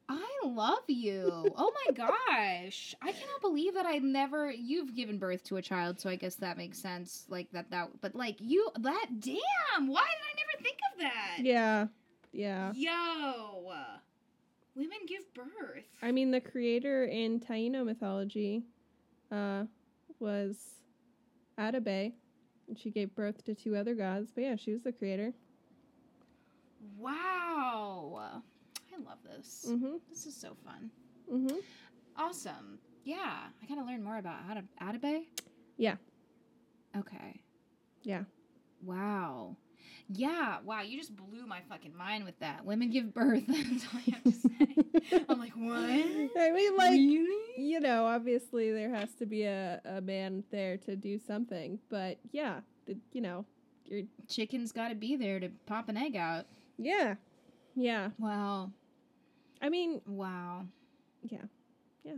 [0.10, 1.54] I love you.
[1.58, 2.96] Oh my gosh.
[3.02, 6.36] I cannot believe that I never you've given birth to a child, so I guess
[6.36, 7.26] that makes sense.
[7.30, 11.38] Like that that but like you that damn, why did I never think of that?
[11.40, 11.88] Yeah.
[12.32, 12.72] Yeah.
[12.76, 13.74] Yo.
[14.76, 15.86] Women give birth.
[16.04, 18.62] I mean, the creator in Taino mythology
[19.32, 19.64] uh,
[20.20, 20.76] was
[21.58, 22.14] Atabey,
[22.68, 24.30] and she gave birth to two other gods.
[24.36, 25.34] But yeah, she was the creator.
[26.96, 28.44] Wow.
[28.98, 29.66] I love this.
[29.70, 29.96] Mm-hmm.
[30.10, 30.90] This is so fun.
[31.32, 31.58] Mm-hmm.
[32.16, 32.80] Awesome.
[33.04, 33.18] Yeah.
[33.62, 35.26] I gotta learn more about Ata- Atabey.
[35.78, 35.96] Yeah.
[36.98, 37.42] Okay.
[38.04, 38.24] Yeah.
[38.84, 39.56] Wow.
[40.10, 40.58] Yeah.
[40.64, 40.82] Wow.
[40.82, 42.66] You just blew my fucking mind with that.
[42.66, 43.44] Women give birth.
[43.48, 45.26] That's all I have to say.
[45.30, 45.76] I'm like, what?
[45.78, 47.62] I mean, like, really?
[47.62, 51.78] you know, obviously there has to be a, a man there to do something.
[51.90, 53.46] But yeah, the, you know,
[53.86, 56.46] you're, Chicken's got to be there to pop an egg out.
[56.78, 57.16] yeah.
[57.76, 58.10] Yeah.
[58.18, 58.72] Wow.
[59.62, 60.68] I mean, Wow.
[61.24, 61.46] yeah.
[62.04, 62.18] Yeah,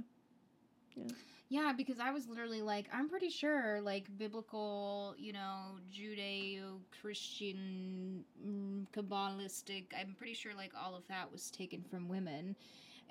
[0.96, 1.12] Yeah.
[1.50, 8.24] Yeah, because I was literally like, I'm pretty sure, like, biblical, you know, Judeo Christian,
[8.46, 12.56] mm, Kabbalistic, I'm pretty sure, like, all of that was taken from women.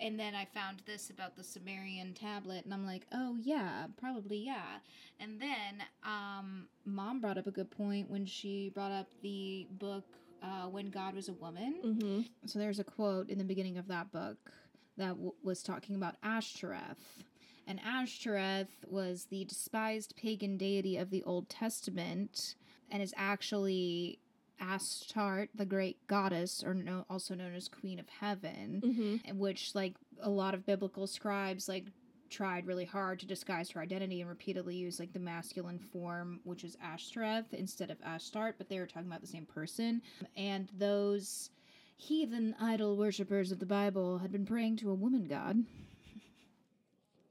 [0.01, 4.39] And then I found this about the Sumerian tablet, and I'm like, oh, yeah, probably,
[4.39, 4.79] yeah.
[5.19, 10.18] And then, um, mom brought up a good point when she brought up the book,
[10.43, 11.75] uh, When God Was a Woman.
[11.85, 12.21] Mm-hmm.
[12.47, 14.53] So there's a quote in the beginning of that book
[14.97, 17.23] that w- was talking about Ashtoreth.
[17.67, 22.55] And Ashtoreth was the despised pagan deity of the Old Testament
[22.91, 24.19] and is actually
[24.61, 29.39] Astarte, the great goddess, or no, also known as Queen of Heaven, Mm-hmm.
[29.39, 31.85] which like a lot of biblical scribes like
[32.31, 36.65] tried really hard to disguise her identity and repeatedly use like the masculine form which
[36.65, 40.03] is Ashtoreth instead of Astarte but they were talking about the same person
[40.37, 41.51] and those
[41.97, 45.65] heathen idol worshippers of the Bible had been praying to a woman god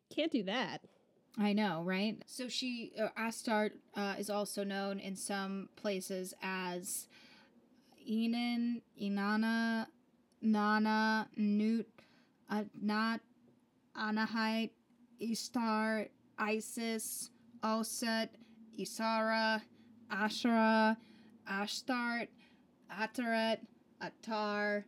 [0.10, 0.82] Can't do that.
[1.38, 2.18] I know, right?
[2.26, 7.08] So she, uh, Astarte, uh, is also known in some places as
[8.10, 9.86] Enan, Inanna,
[10.42, 11.86] Nana, Nut,
[12.52, 13.20] Adnat,
[13.96, 14.72] Anahita,
[15.20, 16.08] Ishtar,
[16.38, 17.30] Isis,
[17.64, 18.30] Oset,
[18.80, 19.62] Ishara,
[20.12, 20.98] Asherah,
[21.50, 22.28] Ashtart,
[22.92, 23.60] Ataret,
[24.02, 24.84] Atar,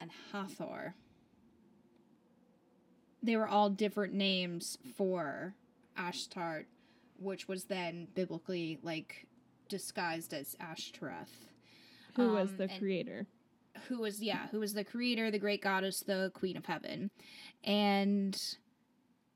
[0.00, 0.94] and Hathor.
[3.22, 5.54] They were all different names for
[5.98, 6.64] Ashtart,
[7.18, 9.26] which was then biblically like
[9.68, 11.48] disguised as Ashtoreth,
[12.16, 13.26] Who was Um, the creator?
[13.88, 17.10] who was yeah, who was the creator, the great goddess, the queen of heaven,
[17.64, 18.36] and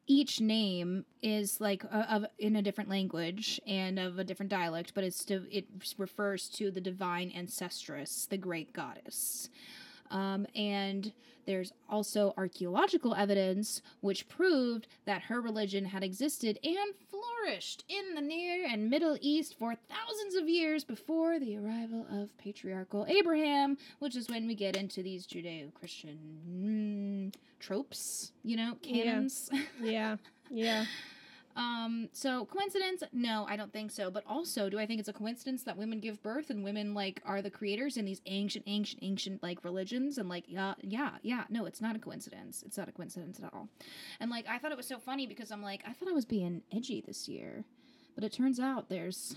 [0.06, 4.92] each name is like a, of in a different language and of a different dialect,
[4.94, 5.66] but it's to, it
[5.96, 9.48] refers to the divine ancestress, the great goddess.
[10.14, 11.12] Um, and
[11.44, 18.20] there's also archaeological evidence which proved that her religion had existed and flourished in the
[18.22, 24.16] Near and Middle East for thousands of years before the arrival of patriarchal Abraham, which
[24.16, 26.18] is when we get into these Judeo Christian
[26.48, 29.04] mm, tropes, you know, Yeah.
[29.04, 29.50] canons.
[29.82, 30.16] Yeah.
[30.48, 30.84] Yeah.
[31.56, 33.02] Um, so coincidence?
[33.12, 34.10] No, I don't think so.
[34.10, 37.22] But also, do I think it's a coincidence that women give birth and women like
[37.24, 40.18] are the creators in these ancient, ancient, ancient like religions?
[40.18, 41.44] And like, yeah, yeah, yeah.
[41.48, 42.62] No, it's not a coincidence.
[42.66, 43.68] It's not a coincidence at all.
[44.20, 46.24] And like, I thought it was so funny because I'm like, I thought I was
[46.24, 47.64] being edgy this year,
[48.14, 49.36] but it turns out there's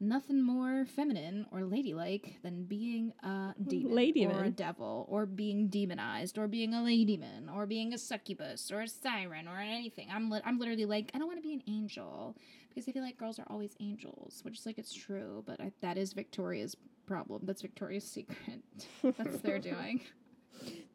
[0.00, 6.36] nothing more feminine or ladylike than being a demon or a devil or being demonized
[6.38, 10.08] or being a lady-mon or being a succubus or a siren or anything.
[10.12, 12.36] I'm li- I'm literally like I don't want to be an angel
[12.68, 15.72] because I feel like girls are always angels, which is like it's true, but I,
[15.80, 17.42] that is Victoria's problem.
[17.44, 18.62] That's Victoria's secret.
[19.02, 20.00] That's their doing.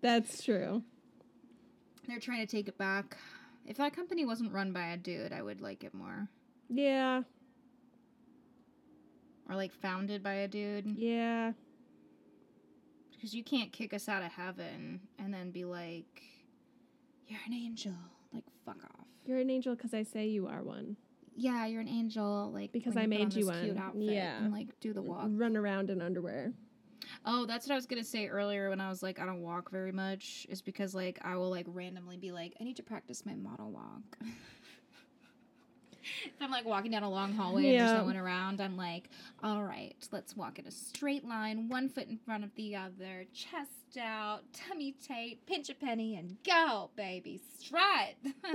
[0.01, 0.83] That's true.
[2.07, 3.17] They're trying to take it back.
[3.65, 6.27] If that company wasn't run by a dude, I would like it more.
[6.69, 7.21] Yeah.
[9.51, 10.85] Or like founded by a dude.
[10.97, 11.51] Yeah.
[13.11, 16.23] Because you can't kick us out of heaven and then be like,
[17.27, 17.93] you're an angel.
[18.33, 19.05] Like, fuck off.
[19.25, 20.95] You're an angel because I say you are one.
[21.35, 22.49] Yeah, you're an angel.
[22.53, 23.77] Like, Because I made on you cute one.
[23.77, 24.37] outfit Yeah.
[24.37, 25.27] And like, do the walk.
[25.31, 26.53] Run around in underwear.
[27.25, 29.69] Oh, that's what I was gonna say earlier when I was like, I don't walk
[29.69, 30.45] very much.
[30.49, 33.71] Is because like I will like randomly be like, I need to practice my model
[33.71, 34.17] walk.
[36.25, 39.09] if I'm like walking down a long hallway and there's no one around, I'm like,
[39.43, 43.25] all right, let's walk in a straight line, one foot in front of the other,
[43.33, 48.15] chest out, tummy tight, pinch a penny, and go, baby, strut.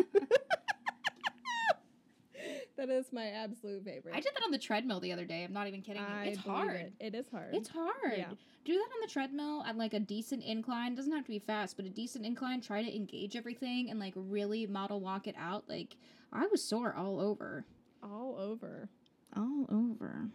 [2.76, 4.14] That is my absolute favorite.
[4.14, 5.44] I did that on the treadmill the other day.
[5.44, 6.02] I'm not even kidding.
[6.02, 6.30] you.
[6.30, 6.76] It's hard.
[6.76, 6.92] It.
[7.00, 7.54] it is hard.
[7.54, 8.14] It's hard.
[8.16, 8.28] Yeah.
[8.64, 10.94] Do that on the treadmill at like a decent incline.
[10.94, 12.60] Doesn't have to be fast, but a decent incline.
[12.60, 15.64] Try to engage everything and like really model walk it out.
[15.68, 15.96] Like
[16.32, 17.64] I was sore all over.
[18.02, 18.88] all over.
[19.36, 20.28] All over.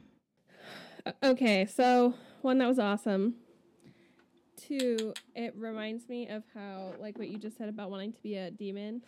[1.23, 3.35] Okay, so one that was awesome.
[4.55, 8.35] Two, it reminds me of how, like what you just said about wanting to be
[8.35, 9.01] a demon.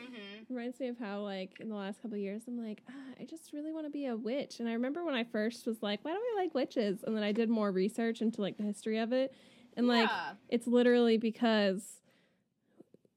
[0.00, 0.54] Mm-hmm.
[0.54, 3.24] Reminds me of how, like, in the last couple of years, I'm like, ah, I
[3.24, 4.60] just really want to be a witch.
[4.60, 7.02] And I remember when I first was like, why do I like witches?
[7.02, 9.34] And then I did more research into like the history of it,
[9.76, 10.10] and like,
[10.48, 11.82] it's literally because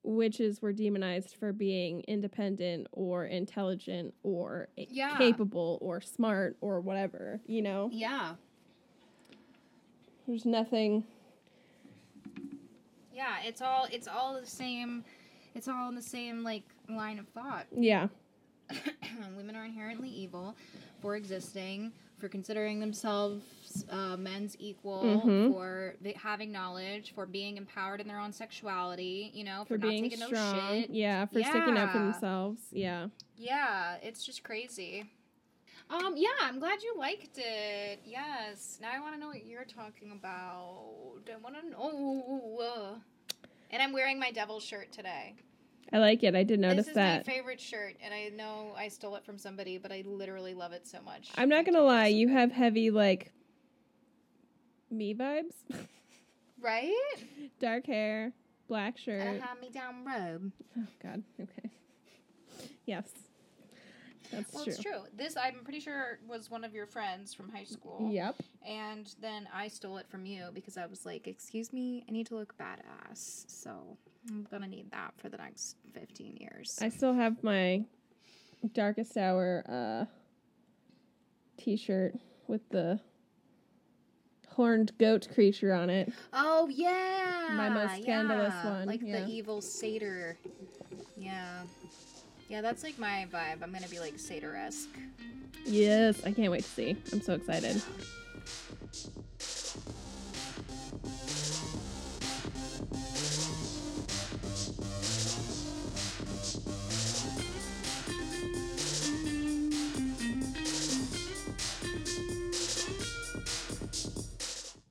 [0.09, 5.17] witches were demonized for being independent or intelligent or Yeah.
[5.17, 7.39] capable or smart or whatever.
[7.45, 8.35] You know, Yeah.
[10.27, 11.03] there's nothing.
[13.13, 13.37] Yeah.
[13.45, 15.03] It's all it's all the same
[15.55, 17.65] it's all in the same like line of thought.
[17.75, 18.07] Yeah,
[19.37, 20.55] Women are inherently evil
[21.01, 23.43] for existing, for considering themselves
[23.89, 25.51] uh, men's equal, Mhm.
[25.51, 29.77] for vi- having knowledge, for being empowered in their own sexuality, you know, for, for
[29.77, 30.55] not being taking no strong.
[30.81, 30.89] shit.
[30.89, 32.61] Yeah, for sticking up for themselves.
[32.71, 33.07] Yeah.
[33.37, 35.05] Yeah, it's just crazy.
[35.91, 37.99] Um, yeah, I'm glad you liked it.
[38.05, 38.77] Yes.
[38.81, 41.21] Now I want to know what you're talking about.
[41.31, 42.97] I want to know.
[43.71, 45.35] And I'm wearing my devil shirt today.
[45.91, 46.35] I like it.
[46.35, 46.85] I did notice that.
[46.85, 47.27] this is that.
[47.27, 50.71] my favorite shirt, and I know I stole it from somebody, but I literally love
[50.71, 51.29] it so much.
[51.35, 53.31] I'm not gonna lie, you have heavy like
[54.91, 55.53] me vibes.
[56.61, 56.93] right?
[57.59, 58.33] Dark hair,
[58.67, 59.21] black shirt.
[59.21, 60.51] A hand-me-down robe.
[60.77, 61.23] Oh God.
[61.39, 61.69] Okay.
[62.85, 63.07] Yes,
[64.31, 64.73] that's Well, true.
[64.73, 65.01] it's true.
[65.15, 68.09] This I'm pretty sure was one of your friends from high school.
[68.11, 68.35] Yep.
[68.67, 72.27] And then I stole it from you because I was like, "Excuse me, I need
[72.27, 73.97] to look badass." So
[74.27, 76.77] I'm gonna need that for the next 15 years.
[76.81, 77.85] I still have my
[78.73, 80.05] darkest hour uh
[81.57, 82.15] t-shirt
[82.47, 82.99] with the
[84.49, 86.11] horned goat creature on it.
[86.33, 88.69] oh yeah, My most scandalous yeah.
[88.69, 89.21] one, like yeah.
[89.21, 90.37] the evil satyr.
[91.17, 91.61] Yeah,
[92.49, 93.61] yeah, that's like my vibe.
[93.63, 94.89] I'm gonna be like satyr-esque.
[95.65, 96.97] Yes, I can't wait to see.
[97.13, 97.81] I'm so excited.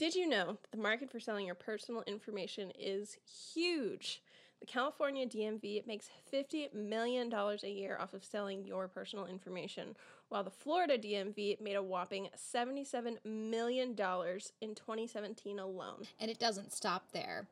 [0.09, 3.19] Did you know that the market for selling your personal information is
[3.53, 4.23] huge?
[4.59, 9.95] The California DMV makes $50 million a year off of selling your personal information,
[10.31, 16.07] while the Florida DMV made a whopping $77 million in 2017 alone.
[16.19, 17.47] And it doesn't stop there.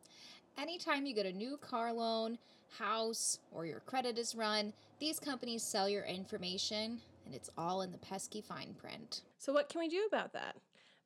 [0.56, 2.38] Anytime you get a new car loan,
[2.78, 7.92] house, or your credit is run, these companies sell your information, and it's all in
[7.92, 9.20] the pesky fine print.
[9.36, 10.56] So, what can we do about that?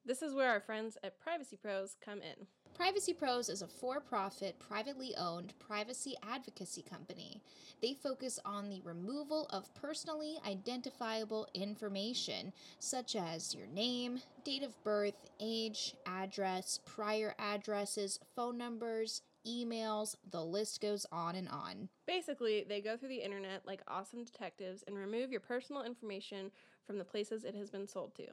[0.07, 2.47] This is where our friends at Privacy Pros come in.
[2.75, 7.43] Privacy Pros is a for profit, privately owned privacy advocacy company.
[7.83, 14.83] They focus on the removal of personally identifiable information, such as your name, date of
[14.83, 21.91] birth, age, address, prior addresses, phone numbers, emails, the list goes on and on.
[22.07, 26.51] Basically, they go through the internet like awesome detectives and remove your personal information
[26.87, 28.25] from the places it has been sold to.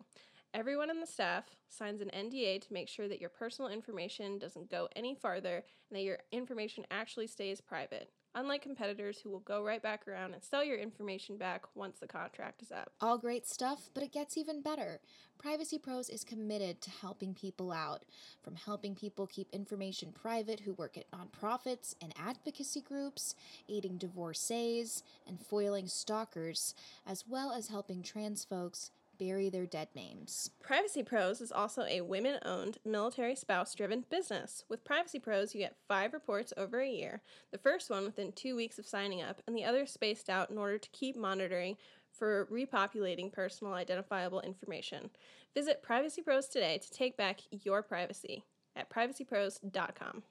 [0.53, 4.72] Everyone in the staff signs an NDA to make sure that your personal information doesn't
[4.72, 9.64] go any farther and that your information actually stays private, unlike competitors who will go
[9.64, 12.91] right back around and sell your information back once the contract is up.
[13.02, 14.99] All great stuff, but it gets even better.
[15.38, 18.03] Privacy Pros is committed to helping people out,
[18.41, 23.36] from helping people keep information private who work at nonprofits and advocacy groups,
[23.69, 26.74] aiding divorcees, and foiling stalkers,
[27.06, 30.49] as well as helping trans folks bury their dead names.
[30.61, 34.64] Privacy Pros is also a women owned, military spouse driven business.
[34.69, 37.22] With Privacy Pros, you get five reports over a year,
[37.52, 40.57] the first one within two weeks of signing up, and the other spaced out in
[40.57, 41.77] order to keep monitoring
[42.11, 45.10] for repopulating personal identifiable information.
[45.53, 48.44] Visit Privacy Pros today to take back your privacy
[48.76, 50.23] at privacypros.com.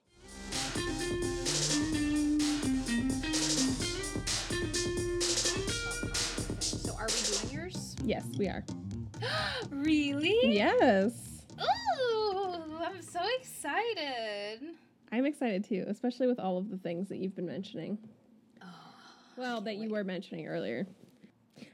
[8.07, 8.65] Yes, we are.
[9.71, 10.39] really?
[10.55, 11.43] Yes.
[11.61, 14.61] Ooh, I'm so excited.
[15.11, 17.99] I'm excited too, especially with all of the things that you've been mentioning.
[18.63, 18.67] Oh,
[19.37, 20.87] Well, that you were mentioning earlier.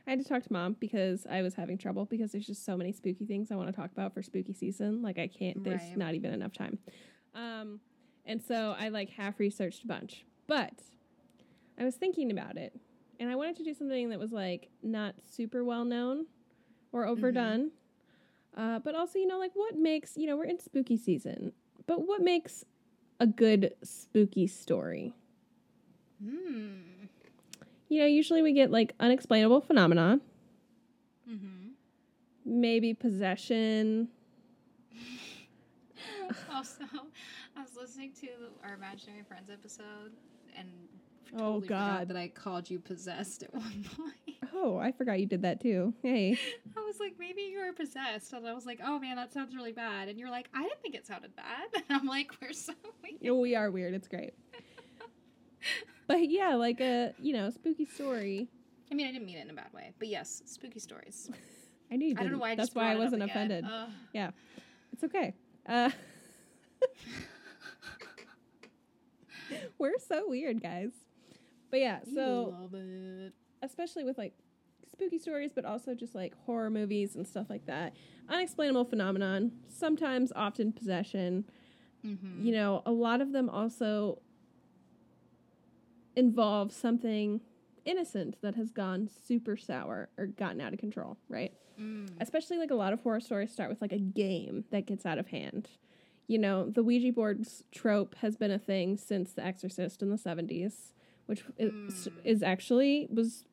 [0.06, 2.78] I had to talk to mom because I was having trouble because there's just so
[2.78, 5.02] many spooky things I want to talk about for spooky season.
[5.02, 5.62] Like I can't.
[5.62, 5.96] There's Right.
[5.98, 6.78] not even enough time.
[7.34, 7.80] Um,
[8.24, 10.72] and so I like half researched a bunch, but
[11.78, 12.74] I was thinking about it,
[13.20, 16.26] and I wanted to do something that was like not super well known
[16.92, 17.70] or overdone,
[18.56, 21.52] uh, but also you know like what makes you know we're in spooky season,
[21.86, 22.64] but what makes
[23.20, 25.14] a good spooky story?
[26.22, 26.76] Hmm.
[27.88, 30.20] You know, usually we get like unexplainable phenomenon,
[31.28, 31.68] Mm-hmm.
[32.44, 34.08] maybe possession.
[36.54, 36.84] also,
[37.56, 38.28] I was listening to
[38.64, 40.12] our Imaginary Friends episode
[40.56, 40.68] and
[41.34, 42.08] Oh, totally God.
[42.08, 44.38] that I called you possessed at one point.
[44.54, 45.94] Oh, I forgot you did that too.
[46.02, 46.38] Hey.
[46.76, 49.54] I was like, maybe you were possessed, and I was like, oh man, that sounds
[49.56, 50.08] really bad.
[50.08, 51.68] And you're like, I didn't think it sounded bad.
[51.88, 53.20] And I'm like, we're so weird.
[53.34, 53.94] Oh, we are weird.
[53.94, 54.34] It's great.
[56.06, 58.48] but yeah, like a, you know, spooky story.
[58.90, 61.30] I mean, I didn't mean it in a bad way, but yes, spooky stories.
[61.90, 62.24] I knew you I didn't.
[62.24, 63.64] don't know why I That's just why I brought it up wasn't offended.
[64.12, 64.30] Yeah.
[64.92, 65.34] It's okay.
[65.66, 65.90] Uh
[69.78, 70.92] We're so weird, guys.
[71.72, 72.54] But yeah, so
[73.62, 74.34] especially with like
[74.92, 77.94] spooky stories, but also just like horror movies and stuff like that.
[78.28, 81.46] Unexplainable phenomenon, sometimes often possession.
[82.06, 82.44] Mm-hmm.
[82.44, 84.20] You know, a lot of them also
[86.14, 87.40] involve something
[87.86, 91.54] innocent that has gone super sour or gotten out of control, right?
[91.80, 92.10] Mm.
[92.20, 95.16] Especially like a lot of horror stories start with like a game that gets out
[95.18, 95.70] of hand.
[96.26, 100.16] You know, the Ouija boards trope has been a thing since The Exorcist in the
[100.16, 100.92] 70s,
[101.26, 102.12] which is, Mm.
[102.24, 103.44] is actually was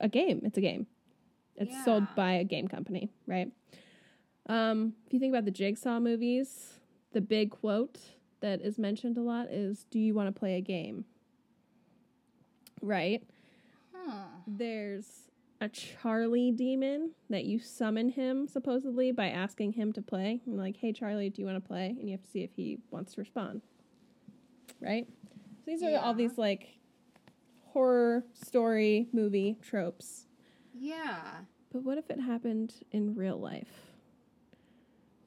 [0.00, 0.42] a game.
[0.44, 0.86] It's a game.
[1.56, 3.50] It's sold by a game company, right?
[4.46, 6.78] Um, if you think about the Jigsaw movies,
[7.12, 7.98] the big quote
[8.40, 11.04] that is mentioned a lot is, "Do you want to play a game?"
[12.80, 13.22] Right?
[13.92, 14.26] Huh.
[14.46, 15.30] There's
[15.60, 20.40] a Charlie demon that you summon him supposedly by asking him to play.
[20.46, 22.52] You're like, "Hey Charlie, do you want to play?" And you have to see if
[22.54, 23.62] he wants to respond.
[24.80, 25.08] Right?
[25.68, 26.78] These are all these like
[27.72, 30.24] horror story movie tropes.
[30.72, 31.20] Yeah.
[31.70, 33.92] But what if it happened in real life?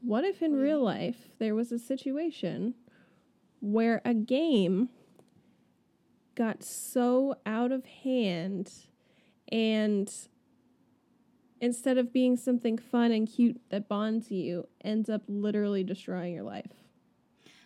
[0.01, 2.73] What if in real life there was a situation
[3.59, 4.89] where a game
[6.34, 8.72] got so out of hand
[9.51, 10.11] and
[11.59, 16.41] instead of being something fun and cute that bonds you, ends up literally destroying your
[16.41, 16.80] life?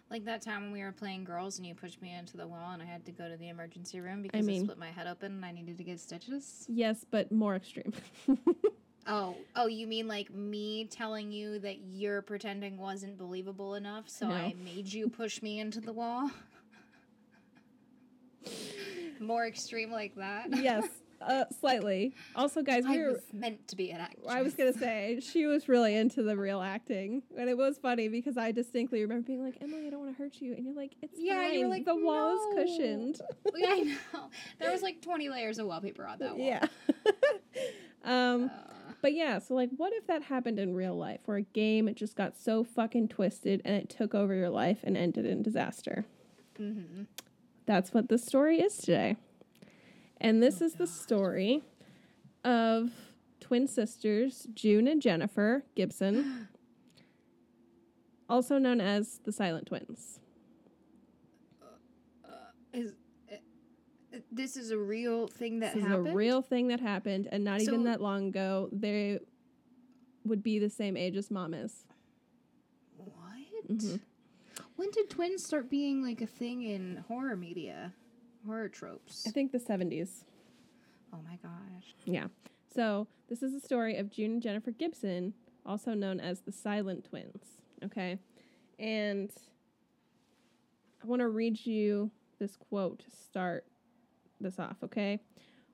[0.09, 2.71] Like that time when we were playing girls and you pushed me into the wall
[2.71, 5.07] and I had to go to the emergency room because I, mean- split my head
[5.07, 6.65] open and I needed to get stitches.
[6.69, 7.93] Yes, but more extreme.
[9.07, 14.27] Oh, oh, you mean like me telling you that your pretending wasn't believable enough, so
[14.27, 14.33] No.
[14.33, 16.31] I made you push me into the wall?
[19.19, 20.47] More extreme like that?
[20.61, 20.87] yes,
[21.27, 22.13] uh, slightly.
[22.35, 24.25] Also, guys, we I were was meant to be an actress.
[24.29, 28.07] I was gonna say she was really into the real acting, and it was funny
[28.07, 30.75] because I distinctly remember being like, "Emily, I don't want to hurt you," and you're
[30.75, 31.53] like, "It's Yeah, fine.
[31.53, 33.21] you were like, the wall "No." is cushioned."
[33.55, 33.79] Yeah, I
[34.13, 34.29] know.
[34.59, 36.45] There was like 20 layers of wallpaper on that wall.
[36.45, 36.65] yeah.
[38.03, 41.41] um, Uh, but yeah, so like, what if that happened in real life, where a
[41.41, 45.25] game it just got so fucking twisted and it took over your life and ended
[45.25, 46.05] in disaster?
[46.59, 47.03] Mm-hmm.
[47.65, 49.17] That's what the story is today.
[50.21, 51.63] And this Oh, is the story
[52.43, 52.91] of
[53.39, 56.47] twin sisters, June and Jennifer Gibson,
[58.29, 60.19] also known as the Silent Twins.
[62.73, 62.93] Is
[63.31, 63.35] uh,
[64.13, 66.07] uh, this is a real thing that this happened?
[66.07, 69.19] is a real thing that happened, and not even that long ago, they
[70.25, 71.85] would be the same age as mom is.
[72.97, 73.67] What?
[73.69, 73.99] Mhm.
[74.75, 77.93] When did twins start being like a thing in horror media?
[78.45, 79.25] Horror tropes.
[79.27, 80.23] I think the 70s.
[81.13, 81.95] Oh my gosh.
[82.05, 82.27] Yeah.
[82.73, 85.33] So this is the story of June and Jennifer Gibson,
[85.65, 87.43] also known as the Silent Twins.
[87.83, 88.19] Okay.
[88.79, 89.31] And
[91.03, 93.65] I want to read you this quote to start
[94.41, 95.19] this off, okay?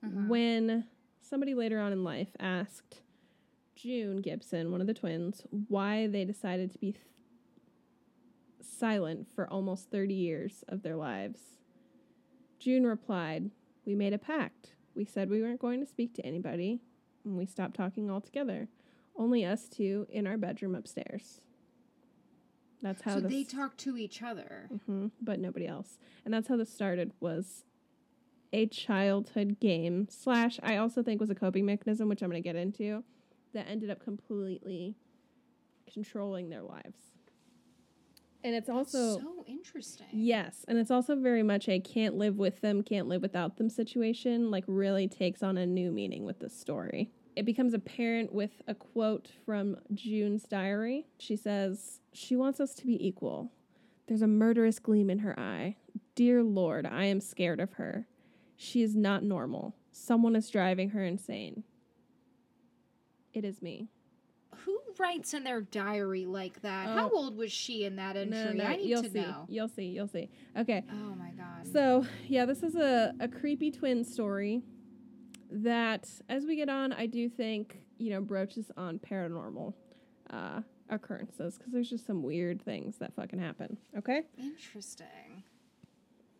[0.04, 0.24] Uh-huh.
[0.28, 0.84] When
[1.20, 3.00] somebody later on in life asked
[3.74, 7.04] June Gibson, one of the twins, why they decided to be th-
[8.60, 11.40] silent for almost 30 years of their lives,
[12.62, 13.50] June replied,
[13.84, 14.74] We made a pact.
[14.94, 16.80] We said we weren't going to speak to anybody,
[17.24, 18.68] and we stopped talking altogether.
[19.16, 21.40] Only us two in our bedroom upstairs.
[22.80, 24.68] That's how So this, they talk to each other.
[24.86, 25.98] hmm but nobody else.
[26.24, 27.12] And that's how this started.
[27.20, 27.64] Was
[28.52, 32.48] a childhood game slash I also think was a coping mechanism, which I'm going to
[32.48, 33.02] get into,
[33.54, 34.94] that ended up completely
[35.92, 37.12] controlling their lives.
[38.44, 40.06] And it's also so interesting.
[40.10, 43.68] Yes, and it's also very much a can't live with them, can't live without them
[43.68, 47.10] situation, like really takes on a new meaning with this story.
[47.36, 51.06] It becomes apparent with a quote from June's diary.
[51.18, 53.52] She says, She wants us to be equal.
[54.06, 55.76] There's a murderous gleam in her eye.
[56.14, 58.06] Dear Lord, I am scared of her.
[58.56, 59.76] She is not normal.
[59.92, 61.64] Someone is driving her insane.
[63.32, 63.88] It is me.
[64.98, 66.88] Writes in their diary like that?
[66.88, 66.94] Oh.
[66.94, 68.36] How old was she in that entry?
[68.38, 69.20] No, no, I need you'll to see.
[69.20, 69.46] know.
[69.48, 69.84] You'll see.
[69.84, 70.28] You'll see.
[70.56, 70.84] Okay.
[70.90, 71.66] Oh my god.
[71.72, 74.62] So, yeah, this is a, a creepy twin story
[75.50, 79.74] that, as we get on, I do think, you know, broaches on paranormal
[80.30, 83.76] uh, occurrences because there's just some weird things that fucking happen.
[83.96, 84.22] Okay?
[84.38, 85.42] Interesting.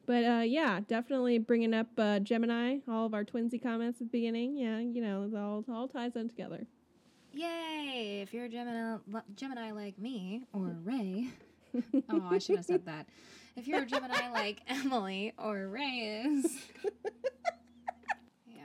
[0.04, 4.18] But uh, yeah, definitely bringing up uh, Gemini, all of our twinsy comments at the
[4.18, 4.56] beginning.
[4.56, 6.66] Yeah, you know, it all, all ties in together.
[7.32, 8.20] Yay!
[8.22, 8.98] If you're a Gemini,
[9.34, 11.28] Gemini like me or Ray.
[12.10, 13.06] oh, I should have said that.
[13.56, 16.56] If you're a Gemini like Emily or Ray is.
[18.46, 18.62] yeah.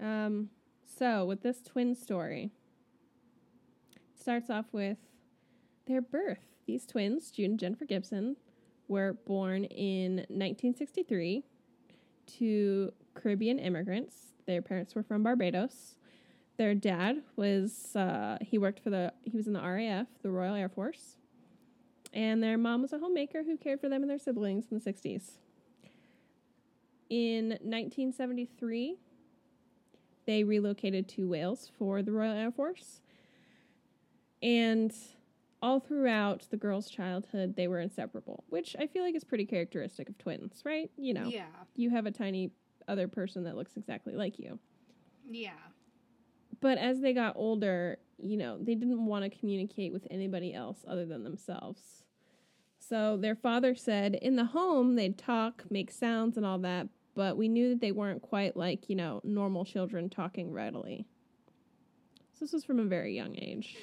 [0.00, 0.50] Um,
[0.98, 2.50] so with this twin story,
[3.94, 4.98] it starts off with
[5.86, 6.44] their birth.
[6.66, 8.36] These twins, June and Jennifer Gibson,
[8.88, 11.44] were born in 1963
[12.38, 14.32] to Caribbean immigrants.
[14.46, 15.96] Their parents were from Barbados.
[16.56, 20.54] Their dad was uh, he worked for the he was in the RAF, the Royal
[20.54, 21.16] Air Force,
[22.14, 24.82] and their mom was a homemaker who cared for them and their siblings in the
[24.92, 25.32] 60s.
[27.10, 28.96] In 1973,
[30.24, 33.00] they relocated to Wales for the Royal Air Force.
[34.42, 34.94] And
[35.62, 40.08] all throughout the girls' childhood, they were inseparable, which I feel like is pretty characteristic
[40.08, 40.90] of twins, right?
[40.96, 41.46] You know, Yeah.
[41.74, 42.50] you have a tiny
[42.88, 44.58] other person that looks exactly like you.
[45.28, 45.52] Yeah.
[46.60, 50.84] But as they got older, you know, they didn't want to communicate with anybody else
[50.88, 52.04] other than themselves.
[52.78, 57.36] So their father said in the home they'd talk, make sounds, and all that, but
[57.36, 61.06] we knew that they weren't quite like, you know, normal children talking readily.
[62.32, 63.76] So this was from a very young age.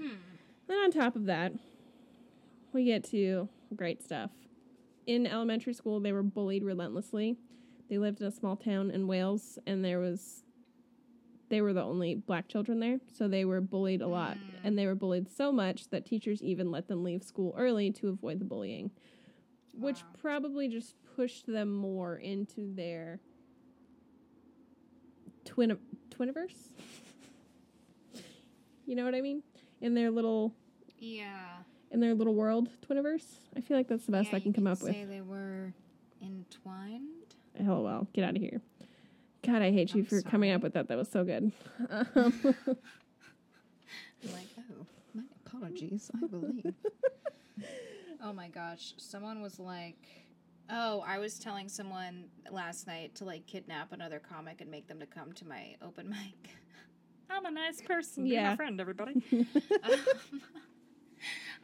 [0.00, 0.08] Hmm.
[0.68, 1.52] Then on top of that,
[2.72, 4.30] we get to great stuff.
[5.06, 7.36] In elementary school, they were bullied relentlessly.
[7.88, 10.44] They lived in a small town in Wales, and there was
[11.48, 14.86] they were the only black children there, so they were bullied a lot, and they
[14.86, 18.44] were bullied so much that teachers even let them leave school early to avoid the
[18.44, 18.90] bullying,
[19.72, 20.08] which Wow.
[20.20, 23.20] probably just pushed them more into their
[25.44, 25.78] twin
[26.10, 26.70] twiniverse.
[28.86, 29.42] you know what I mean?
[29.80, 30.54] In their little
[30.98, 31.58] Yeah.
[31.90, 33.38] in their little world twiniverse.
[33.56, 34.92] I feel like that's the best Yeah, I can come could up with.
[34.92, 35.72] Say they were
[36.20, 37.36] entwined.
[37.60, 38.60] Oh well, get out of here.
[39.46, 40.88] God, I hate you I'm for coming up with that.
[40.88, 41.52] That was so good.
[42.16, 42.32] Um,
[44.32, 46.10] like, oh, my apologies.
[46.22, 46.74] I believe.
[48.22, 49.96] oh my gosh, someone was like,
[50.70, 54.98] "Oh, I was telling someone last night to like kidnap another comic and make them
[55.00, 56.50] to come to my open mic."
[57.30, 58.24] I'm a nice person.
[58.24, 58.50] Be Yeah.
[58.50, 59.22] my friend, everybody.
[59.32, 59.46] Um,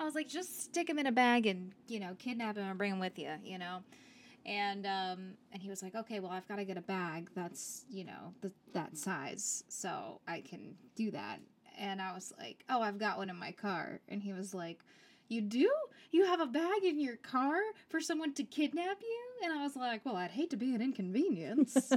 [0.01, 2.79] I was like, just stick him in a bag and you know kidnap him and
[2.79, 3.79] bring him with you, you know.
[4.45, 7.85] And um, and he was like, okay, well, I've got to get a bag that's
[7.89, 11.39] you know th- that size, so I can do that.
[11.79, 14.01] And I was like, oh, I've got one in my car.
[14.09, 14.81] And he was like,
[15.29, 15.71] you do?
[16.11, 17.59] You have a bag in your car
[17.89, 19.21] for someone to kidnap you?
[19.45, 21.73] And I was like, well, I'd hate to be an inconvenience.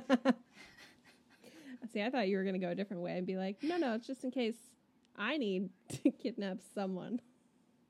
[1.93, 3.93] See, I thought you were gonna go a different way and be like, no, no,
[3.95, 4.55] it's just in case
[5.17, 5.69] I need
[6.03, 7.21] to kidnap someone.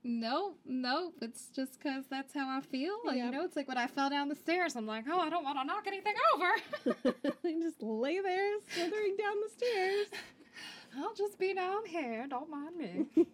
[0.08, 2.94] No, no, it's just because that's how I feel.
[3.04, 3.26] Like, Yeah.
[3.26, 5.44] You know, it's like when I fell down the stairs, I'm like, oh, I don't
[5.44, 7.18] want to knock anything over.
[7.44, 10.08] you just lay there slithering down the stairs.
[11.00, 12.28] I'll just be down here.
[12.30, 13.06] Don't mind me.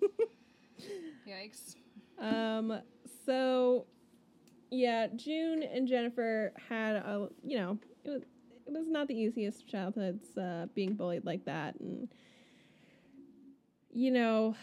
[1.29, 1.75] Yikes.
[2.17, 2.79] Um,
[3.25, 3.85] so
[4.69, 8.21] yeah, June and Jennifer had a you know it was
[8.65, 12.07] it was not the easiest childhoods uh, being bullied like that, and
[13.91, 14.55] you know,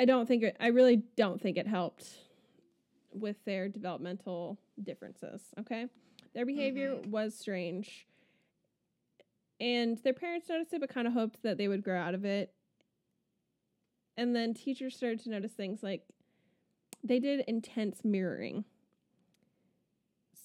[0.00, 2.08] I don't think it, I really don't think it helped
[3.12, 5.42] with their developmental differences.
[5.58, 5.88] Okay,
[6.34, 7.10] their behavior mm-hmm.
[7.10, 8.06] was strange.
[9.60, 12.24] And their parents noticed it, but kind of hoped that they would grow out of
[12.24, 12.54] it.
[14.16, 16.02] And then teachers started to notice things like
[17.04, 18.64] they did intense mirroring.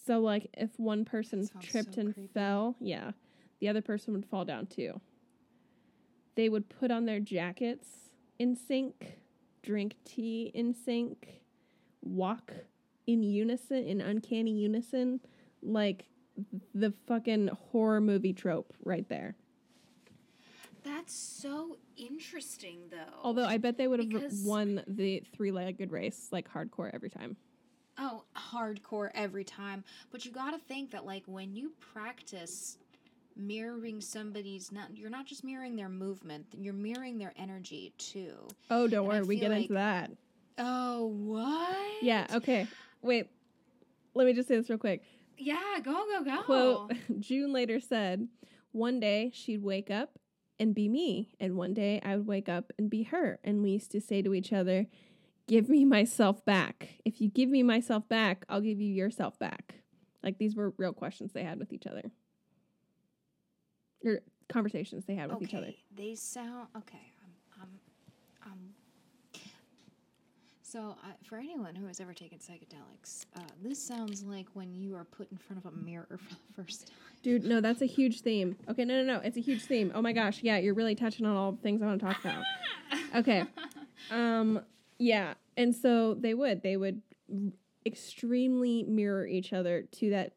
[0.05, 2.29] So like if one person tripped so and creepy.
[2.33, 3.11] fell, yeah,
[3.61, 4.99] the other person would fall down too.
[6.35, 7.87] They would put on their jackets
[8.37, 9.15] in sync,
[9.65, 11.41] drink tea in sync,
[12.01, 12.53] walk
[13.07, 15.19] in unison, in uncanny unison,
[15.61, 16.05] like
[16.73, 19.35] the fucking horror movie trope right there.
[20.83, 23.19] That's so interesting, though.
[23.23, 27.37] Although I bet they would have Because- won the three-legged race like hardcore every time.
[27.97, 29.83] Oh, hardcore every time.
[30.11, 32.77] But you got to think that like when you practice
[33.35, 38.47] mirroring somebody's not you're not just mirroring their movement, you're mirroring their energy too.
[38.69, 40.11] Oh, don't And worry, we get into that.
[40.57, 41.75] Oh, what?
[42.01, 42.27] Yeah.
[42.33, 42.67] Okay.
[43.01, 43.27] Wait.
[44.13, 45.03] Let me just say this real quick.
[45.37, 46.41] Yeah, go go go.
[46.43, 48.27] Quote June later said,
[48.71, 50.17] One day she'd wake up
[50.57, 53.39] and be me, and one day I would wake up and be her.
[53.43, 54.87] And we used to say to each other,
[55.47, 56.87] Give me myself back.
[57.03, 59.75] If you give me myself back, I'll give you yourself back.
[60.23, 62.11] Like these were real questions they had with each other.
[64.05, 64.19] Or
[64.49, 65.71] conversations they had with okay, each other.
[65.95, 67.11] They sound okay.
[67.23, 67.69] Um, um,
[68.51, 68.59] um.
[70.61, 74.95] So, uh, for anyone who has ever taken psychedelics, uh, this sounds like when you
[74.95, 76.97] are put in front of a mirror for the first time.
[77.23, 78.57] Dude, no, that's a huge theme.
[78.69, 79.21] Okay, no, no, no.
[79.23, 79.91] It's a huge theme.
[79.95, 80.43] Oh my gosh.
[80.43, 82.43] Yeah, you're really touching on all the things I want to talk about.
[83.15, 83.45] Okay.
[84.11, 84.61] Um,
[84.99, 85.33] yeah.
[85.57, 87.01] And so they would, they would
[87.31, 87.51] r-
[87.87, 90.33] extremely mirror each other to that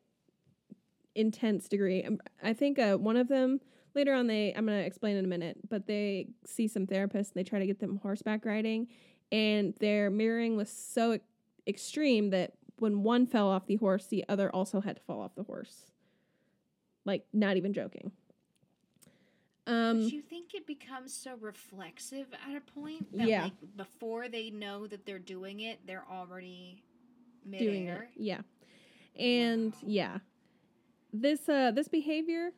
[1.19, 2.07] intense degree.
[2.43, 3.61] I think uh, one of them
[3.95, 7.29] later on, they, I'm going to explain in a minute, but they see some therapists
[7.29, 8.87] and they try to get them horseback riding.
[9.33, 11.19] And their mirroring was so
[11.67, 15.35] extreme that when one fell off the horse, the other also had to fall off
[15.35, 15.87] the horse.
[17.05, 18.13] Like, not even joking.
[19.67, 23.43] Um, but you think it becomes so reflexive at a point that Yeah.
[23.45, 26.83] like before they know that they're doing it, they're already
[27.51, 28.01] doing it.
[28.17, 28.41] Yeah.
[29.19, 29.79] And Wow.
[29.85, 30.19] yeah.
[31.13, 32.51] This uh this behavior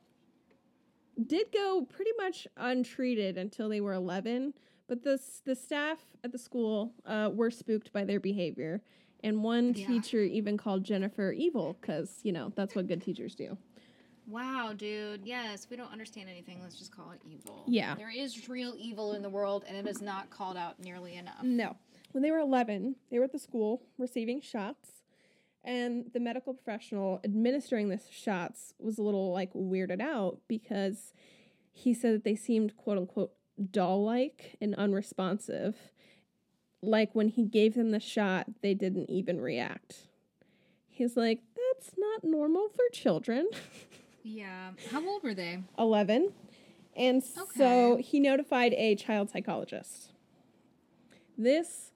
[1.26, 4.54] did go pretty much untreated until they were 11,
[4.88, 8.82] but the the staff at the school uh were spooked by their behavior.
[9.22, 9.86] And one Yeah.
[9.86, 13.56] teacher even called Jennifer evil cuz, you know, that's what good teachers do.
[14.26, 15.22] Wow, dude.
[15.26, 16.60] Yes, we don't understand anything.
[16.62, 17.64] Let's just call it evil.
[17.66, 17.96] Yeah.
[17.96, 21.42] There is real evil in the world, and it is not called out nearly enough.
[21.42, 21.76] No.
[22.12, 24.99] When they were 11, they were at the school receiving shots,
[25.64, 31.12] and the medical professional administering the shots was a little like weirded out because
[31.72, 33.32] he said that they seemed quote unquote
[33.70, 35.76] doll like and unresponsive.
[36.82, 40.08] Like when he gave them the shot, they didn't even react.
[40.88, 43.48] He's like, that's not normal for children.
[44.22, 44.72] Yeah.
[44.90, 45.62] How old were they?
[45.78, 46.32] 11.
[46.96, 50.12] And so he notified a child psychologist.
[51.38, 51.89] This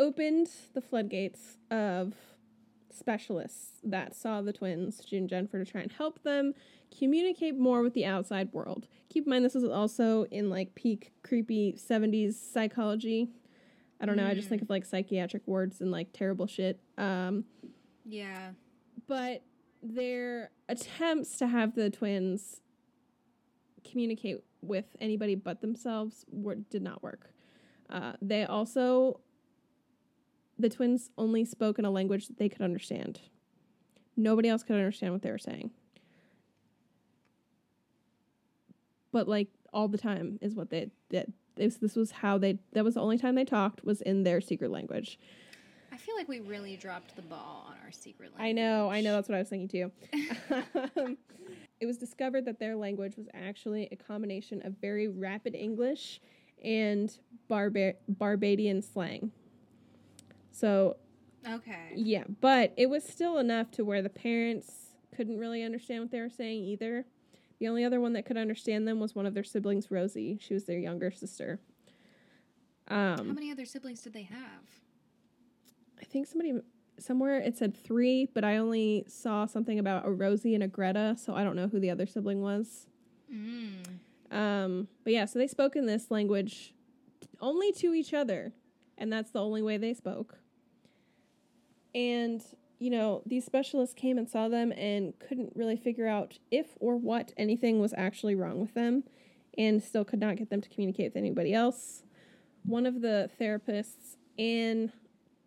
[0.00, 2.14] opened the floodgates of
[2.90, 6.54] specialists that saw the twins, June and Jennifer, to try and help them
[6.98, 8.88] communicate more with the outside world.
[9.10, 13.28] Keep in mind, this is also in like peak creepy 70s psychology.
[14.00, 16.80] I don't know, I just think of like psychiatric wards and like terrible shit.
[16.98, 17.44] Um,
[18.04, 18.52] Yeah.
[19.06, 19.42] but
[19.82, 22.60] their attempts to have the twins
[23.88, 27.30] communicate with anybody but themselves were, did not work.
[27.88, 29.20] Uh, they also,
[30.60, 33.20] the twins only spoke in a language that they could understand.
[34.16, 35.70] Nobody else could understand what they were saying.
[39.12, 41.32] But like all the time is what they did.
[41.56, 42.58] This this was how they.
[42.72, 45.18] That was the only time they talked was in their secret language.
[45.92, 48.48] I feel like we really dropped the ball on our secret language.
[48.48, 49.14] I know, I know.
[49.14, 49.92] That's what I was thinking too.
[50.96, 51.16] Um,
[51.80, 56.20] it was discovered that their language was actually a combination of very rapid English
[56.62, 57.16] and
[57.48, 59.32] Barba- Barbadian slang.
[60.50, 60.96] So,
[61.48, 61.92] Okay.
[61.94, 66.20] yeah, but it was still enough to where the parents couldn't really understand what they
[66.20, 67.06] were saying either.
[67.58, 70.38] The only other one that could understand them was one of their siblings, Rosie.
[70.40, 71.60] She was their younger sister.
[72.88, 74.64] How Um, many other siblings did they have?
[76.00, 76.60] I think somebody
[76.98, 81.16] somewhere it said three, but I only saw something about a Rosie and a Greta,
[81.18, 82.86] so I don't know who the other sibling was.
[83.32, 83.84] Mm.
[84.30, 86.74] Um, but yeah, so they spoke in this language
[87.40, 88.52] only to each other,
[89.00, 90.38] and that's the only way they spoke.
[91.94, 92.42] And
[92.78, 96.96] you know, these specialists came and saw them and couldn't really figure out if or
[96.96, 99.04] what anything was actually wrong with them,
[99.58, 102.04] and still could not get them to communicate with anybody else.
[102.64, 104.92] One of the therapists, Anne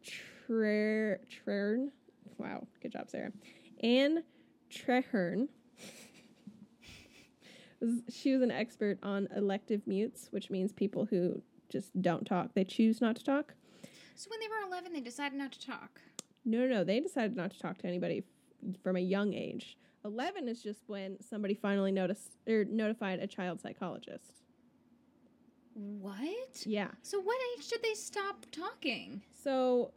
[0.03, 1.89] Tre- Treharne,
[2.37, 3.31] wow, good job, Sarah.
[3.81, 4.23] Anne
[4.71, 5.47] Treharne
[8.09, 12.53] she was an expert on elective mutes, which means people who just don't talk.
[12.53, 13.53] They choose not to talk.
[14.15, 16.01] So when they were 11, they decided not to talk.
[16.45, 16.83] No, no, no.
[16.83, 18.23] They decided not to talk to anybody
[18.83, 19.77] from a young age.
[20.05, 24.43] 11 is just when somebody finally noticed or er, notified a child psychologist.
[25.73, 26.65] What?
[26.65, 26.89] Yeah.
[27.01, 29.21] So what age did they stop talking?
[29.31, 29.93] So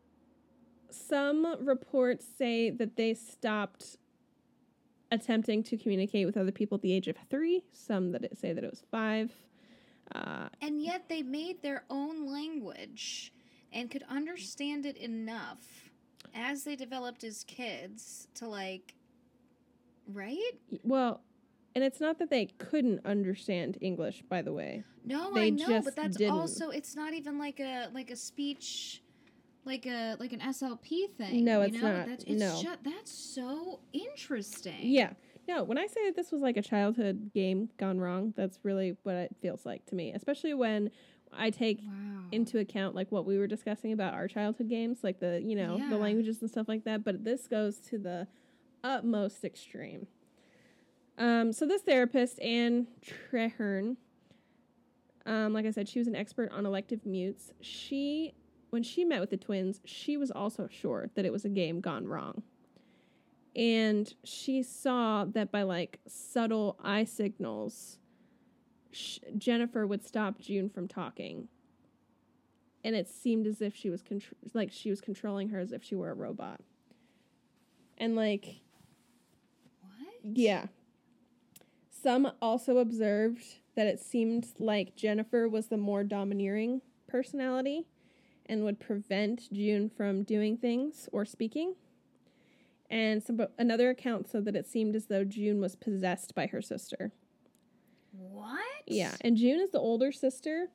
[0.90, 3.96] some reports say that they stopped
[5.12, 7.64] attempting to communicate with other people at the age of three.
[7.72, 9.32] Some that it say that it was five.
[10.14, 13.32] Uh, And yet they made their own language
[13.72, 15.90] and could understand it enough
[16.34, 18.94] as they developed as kids to like
[20.12, 20.52] right?
[20.84, 21.20] well,
[21.74, 24.84] and it's not that they couldn't understand English, by the way.
[25.04, 26.32] No, They I know, just but that's didn't.
[26.34, 29.02] also it's not even like a like a speech
[29.64, 31.44] like a like an SLP thing.
[31.44, 31.92] No, you it's know?
[31.98, 32.06] not.
[32.06, 32.62] That's it's No.
[32.62, 34.78] ju- that's so interesting.
[34.82, 35.12] Yeah.
[35.48, 38.96] No, when I say that this was like a childhood game gone wrong, that's really
[39.04, 40.90] what it feels like to me, especially when
[41.32, 41.92] I take Wow.
[42.32, 45.76] into account like what we were discussing about our childhood games, like the, you know,
[45.78, 45.88] Yeah.
[45.90, 48.26] the languages and stuff like that, but this goes to the
[48.82, 50.08] utmost extreme.
[51.18, 53.96] Um, so this therapist, Anne Treharne,
[55.24, 57.52] um, like I said, she was an expert on elective mutes.
[57.60, 58.34] She,
[58.70, 61.80] when she met with the twins, she was also sure that it was a game
[61.80, 62.42] gone wrong.
[63.56, 67.98] And she saw that by like subtle eye signals,
[68.92, 71.48] sh- Jennifer would stop June from talking.
[72.84, 75.82] And it seemed as if she was contr- like she was controlling her as if
[75.82, 76.60] she were a robot.
[77.96, 78.60] And like
[79.80, 80.20] What?
[80.22, 80.66] yeah.
[81.90, 83.42] Some also observed
[83.74, 87.86] that it seemed like Jennifer was the more domineering personality
[88.44, 91.74] and would prevent June from doing things or speaking.
[92.90, 96.62] And some, another account said that it seemed as though June was possessed by her
[96.62, 97.12] sister.
[98.12, 98.60] What?
[98.86, 100.68] Yeah, and June is the older sister.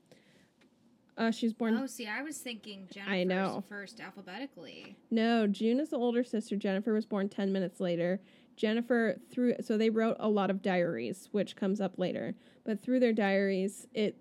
[1.18, 1.78] Uh, she was born.
[1.78, 3.64] Oh, see, I was thinking Jennifer I know.
[3.70, 4.96] first alphabetically.
[5.10, 6.56] No, June is the older sister.
[6.56, 8.22] Jennifer was born 10 minutes later.
[8.56, 12.36] Jennifer through so they wrote a lot of diaries, which comes up later.
[12.64, 14.18] But through their diaries, it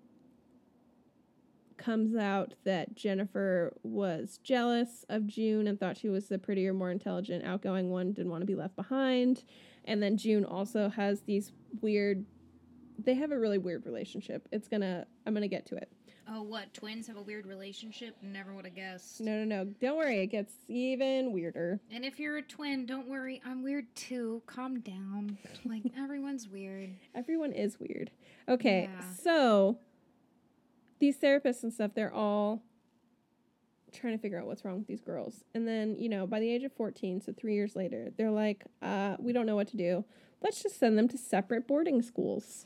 [1.81, 6.91] comes out that Jennifer was jealous of June and thought she was the prettier, more
[6.91, 9.43] intelligent, outgoing one, didn't want to be left behind.
[9.85, 11.51] And then June also has these
[11.81, 12.25] weird
[13.03, 14.47] they have a really weird relationship.
[14.51, 15.91] It's gonna I'm gonna get to it.
[16.33, 16.71] Oh, what?
[16.73, 18.15] Twins have a weird relationship?
[18.21, 19.19] Never would have guessed.
[19.21, 19.65] No, no, no.
[19.81, 21.79] Don't worry, it gets even weirder.
[21.91, 23.41] And if you're a twin, don't worry.
[23.43, 24.41] I'm weird too.
[24.45, 25.37] Calm down.
[25.65, 26.91] Like, everyone's weird.
[27.15, 28.11] Everyone is weird.
[28.47, 29.01] Okay, Yeah.
[29.23, 29.79] so
[31.01, 32.63] these therapists and stuff, they're all
[33.91, 35.43] trying to figure out what's wrong with these girls.
[35.53, 38.63] And then, you know, by the age of 14, so three years later, they're like,
[38.81, 40.05] uh, we don't know what to do.
[40.41, 42.65] Let's just send them to separate boarding schools.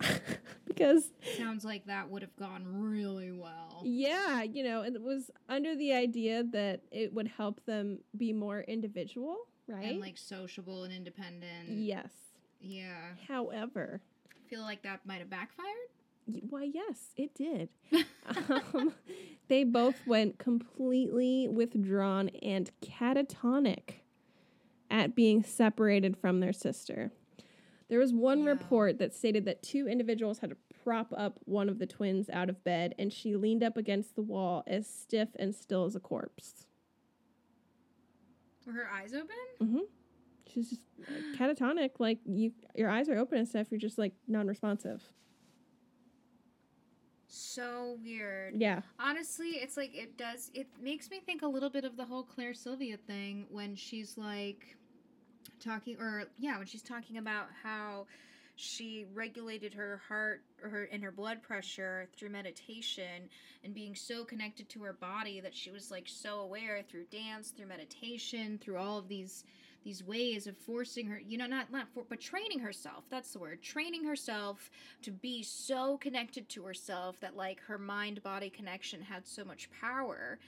[0.66, 3.82] because, Sounds like that would have gone really well.
[3.84, 8.60] yeah, you know, it was under the idea that it would help them be more
[8.60, 9.84] individual, right?
[9.86, 11.68] And like sociable and independent.
[11.68, 12.12] yes.
[12.60, 13.10] Yeah.
[13.28, 14.00] However,
[14.48, 15.68] Feel like that might have backfired?
[16.26, 17.68] Why, yes, it did.
[18.72, 18.94] um,
[19.48, 23.96] they both went completely withdrawn and catatonic
[24.90, 27.10] at being separated from their sister.
[27.88, 28.50] There was one Yeah.
[28.50, 32.48] report that stated that two individuals had to prop up one of the twins out
[32.48, 36.00] of bed, and she leaned up against the wall as stiff and still as a
[36.00, 36.66] corpse.
[38.66, 39.28] Were her eyes open?
[39.62, 39.78] Mm-hmm.
[40.52, 40.82] She's just
[41.38, 43.66] catatonic, like you, your eyes are open and stuff.
[43.70, 45.02] You're just like non-responsive.
[47.34, 48.54] So weird.
[48.56, 48.82] Yeah.
[48.98, 50.50] Honestly, it's like it does.
[50.54, 54.16] It makes me think a little bit of the whole Claire Sylvia thing when she's
[54.16, 54.76] like
[55.58, 58.06] talking, or yeah, when she's talking about how
[58.56, 63.28] she regulated her heart or her and her blood pressure through meditation
[63.64, 67.50] and being so connected to her body that she was like so aware through dance,
[67.50, 69.42] through meditation, through all of these
[69.84, 73.04] these ways of forcing her, you know, not not for, but training herself.
[73.10, 73.62] That's the word.
[73.62, 74.70] Training herself
[75.02, 79.68] to be so connected to herself that like her mind body connection had so much
[79.80, 80.38] power.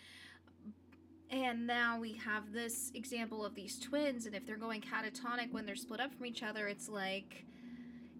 [1.30, 5.66] And now we have this example of these twins, and if they're going catatonic when
[5.66, 7.44] they're split up from each other, it's like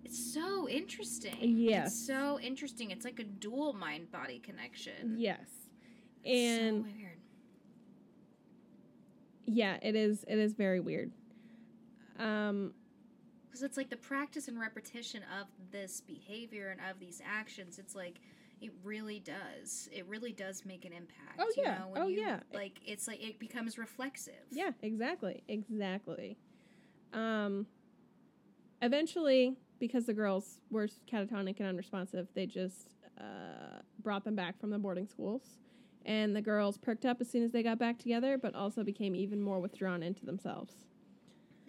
[0.05, 1.36] it's so interesting.
[1.40, 1.88] Yes.
[1.88, 2.90] It's so interesting.
[2.90, 5.16] It's like a dual mind body connection.
[5.16, 5.48] Yes.
[6.24, 6.90] And so.
[9.56, 11.10] Yeah, it is it is very weird.
[12.18, 12.74] Um
[13.46, 17.78] Because it's like the practice and repetition of this behavior and of these actions.
[17.78, 18.20] It's like
[18.60, 19.88] it really does.
[19.92, 21.38] It really does make an impact.
[21.38, 21.78] Oh, you yeah.
[21.78, 22.40] know, when Oh, you, yeah.
[22.52, 24.34] Like it's like it becomes reflexive.
[24.50, 25.42] yeah, exactly.
[25.48, 26.36] Exactly.
[27.12, 27.66] Um
[28.82, 32.88] eventually because the girls were catatonic and unresponsive, they just
[33.20, 35.42] uh, brought them back from the boarding schools.
[36.06, 39.14] And the girls perked up as soon as they got back together, but also became
[39.14, 40.72] even more withdrawn into themselves.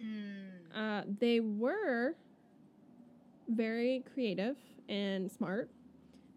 [0.00, 0.46] Mm.
[0.74, 2.14] Uh, they were
[3.48, 4.56] very creative
[4.88, 5.70] and smart.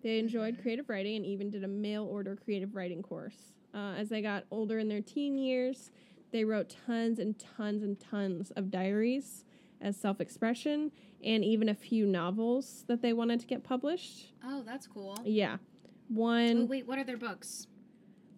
[0.01, 0.61] They enjoyed Mhm.
[0.63, 3.53] creative writing and even did a mail order creative writing course.
[3.73, 5.91] Uh, as they got older in their teen years,
[6.31, 9.45] they wrote tons and tons and tons of diaries
[9.79, 10.91] as self expression
[11.23, 14.33] and even a few novels that they wanted to get published.
[14.43, 15.19] Oh, that's cool.
[15.23, 15.57] Yeah.
[15.61, 17.67] Oh, One wait, what are their books?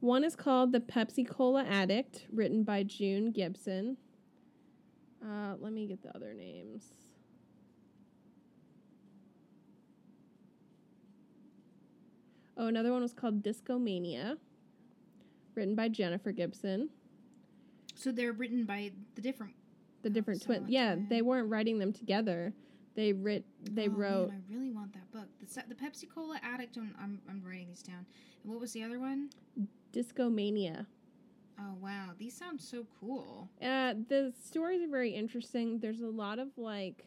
[0.04, 3.96] One is called The Pepsi Cola Addict, written by June Gibson.
[5.24, 6.84] Uh, let me get the other names.
[12.58, 14.36] Oh, another one was called Discomania,
[15.56, 16.90] written by Jennifer Gibson.
[17.96, 19.54] So they're written by the different.
[20.02, 20.70] The Oh, different so twins.
[20.70, 22.54] Yeah, they weren't writing them together.
[22.95, 23.44] They writ.
[23.64, 24.32] They Oh, man, wrote.
[24.32, 25.28] I really want that book.
[25.40, 26.78] The, the Pepsi Cola Addict.
[26.78, 28.06] I'm, I'm I'm writing these down.
[28.44, 29.30] And what was the other one?
[29.91, 30.86] Discomania.
[31.60, 33.48] Oh wow, these sound so cool.
[33.61, 35.80] Uh, the stories are very interesting.
[35.80, 37.06] There's a lot of like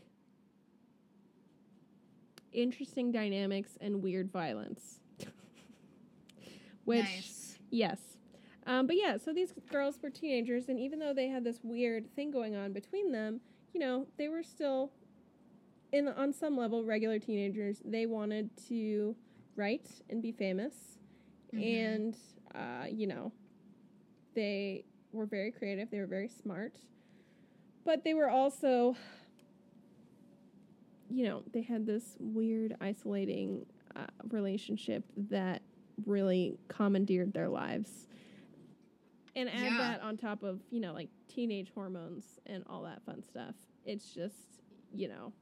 [2.52, 5.00] interesting dynamics and weird violence.
[6.84, 7.58] Which, nice.
[7.70, 7.98] yes.
[8.66, 12.12] Um, but yeah, so these girls were teenagers, and even though they had this weird
[12.16, 13.40] thing going on between them,
[13.72, 14.90] you know, they were still,
[15.92, 17.80] in on some level, regular teenagers.
[17.84, 19.16] They wanted to
[19.56, 20.98] write and be famous,
[21.52, 21.62] Mhm.
[21.62, 22.16] and
[22.54, 23.32] uh, you know,
[24.34, 25.90] they were very creative.
[25.90, 26.78] They were very smart,
[27.84, 28.96] but they were also,
[31.08, 35.62] you know, they had this weird, isolating uh, relationship that
[36.04, 38.08] really commandeered their lives.
[39.34, 39.76] And add Yeah.
[39.78, 43.54] that on top of, you know, like teenage hormones and all that fun stuff.
[43.84, 44.60] It's just,
[44.92, 45.32] you know,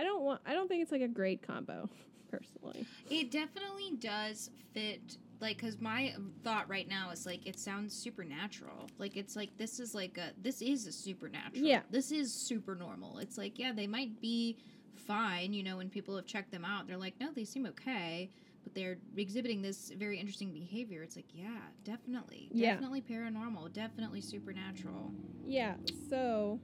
[0.00, 1.86] I don't want, I don't think it's like a great combo,
[2.30, 2.86] personally.
[3.10, 5.18] It definitely does fit.
[5.40, 8.88] Like, cause my thought right now is like it sounds supernatural.
[8.98, 11.62] Like it's like this is like a this is a supernatural.
[11.66, 11.80] Yeah.
[11.90, 13.18] This is super normal.
[13.18, 14.56] It's like yeah, they might be
[14.94, 15.52] fine.
[15.52, 18.30] You know, when people have checked them out, they're like, no, they seem okay.
[18.64, 21.02] But they're exhibiting this very interesting behavior.
[21.02, 22.72] It's like, yeah, definitely, Yeah.
[22.72, 25.10] definitely paranormal, definitely supernatural.
[25.46, 25.74] Yeah,
[26.10, 26.58] so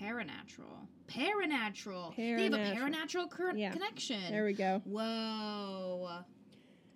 [0.00, 0.88] Paranatural.
[1.06, 2.14] Paranatural.
[2.16, 2.76] They have a Paranatural.
[2.76, 3.72] paranatural cur- Yeah.
[3.72, 4.20] connection.
[4.30, 4.80] there we go.
[4.84, 6.24] Whoa.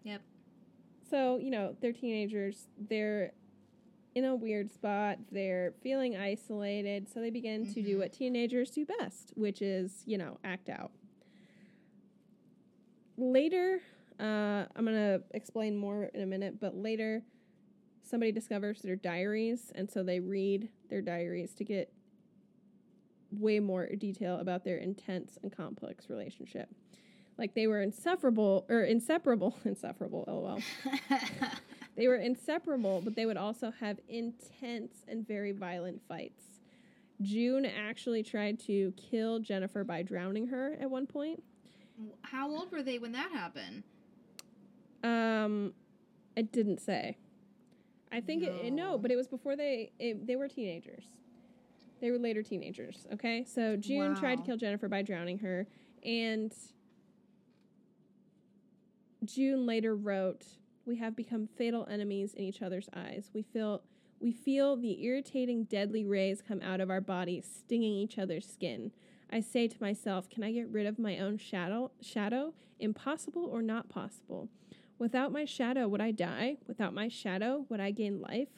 [0.05, 0.23] Yep.
[1.11, 2.69] So, you know, they're teenagers.
[2.79, 3.33] They're
[4.15, 5.19] in a weird spot.
[5.31, 7.09] They're feeling isolated.
[7.09, 7.99] So they begin to do Mhm.
[8.01, 10.91] what teenagers do best, which is, you know, act out.
[13.17, 13.81] Later,
[14.21, 17.23] uh, I'm going to explain more in a minute, but later,
[18.03, 19.71] somebody discovers their diaries.
[19.75, 21.93] And so they read their diaries to get
[23.31, 26.69] way more detail about their intense and complex relationship.
[27.37, 30.61] Like they were insufferable or inseparable, insufferable, lol.
[31.97, 36.45] They were inseparable, but they would also have intense and very violent fights.
[37.23, 41.43] June actually tried to kill Jennifer by drowning her at one point.
[42.23, 43.83] How old were they when that happened?
[45.03, 45.73] Um,
[46.37, 47.17] it didn't say.
[48.13, 48.99] I think it, it- no, No.
[48.99, 51.05] but it was before they it, they were teenagers.
[52.01, 53.07] They were later teenagers.
[53.12, 55.66] Okay, so June tried to kill Jennifer by drowning her,
[56.03, 56.55] and
[59.25, 60.47] June later wrote,
[60.85, 63.31] "We have become fatal enemies in each other's eyes.
[63.35, 63.83] We feel."
[64.20, 68.91] We feel the irritating, deadly rays come out of our bodies, stinging each other's skin.
[69.31, 71.93] I say to myself, can I get rid of my own shadow?
[72.01, 72.53] Shadow?
[72.81, 74.49] Impossible or not possible?
[74.99, 76.57] Without my shadow, would I die?
[76.66, 78.49] Without my shadow, would I gain life?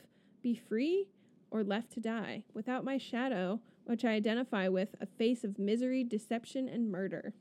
[0.41, 1.09] Be free
[1.51, 2.45] or left to die?
[2.55, 7.33] Without my shadow, which I identify with a face of misery, deception, and murder.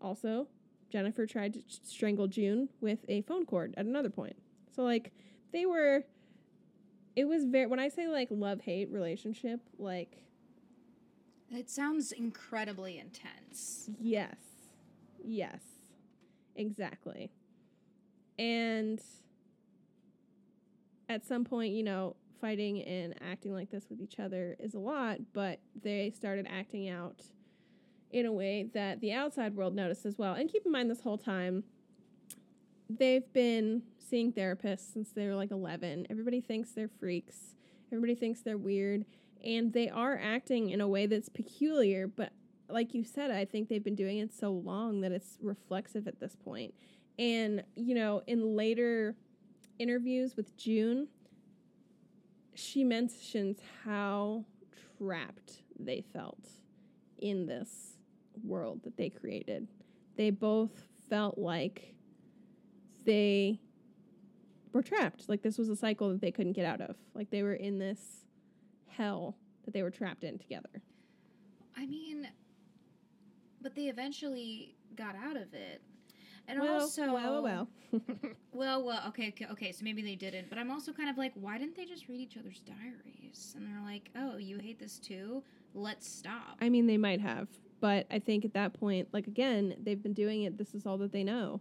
[0.00, 0.46] Also,
[0.90, 4.36] Jennifer tried to strangle June with a phone cord at another point.
[4.74, 5.12] So, like,
[5.52, 6.04] they were.
[7.16, 7.66] It was very.
[7.66, 10.18] When I say, like, love hate relationship, like,
[11.50, 13.88] It sounds incredibly intense.
[14.00, 14.36] Yes.
[15.22, 15.62] Yes.
[16.56, 17.30] Exactly.
[18.38, 19.00] And
[21.08, 24.78] at some point, you know, fighting and acting like this with each other is a
[24.78, 27.22] lot, but they started acting out
[28.10, 30.34] in a way that the outside world noticed as well.
[30.34, 31.64] And keep in mind this whole time,
[32.88, 36.06] they've been seeing therapists since they were like 11.
[36.10, 37.54] Everybody thinks they're freaks,
[37.90, 39.04] everybody thinks they're weird,
[39.44, 42.32] and they are acting in a way that's peculiar, but
[42.68, 46.20] like you said, I think they've been doing it so long that it's reflexive at
[46.20, 46.74] this point.
[47.18, 49.16] And, you know, in later
[49.78, 51.08] interviews with June,
[52.54, 54.44] she mentions how
[54.98, 56.48] trapped they felt
[57.18, 57.98] in this
[58.42, 59.68] world that they created.
[60.16, 61.94] They both felt like
[63.04, 63.60] they
[64.72, 65.28] were trapped.
[65.28, 66.96] Like this was a cycle that they couldn't get out of.
[67.14, 68.24] Like they were in this
[68.86, 70.82] hell that they were trapped in together.
[71.76, 72.28] I mean,
[73.60, 75.82] but they eventually got out of it.
[76.46, 77.68] And well, also, well, well.
[78.52, 79.72] well, well, okay, okay, okay.
[79.72, 82.20] So maybe they didn't, but I'm also kind of like, why didn't they just read
[82.20, 83.54] each other's diaries?
[83.56, 85.42] And they're like, oh, you hate this too.
[85.74, 86.58] Let's stop.
[86.60, 87.48] I mean, they might have,
[87.80, 90.58] but I think at that point, like again, they've been doing it.
[90.58, 91.60] This is all that they know.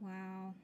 [0.00, 0.54] wow.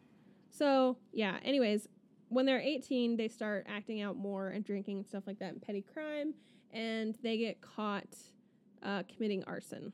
[0.50, 1.38] So yeah.
[1.42, 1.88] Anyways,
[2.28, 5.62] when they're 18, they start acting out more and drinking and stuff like that and
[5.62, 6.34] petty crime,
[6.72, 8.16] and they get caught
[8.82, 9.92] uh, committing arson.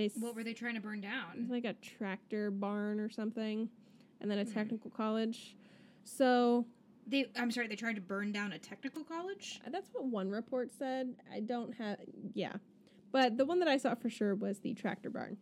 [0.00, 1.46] They What were they trying to burn down?
[1.50, 3.68] like a tractor barn or something,
[4.20, 4.52] and then a Hmm.
[4.52, 5.56] technical college.
[6.04, 6.66] So
[7.06, 9.60] They, I'm sorry, they tried to burn down a technical college.
[9.66, 11.16] uh, that's what one report said.
[11.30, 11.98] I don't have,
[12.34, 12.54] yeah,
[13.12, 15.36] but the one that I saw for sure was the tractor barn.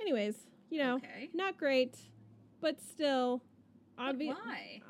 [0.00, 1.30] Anyways, you know, Okay.
[1.34, 1.96] not great,
[2.60, 3.42] but still,
[3.96, 4.36] But obvious.
[4.44, 4.80] why?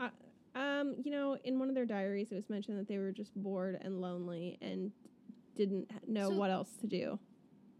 [0.54, 3.34] Um, you know, in one of their diaries, it was mentioned that they were just
[3.34, 4.92] bored and lonely and
[5.56, 7.18] didn't know So- what else to do.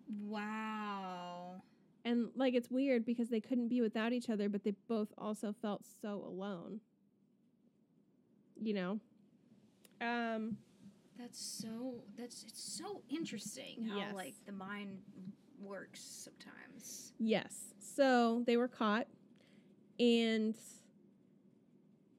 [0.09, 1.63] Wow.
[2.05, 5.53] And like it's weird because they couldn't be without each other, but they both also
[5.63, 6.81] felt so alone.
[8.61, 9.01] You know?
[10.01, 10.57] Um
[11.19, 12.03] That's so.
[12.17, 14.15] That's it's so interesting how Yes.
[14.15, 14.99] like the mind
[15.61, 17.13] works sometimes.
[17.19, 17.75] yes.
[17.79, 19.07] So they were caught
[20.01, 20.55] and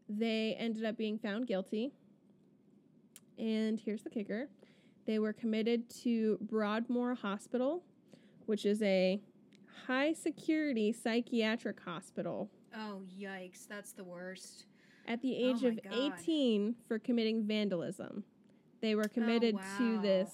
[0.08, 1.92] they ended up being found guilty.
[3.38, 4.48] And here's the kicker.
[5.06, 7.84] They were committed to Broadmoor Hospital,
[8.46, 9.22] which is a
[9.88, 13.68] high security psychiatric hospital Oh yikes!
[13.70, 14.66] That's the worst.
[15.08, 16.14] at the Oh age my of God.
[16.20, 18.24] 18 for committing vandalism.
[18.82, 20.02] They were oh, committed to Oh, wow.
[20.02, 20.30] this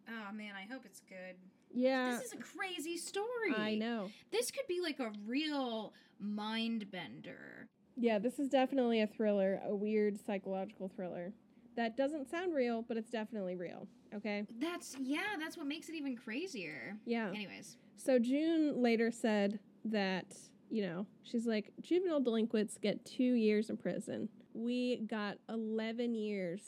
[0.10, 1.36] Oh man, I hope it's good.
[1.74, 3.54] yeah this is a crazy story.
[3.56, 7.68] i know This could be like a real mind bender.
[7.98, 11.34] yeah this is definitely a thriller a weird psychological thriller
[11.76, 15.96] that doesn't sound real but it's definitely real okay That's yeah, that's what makes it
[15.96, 16.96] even crazier.
[17.06, 17.78] yeah Anyways.
[17.98, 20.26] So June later said that,
[20.70, 24.30] you know, she's like, juvenile delinquents get two years in prison.
[24.54, 26.62] We got 11 years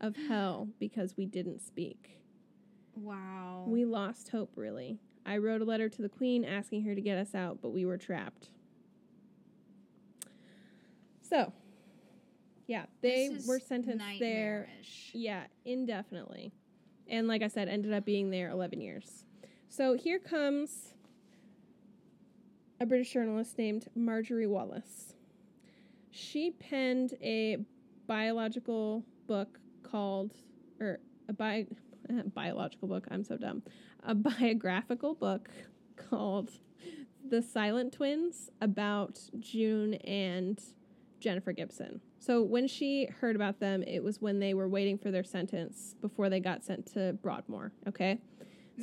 [0.00, 2.18] of hell because we didn't speak.
[2.94, 3.64] Wow.
[3.66, 4.98] We lost hope, really.
[5.26, 7.84] I wrote a letter to the Queen asking her to get us out, but we
[7.84, 8.48] were trapped.
[11.20, 11.52] So,
[12.66, 14.68] yeah, they were sentenced there
[15.12, 16.52] yeah, indefinitely.
[17.08, 19.24] And like I said, ended up being there 11 years.
[19.68, 20.94] So here comes
[22.80, 25.14] a British journalist named Marjorie Wallace.
[26.10, 27.58] She penned a
[28.06, 30.32] biological book called,
[30.80, 30.98] or
[31.28, 31.66] a bi-
[32.34, 33.62] biological book, I'm so dumb,
[34.02, 35.50] a biographical book
[35.96, 36.52] called
[37.28, 40.58] The Silent Twins about June and
[41.20, 42.00] Jennifer Gibson.
[42.18, 45.94] So when she heard about them, it was when they were waiting for their sentence
[46.00, 47.72] before they got sent to Broadmoor.
[47.86, 48.18] Okay.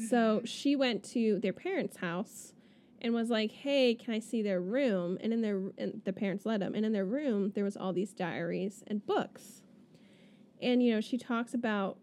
[0.07, 0.45] So mm-hmm.
[0.45, 2.53] she went to their parents' house
[3.01, 6.45] and was like, "Hey, can I see their room?" And in their and the parents
[6.45, 6.73] let them.
[6.75, 9.61] And in their room, there was all these diaries and books.
[10.61, 11.97] And you know, she talks about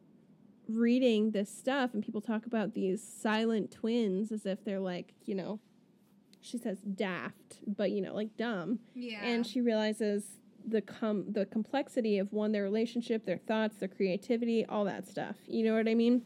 [0.69, 5.35] reading this stuff, and people talk about these silent twins as if they're like, you
[5.35, 5.61] know,
[6.41, 9.25] she says daft, but you know, like dumb Yeah.
[9.25, 14.65] and she realizes the com the complexity of one their relationship, their thoughts, their creativity,
[14.65, 15.37] all that stuff.
[15.47, 16.23] You know what I mean?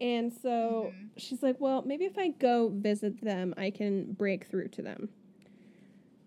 [0.00, 1.10] And so Mhm.
[1.16, 5.08] she's like, "Well, maybe if I go visit them, I can break through to them."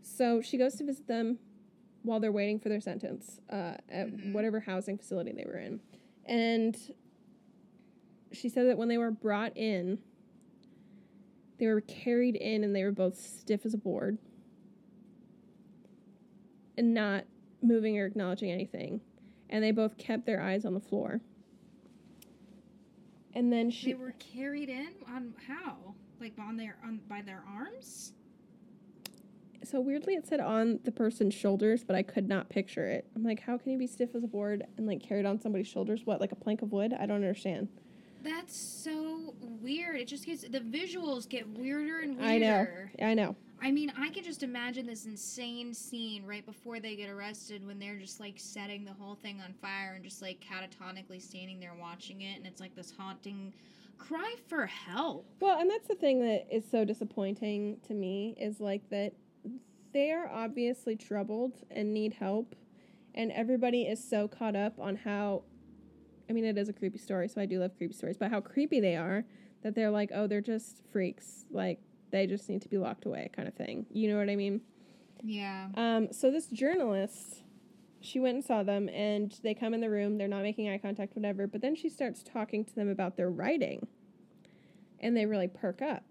[0.02, 1.39] So she goes to visit them
[2.03, 4.31] while they're waiting for their sentence uh, at Mhm.
[4.34, 5.81] whatever housing facility they were in,
[6.26, 6.77] and
[8.31, 9.99] she said that when they were brought in,
[11.57, 14.18] they were carried in and they were both stiff as a board
[16.77, 17.26] and not
[17.61, 19.02] moving or acknowledging anything.
[19.49, 21.22] And they both kept their eyes on the floor.
[23.34, 25.95] And then she they were carried in on how?
[26.20, 28.14] Like on their on by their arms?
[29.64, 33.06] so weirdly it said on the person's shoulders, but I could not picture it.
[33.16, 35.68] I'm like, how can you be stiff as a board and like carried on somebody's
[35.68, 36.02] shoulders?
[36.06, 36.94] What, like a plank of wood?
[36.94, 37.68] I don't understand.
[38.28, 39.95] That's so weird.
[40.02, 42.91] It just gets the visuals get weirder and weirder.
[42.99, 43.08] I know.
[43.08, 43.36] I know.
[43.62, 47.80] I mean, I can just imagine this insane scene right before they get arrested when
[47.80, 51.74] they're just like setting the whole thing on fire and just like catatonically standing there
[51.80, 53.54] watching it, and it's like this haunting
[53.98, 55.26] cry for help.
[55.40, 59.14] Well, and that's the thing that is so disappointing to me is like that
[59.94, 62.56] they are obviously troubled and need help,
[63.16, 65.44] and everybody is so caught up on how.
[66.30, 68.41] I mean, it is a creepy story, so I do love creepy stories, but how
[68.41, 69.24] creepy they are
[69.64, 71.45] that they're like, oh, they're just freaks.
[71.49, 71.80] Like,
[72.12, 73.86] they just need to be locked away, kind of thing.
[73.91, 74.62] You know what I mean?
[75.24, 75.70] Yeah.
[75.76, 77.44] Um, so this journalist,
[78.02, 80.18] she went and saw them, and they come in the room.
[80.18, 81.48] They're not making eye contact, whatever.
[81.48, 83.88] But then she starts talking to them about their writing,
[84.99, 86.04] and they really perk up.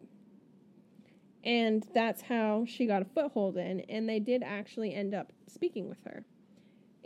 [1.45, 3.81] And that's how she got a foothold in.
[3.81, 6.25] And they did actually end up speaking with her.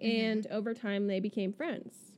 [0.03, 2.13] And over time, they became friends.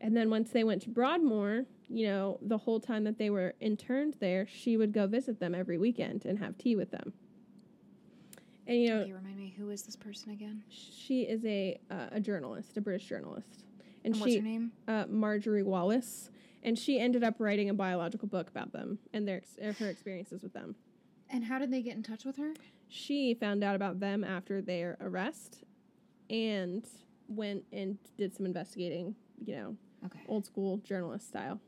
[0.00, 3.54] And then once they went to Broadmoor, you know, the whole time that they were
[3.60, 7.12] interned there, she would go visit them every weekend and have tea with them.
[8.66, 10.62] And you know, remind me, who is this person again?
[10.68, 13.64] she is a uh, a journalist, a British journalist,
[14.04, 14.72] and, And what's she her name?
[14.86, 16.30] uh, Marjorie Wallace,
[16.62, 20.42] and she ended up writing a biological book about them and their ex- her experiences
[20.42, 20.76] with them.
[21.30, 22.54] And how did they get in touch with her?
[22.88, 25.64] She found out about them after their arrest,
[26.28, 26.86] and
[27.28, 29.16] went and did some investigating.
[29.44, 30.20] You know, Okay.
[30.28, 31.60] old school journalist style.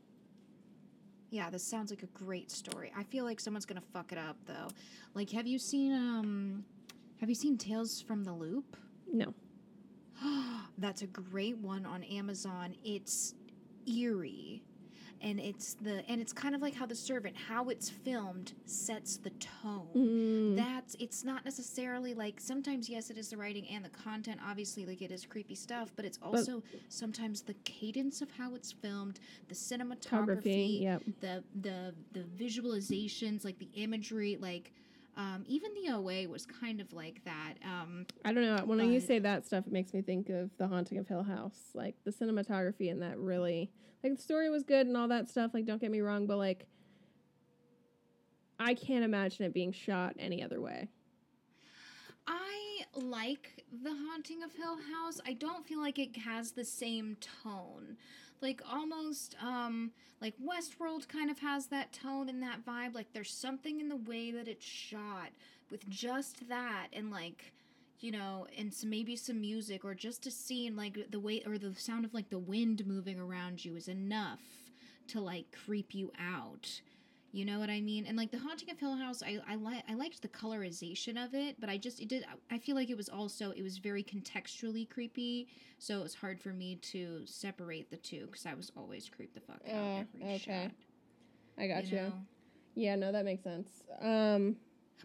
[1.29, 2.91] Yeah, this sounds like a great story.
[2.95, 4.67] I feel like someone's gonna fuck it up though.
[5.13, 6.65] Like, have you seen um,
[7.19, 8.77] have you seen Tales from the Loop?
[9.11, 9.33] No,
[10.77, 12.75] That's a great one on Amazon.
[12.83, 13.35] It's
[13.85, 14.63] eerie.
[15.23, 19.15] And it's the and it's kind of like how the servant, how it's filmed sets
[19.17, 19.87] the tone.
[19.95, 24.41] Mm, That's it's not necessarily like sometimes yes it is the writing and the content
[24.45, 28.71] obviously like it is creepy stuff, but it's also sometimes the cadence of how it's
[28.73, 31.03] filmed, the cinematography, Yep.
[31.21, 34.73] the the the visualizations, like the imagery, like
[35.15, 37.55] um, even the OA was kind of like that.
[37.63, 38.63] Um, I don't know.
[38.65, 41.59] When you say that stuff, it makes me think of The Haunting of Hill House.
[41.73, 43.71] Like the cinematography and that really,
[44.03, 45.51] like the story was good and all that stuff.
[45.53, 46.65] Like don't get me wrong, but like,
[48.59, 50.89] I can't imagine it being shot any other way.
[52.25, 55.19] I like The Haunting of Hill House.
[55.25, 57.97] I don't feel like it has the same tone.
[58.43, 59.91] Like almost um
[60.21, 62.93] like Westworld kind of has that tone and that vibe.
[62.93, 65.29] Like there's something in the way that it's shot
[65.71, 67.53] with just that and like
[68.01, 71.57] you know, and some, maybe some music or just a scene like the way or
[71.57, 74.41] the sound of like the wind moving around you is enough
[75.07, 76.81] to like creep you out.
[77.33, 78.05] You know what I mean?
[78.05, 81.33] And like the Haunting of Hill House, I I like I liked the colorization of
[81.33, 84.03] it, but I just it did I feel like it was also it was very
[84.03, 85.47] contextually creepy,
[85.79, 89.33] so it was hard for me to separate the two because I was always creeped
[89.33, 90.37] the fuck out Oh, every okay.
[90.37, 90.71] shot.
[91.57, 91.97] I got you.
[91.97, 92.13] know?
[92.75, 93.69] Yeah, no, that makes sense.
[93.99, 94.55] Um,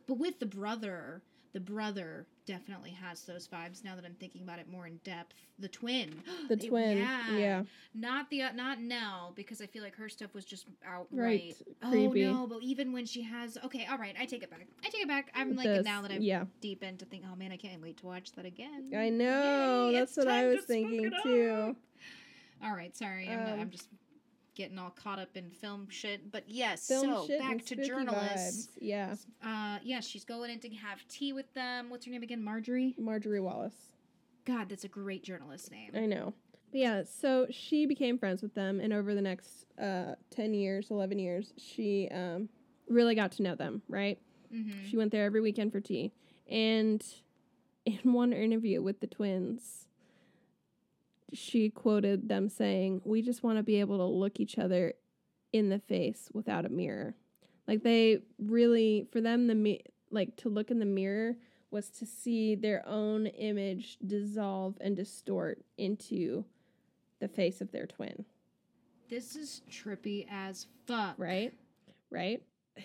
[0.06, 1.22] But with the brother,
[1.54, 3.84] the brother definitely has those vibes.
[3.84, 6.96] Now that I'm thinking about it more in depth, the twin, the They- twin.
[6.98, 7.64] Yeah.
[7.94, 11.56] not the not Nell because I feel like her stuff was just outright Right.
[11.82, 12.46] Oh no!
[12.48, 14.66] But even when she has okay, all right, I take it back.
[14.84, 15.30] I take it back.
[15.34, 16.44] I'm like This- now that I'm yeah.
[16.62, 18.90] deep into think, oh man, I can't wait to watch that again.
[18.96, 19.90] I know.
[19.90, 21.76] Yay, that's what I was thinking too.
[22.64, 23.88] All right, sorry, I'm, Um, I'm just
[24.58, 26.30] getting all caught up in film shit.
[26.30, 28.66] But yes, Film so back to journalists.
[28.66, 28.78] vibes.
[28.80, 31.88] Yeah, Uh, yeah, she's going in to have tea with them.
[31.88, 32.42] What's her name again?
[32.42, 32.94] Marjorie.
[32.98, 33.92] Marjorie Wallace.
[34.44, 35.92] God, that's a great journalist name.
[35.94, 36.34] I know.
[36.72, 40.90] But yeah, so she became friends with them, and over the next uh, 10 years,
[40.90, 42.48] 11 years, she um,
[42.88, 44.18] really got to know them, right?
[44.52, 44.86] Mm-hmm.
[44.88, 46.12] She went there every weekend for tea.
[46.50, 47.02] And
[47.86, 49.86] in one interview with the twins,
[51.32, 54.94] she quoted them saying, We just want to be able to look each other
[55.52, 57.14] in the face without a mirror.
[57.66, 61.36] Like they really, for them, the mi- like to look in the mirror
[61.70, 66.44] was to see their own image dissolve and distort into
[67.20, 68.24] the face of their twin,
[69.10, 71.14] This is trippy as fuck.
[71.18, 71.52] right?
[72.10, 72.42] Right?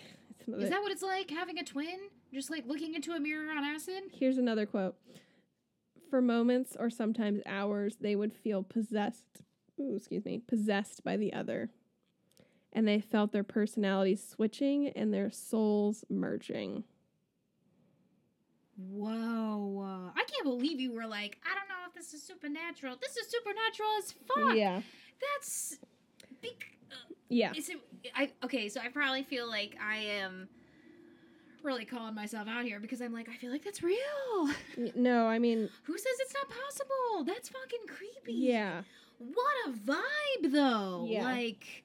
[0.48, 2.10] Is that what it's like having a twin?
[2.34, 4.04] Just like looking into a mirror on acid?
[4.12, 4.96] Here's another quote.
[6.14, 9.42] For moments or sometimes hours, they would feel possessed.
[9.82, 11.72] Ooh, excuse me, possessed by the other.
[12.72, 16.84] And they felt their personalities switching and their souls merging.
[18.78, 20.12] Whoa.
[20.16, 22.96] I can't believe you were like, I don't know if this is supernatural.
[23.02, 24.56] This is supernatural as fuck.
[24.56, 24.82] Yeah.
[25.20, 25.80] That's.
[26.44, 27.54] Bec- uh, Yeah.
[27.56, 27.78] is it.
[28.16, 30.48] I Okay, so I probably feel like I am
[31.64, 34.50] really calling myself out here because I'm like, I feel like that's real.
[34.96, 37.24] No, I mean, Who says it's not possible?
[37.26, 38.34] That's fucking creepy.
[38.34, 38.82] yeah.
[39.20, 41.06] What a vibe, though.
[41.08, 41.24] Yeah.
[41.24, 41.84] Like,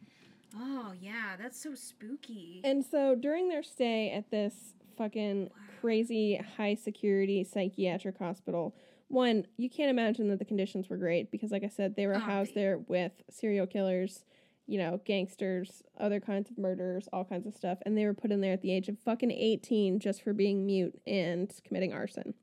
[0.59, 2.60] Oh yeah, that's so spooky.
[2.64, 4.55] And so during their stay at this
[4.96, 5.50] fucking
[5.80, 8.74] crazy high security psychiatric hospital,
[9.09, 12.16] one, you can't imagine that the conditions were great because, like I said, they were
[12.16, 14.24] Oh, housed they- there with serial killers,
[14.68, 17.78] you know, gangsters, other kinds of murderers, all kinds of stuff.
[17.86, 20.66] And they were put in there at the age of fucking 18 just for being
[20.66, 22.34] mute and committing arson.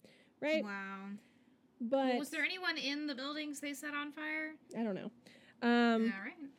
[0.41, 0.63] Right?
[0.63, 1.11] Wow.
[1.79, 4.55] But was there anyone in the buildings they set on fire?
[4.77, 5.11] I don't know.
[5.61, 6.49] Um, All right.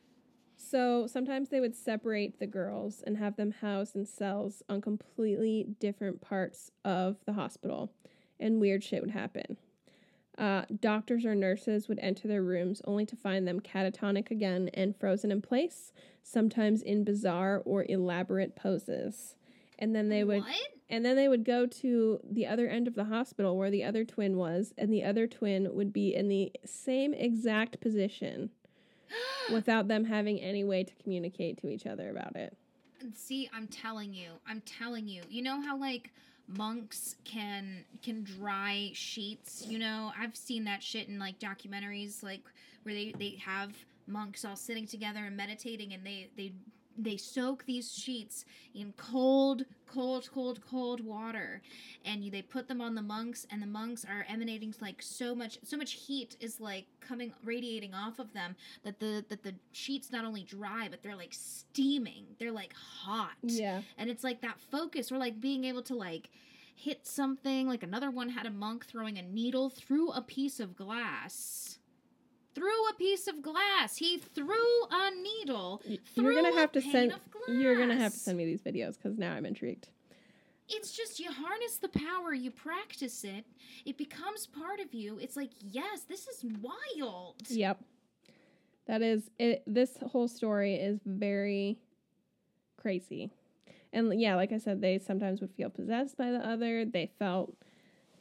[0.55, 5.67] So sometimes they would separate the girls and have them housed in cells on completely
[5.79, 7.91] different parts of the hospital,
[8.39, 9.57] and weird shit would happen.
[10.37, 14.95] Uh, doctors or nurses would enter their rooms only to find them catatonic again and
[14.95, 15.91] frozen in place,
[16.21, 19.35] sometimes in bizarre or elaborate poses.
[19.79, 20.55] And then they would What?
[20.89, 24.05] and then they would go to the other end of the hospital where the other
[24.05, 28.51] twin was, and the other twin would be in the same exact position
[29.51, 32.55] without them having any way to communicate to each other about it.
[33.15, 34.29] See, I'm telling you.
[34.47, 35.21] I'm telling you.
[35.29, 36.11] You know how like
[36.47, 40.11] monks can can dry sheets, you know?
[40.19, 42.41] I've seen that shit in like documentaries like
[42.83, 43.73] where they they have
[44.07, 46.53] monks all sitting together and meditating and they they
[46.97, 51.61] they soak these sheets in cold cold cold cold water.
[52.03, 55.35] And you, they put them on the monks and the monks are emanating like so
[55.35, 59.53] much so much heat is like coming radiating off of them that the that the
[59.71, 62.25] sheets not only dry but they're like steaming.
[62.39, 63.35] They're like hot.
[63.43, 63.81] Yeah.
[63.97, 65.11] and it's like that focus.
[65.11, 66.29] Or like being able to like
[66.75, 67.67] hit something.
[67.67, 71.76] Like another one had a monk throwing a needle through a piece of glass
[72.57, 75.81] through a piece of glass he threw a needle
[76.15, 77.13] You're gonna have to send.
[77.47, 79.87] You're gonna have to send me these videos because now I'm intrigued.
[80.67, 83.45] it's just you harness the power you practice it
[83.85, 87.77] it becomes part of you it's like yes this is wild Yep.
[88.87, 89.63] That is it.
[89.67, 91.77] This whole story is very
[92.77, 93.29] crazy.
[93.91, 96.85] And yeah, like I said, they sometimes would feel possessed by the other.
[96.85, 97.53] They felt,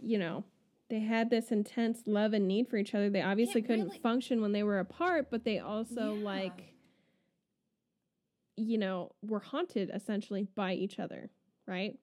[0.01, 0.43] you know,
[0.89, 3.11] they had this intense love and need for each other.
[3.11, 6.25] They obviously couldn't really- function when they were apart, but they also Yeah.
[6.25, 6.73] like
[8.59, 11.31] you know, were haunted essentially by each other,
[11.67, 11.99] right?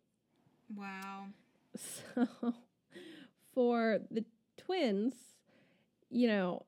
[0.75, 1.25] wow
[1.75, 2.27] So
[3.53, 4.23] for the
[4.57, 5.13] twins,
[6.09, 6.65] you know,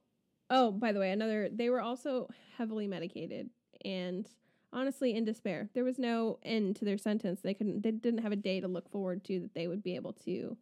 [0.50, 3.50] oh, by the way, another they were also heavily medicated
[3.84, 4.28] and
[4.74, 5.70] honestly in despair.
[5.76, 7.42] There was no end to their sentence.
[7.42, 9.96] They couldn't they didn't have a day to look forward to that they would be
[9.96, 10.58] able to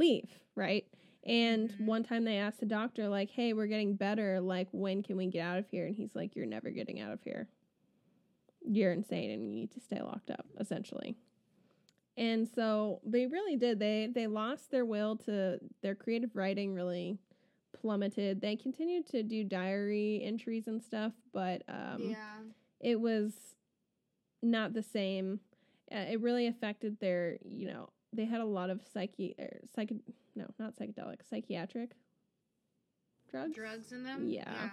[0.00, 0.84] leave, right?
[1.24, 1.86] And Mhm.
[1.86, 4.40] one time they asked the doctor like, "Hey, we're getting better.
[4.40, 7.12] Like when can we get out of here?" And he's like, "You're never getting out
[7.12, 7.48] of here.
[8.62, 11.16] You're insane and you need to stay locked up, essentially."
[12.16, 13.78] And so they really did.
[13.78, 17.18] They they lost their will to their creative writing really
[17.72, 18.40] plummeted.
[18.40, 22.40] They continued to do diary entries and stuff, but um yeah
[22.80, 23.54] it was
[24.42, 25.40] not the same.
[25.92, 29.92] Uh, it really affected their, you know, they had a lot of psyche or psych
[30.36, 31.92] no, not psychedelic, psychiatric
[33.30, 34.70] drugs drugs in them Yeah.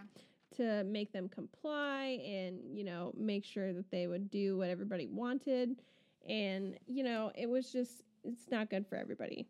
[0.55, 5.05] to make them comply and, you know, make sure that they would do what everybody
[5.07, 5.81] wanted.
[6.27, 9.47] And, you know, it was just, it's not good for everybody.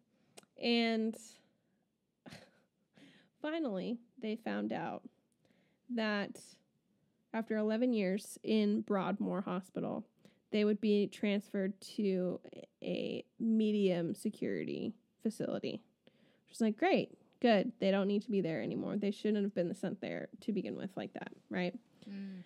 [0.61, 1.15] And
[3.41, 5.03] finally, they found out
[5.95, 6.39] that
[7.34, 10.03] after 11 years in Broadmoor Hospital,
[10.52, 12.40] they would be transferred to
[12.82, 15.82] a medium security facility.
[16.45, 17.72] Which is like, great, good.
[17.80, 18.95] They don't need to be there anymore.
[18.98, 21.74] They shouldn't have been sent there to begin with, like that, right?
[22.10, 22.44] Mm.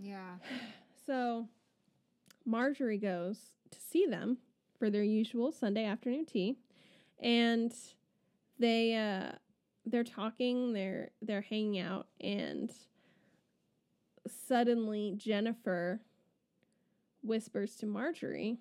[0.00, 0.36] yeah
[1.06, 1.48] So
[2.46, 3.38] Marjorie goes
[3.70, 4.38] to see them
[4.78, 6.56] for their usual Sunday afternoon tea,
[7.20, 7.74] and
[8.58, 9.32] they uh,
[9.84, 12.70] they're talking, they're they're hanging out, and
[14.26, 16.00] suddenly Jennifer
[17.22, 18.58] whispers to Marjorie,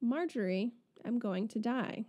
[0.00, 0.72] "Marjorie,
[1.04, 2.04] I'm going to die.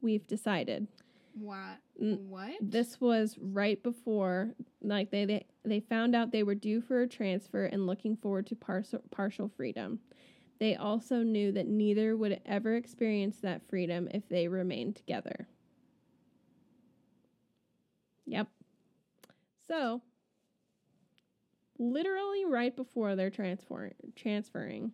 [0.00, 0.88] We've decided."
[1.34, 6.80] what what This was right before, like they they, they found out they were due
[6.80, 10.00] for a transfer and looking forward to partial partial freedom.
[10.58, 15.48] They also knew that neither would ever experience that freedom if they remained together.
[18.26, 18.48] Yep.
[19.66, 20.02] So,
[21.80, 24.92] literally right before they're transfer transferring,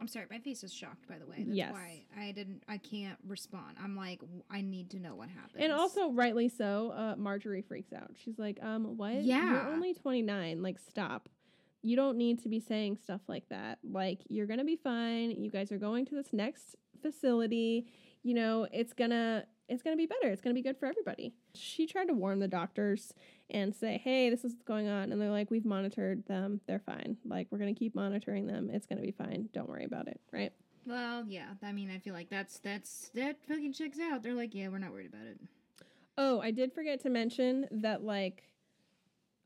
[0.00, 1.08] I'm sorry, my face is shocked.
[1.08, 1.72] By the way, that's Yes.
[1.72, 2.62] why I didn't.
[2.68, 3.76] I can't respond.
[3.82, 4.20] I'm like,
[4.50, 5.62] I need to know what happened.
[5.62, 8.10] and also rightly so, uh, Marjorie freaks out.
[8.16, 9.22] She's like, "Um, what?
[9.22, 9.52] Yeah.
[9.52, 10.60] You're only 29.
[10.62, 11.28] Like, stop.
[11.82, 13.78] You don't need to be saying stuff like that.
[13.84, 15.30] Like, you're gonna be fine.
[15.32, 17.86] You guys are going to this next facility.
[18.24, 20.30] You know, it's gonna it's going to be better.
[20.32, 21.34] It's going to be good for everybody.
[21.54, 23.14] She tried to warn the doctors
[23.50, 25.12] and say, hey, this is what's going on.
[25.12, 26.60] And they're like, we've monitored them.
[26.66, 27.16] They're fine.
[27.24, 28.70] Like, we're going to keep monitoring them.
[28.70, 29.48] It's going to be fine.
[29.52, 30.20] Don't worry about it.
[30.32, 30.52] Right.
[30.86, 31.50] Well, yeah.
[31.62, 34.22] I mean, I feel like that's that's that fucking checks out.
[34.22, 35.38] They're like, yeah, we're not worried about it.
[36.18, 38.42] Oh, I did forget to mention that, like,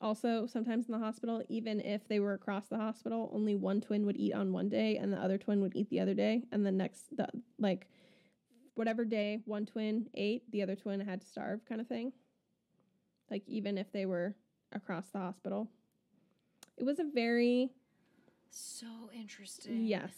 [0.00, 4.04] also sometimes in the hospital, even if they were across the hospital, only one twin
[4.06, 6.42] would eat on one day and the other twin would eat the other day.
[6.52, 7.28] And the next, the,
[7.58, 7.88] like,
[8.76, 12.12] whatever day one twin ate, the other twin had to starve, kind of thing.
[13.30, 14.36] Like, even if they were
[14.72, 15.68] across the hospital.
[16.76, 17.70] It was a very
[18.50, 19.84] So interesting.
[19.84, 20.12] Yes.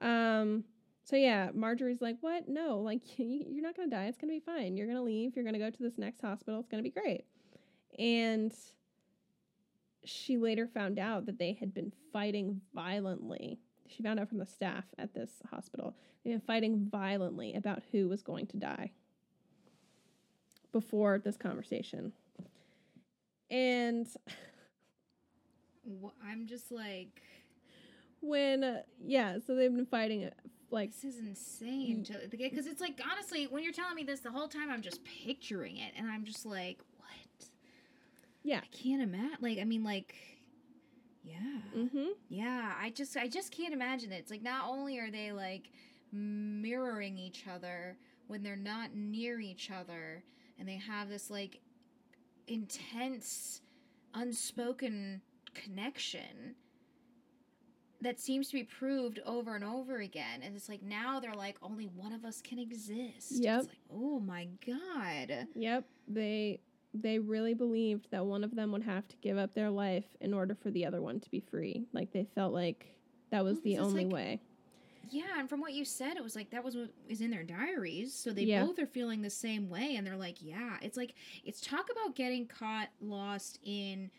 [0.00, 0.64] Um.
[1.04, 2.48] So yeah, Marjorie's like, "What?
[2.48, 4.06] No, like you- you're not gonna die.
[4.06, 4.76] It's gonna be fine.
[4.76, 5.36] You're gonna leave.
[5.36, 6.60] You're gonna go to this next hospital.
[6.60, 7.24] It's gonna be great."
[7.98, 8.52] And
[10.04, 13.58] she later found out that they had been fighting violently.
[13.94, 15.94] She found out from the staff at this hospital.
[16.24, 18.90] They've been fighting violently about who was going to die
[20.72, 22.12] before this conversation.
[23.50, 24.06] And
[26.02, 27.22] Wh- I'm just like,
[28.20, 30.30] when, uh, yeah, so they've been fighting
[30.70, 32.04] like this is insane.
[32.30, 35.76] Because it's like honestly, when you're telling me this the whole time, I'm just picturing
[35.76, 37.48] it, and I'm just like, what?
[38.42, 38.60] Yeah.
[38.62, 39.36] I can't imagine.
[39.40, 40.14] Like, I mean, like,
[41.24, 41.60] yeah.
[41.76, 42.08] Mm-hmm.
[42.28, 44.16] Yeah, I just I just can't imagine it.
[44.16, 45.70] It's like not only are they like
[46.12, 47.96] mirroring each other
[48.26, 50.22] when they're not near each other
[50.58, 51.60] and they have this like
[52.46, 53.62] intense
[54.14, 55.20] unspoken
[55.54, 56.54] connection
[58.00, 61.56] that seems to be proved over and over again and it's like now they're like
[61.62, 63.32] only one of us can exist.
[63.32, 63.60] Yep.
[63.60, 66.60] It's like, "Oh my god." Yep, they
[66.94, 70.32] they really believed that one of them would have to give up their life in
[70.32, 71.84] order for the other one to be free.
[71.92, 72.86] Like they felt like
[73.30, 74.40] that was Well, the only like- way.
[75.10, 77.42] Yeah, and from what you said, it was like that was what is in their
[77.42, 78.14] diaries.
[78.14, 78.64] So they Yeah.
[78.64, 81.14] both are feeling the same way, and they're like, yeah, it's like
[81.44, 84.10] it's talk about getting caught lost in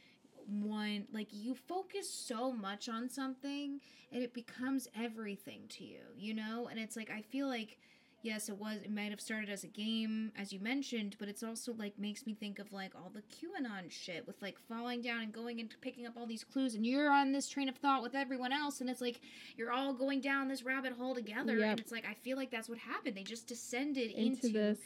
[0.47, 1.07] one.
[1.11, 3.81] Like you focus so much on something,
[4.11, 6.67] and it becomes everything to you, you know.
[6.67, 7.79] And it's like I feel like.
[8.25, 8.81] Yes, it was.
[8.83, 12.25] It might have started as a game, as you mentioned, but it's also like makes
[12.25, 15.73] me think of like all the QAnon shit with like falling down and going and
[15.79, 18.81] picking up all these clues, and you're on this train of thought with everyone else,
[18.81, 19.21] and it's like
[19.57, 21.69] you're all going down this rabbit hole together Yep.
[21.71, 24.79] and it's like i feel like that's what happened they just descended Into, into this,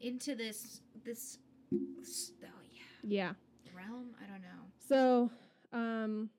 [0.00, 1.38] into this this
[2.44, 3.32] oh yeah yeah.
[3.76, 5.30] realm i don't know So,
[5.72, 6.30] um,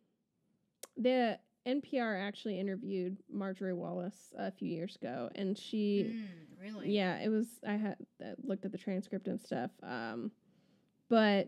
[0.97, 7.17] the NPR actually interviewed Marjorie Wallace a few years ago, and she Mm, really Yeah,
[7.17, 7.47] it was.
[7.67, 7.95] I had
[8.43, 9.71] looked at the transcript and stuff.
[9.83, 10.31] Um,
[11.09, 11.47] but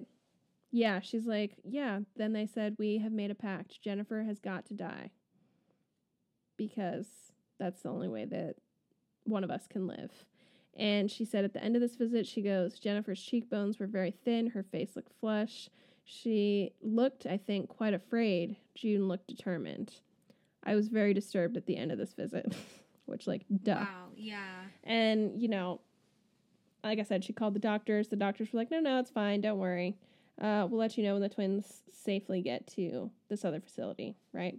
[0.72, 2.00] yeah, she's like, yeah.
[2.16, 3.82] Then they said we have made a pact.
[3.82, 5.12] Jennifer has got to die
[6.58, 7.08] because
[7.60, 8.56] that's the only way that
[9.24, 10.12] one of us can live.
[10.78, 14.12] And she said at the end of this visit, she goes, Jennifer's cheekbones were very
[14.12, 14.48] thin.
[14.48, 15.70] Her face looked flush.
[16.06, 18.56] She looked, I think, quite afraid.
[18.76, 19.94] June looked determined.
[20.64, 22.54] I was very disturbed at the end of this visit,
[23.10, 23.76] which, like, duh.
[23.80, 25.82] wow yeah And, you know,
[26.84, 28.08] like I said, she called the doctors.
[28.08, 29.42] The doctors were like, no, no, it's fine.
[29.42, 29.98] Don't worry.
[30.42, 34.58] Uh, we'll let you know when the twins safely get to this other facility, right?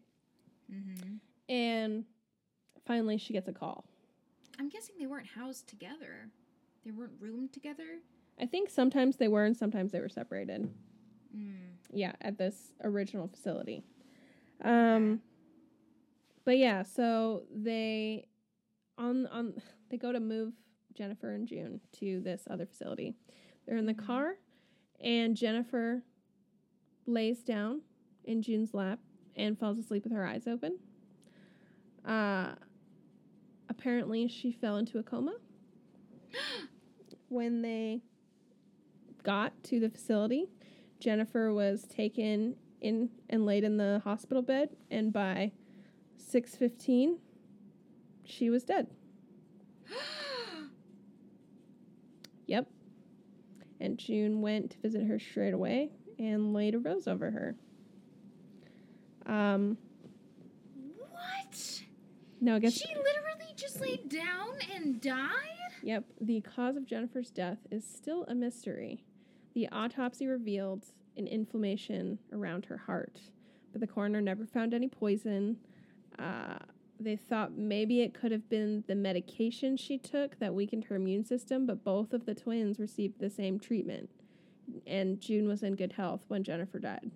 [0.70, 1.14] mm-hmm.
[1.52, 2.04] And
[2.86, 3.84] finally, she gets a call.
[4.58, 6.28] i'm guessing they weren't housed together
[6.84, 8.00] they weren't roomed together
[8.40, 10.70] I think sometimes they were and sometimes they were separated.
[11.36, 11.54] mm.
[11.92, 13.82] Yeah, at this original facility.
[14.64, 15.20] Um,
[16.46, 18.26] but yeah, so they
[19.00, 19.54] on on
[19.88, 20.52] they go to move
[20.94, 23.16] Jennifer and June to this other facility.
[23.66, 24.04] They're in the Mhm.
[24.06, 24.38] car,
[25.00, 26.04] and Jennifer
[27.06, 27.82] lays down
[28.24, 29.00] in June's lap
[29.34, 30.78] and falls asleep with her eyes open.
[32.04, 32.54] Uh,
[33.68, 35.36] apparently, she fell into a coma
[37.28, 38.02] when they
[39.22, 40.48] got to the facility.
[40.98, 45.52] Jennifer was taken in and laid in the hospital bed, and by
[46.16, 47.18] six fifteen,
[48.30, 48.88] she was dead.
[52.46, 52.66] Yep.
[53.78, 57.54] And June went to visit her straight away and laid a rose over her.
[59.24, 59.78] Um,
[60.98, 61.80] what
[62.40, 62.72] no, I guess.
[62.72, 68.24] she literally just laid down and died Yep, the cause of Jennifer's death is still
[68.28, 69.04] a mystery.
[69.54, 70.84] The autopsy revealed
[71.16, 73.20] an inflammation around her heart,
[73.72, 75.56] but the coroner never found any poison.
[76.18, 76.58] Uh,
[77.00, 81.24] they thought maybe it could have been the medication she took that weakened her immune
[81.24, 84.10] system, but both of the twins received the same treatment.
[84.86, 87.10] And June was in good health when Jennifer died.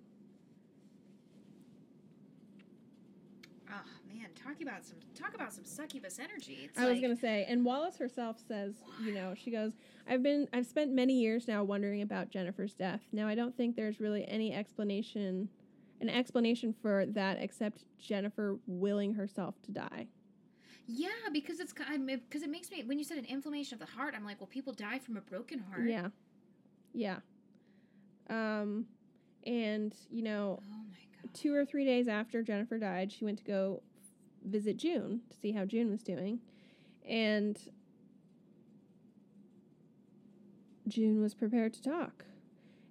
[3.69, 3.81] oh
[4.13, 6.59] man talk about some talk about some succubus energy.
[6.65, 9.73] It's I was like, gonna say, and Wallace herself says, you know, she goes,
[10.07, 13.01] "I've been, I've spent many years now wondering about Jennifer's death.
[13.11, 15.49] Now I don't think there's really any explanation,
[16.07, 20.07] an explanation for that except Jennifer willing herself to die."
[20.87, 24.13] Yeah, because it's because it makes me when you said an inflammation of the heart,
[24.15, 25.87] I'm like, well, people die from a broken heart.
[25.87, 26.09] Yeah,
[26.93, 27.17] yeah.
[28.29, 28.85] Um,
[29.45, 30.85] and you know, Oh
[31.33, 33.81] two or three days after Jennifer died, she went to go
[34.45, 36.39] visit June to see how June was doing.
[37.07, 37.57] And
[40.87, 42.25] June was prepared to talk.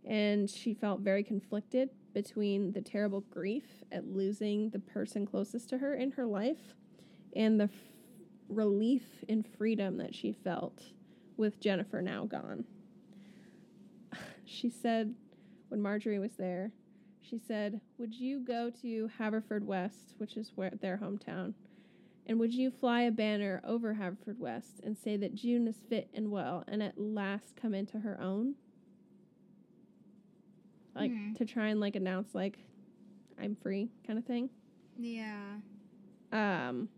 [0.05, 5.78] And she felt very conflicted between the terrible grief at losing the person closest to
[5.78, 6.74] her in her life
[7.35, 7.70] and the f-
[8.49, 10.82] relief and freedom that she felt
[11.36, 12.65] with Jennifer now gone.
[14.47, 15.15] She said,
[15.69, 16.70] when Marjorie was there,
[17.20, 21.55] she said, Would you go to Haverfordwest, which is where their hometown,
[22.27, 26.31] and would you fly a banner over Haverfordwest and say that June is fit and
[26.31, 28.55] well and at last come into her own?
[30.94, 31.32] Like Hmm.
[31.34, 32.58] to try and like announce like
[33.40, 34.48] I'm free kind of thing.
[34.98, 35.56] Yeah.
[36.32, 36.88] Um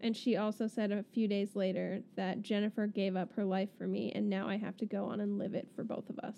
[0.00, 3.86] and she also said a few days later that Jennifer gave up her life for
[3.86, 6.36] me and now I have to go on and live it for both of us.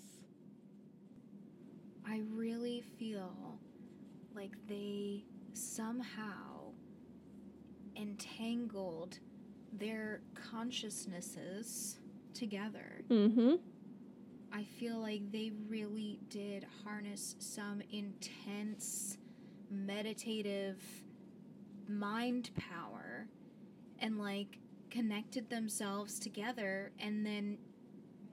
[2.07, 3.59] I really feel
[4.35, 5.23] like they
[5.53, 6.71] somehow
[7.95, 9.19] entangled
[9.73, 11.97] their consciousnesses
[12.33, 13.01] together.
[13.09, 13.59] Mhm.
[14.53, 19.17] I feel like they really did harness some intense
[19.69, 20.81] meditative
[21.87, 23.27] mind power
[23.99, 24.59] and like
[24.89, 27.57] connected themselves together and then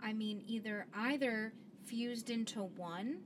[0.03, 1.53] I mean either either
[1.85, 3.19] fused into one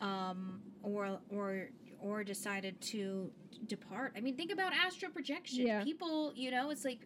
[0.00, 1.68] um or or
[2.00, 3.30] or decided to
[3.66, 4.14] depart.
[4.16, 5.66] I mean think about astral projection.
[5.66, 5.84] Yeah.
[5.84, 7.00] People, you know, it's like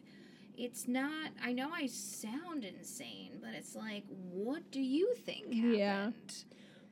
[0.56, 5.74] it's not I know I sound insane, but it's like what do you think happened?
[5.76, 6.10] Yeah.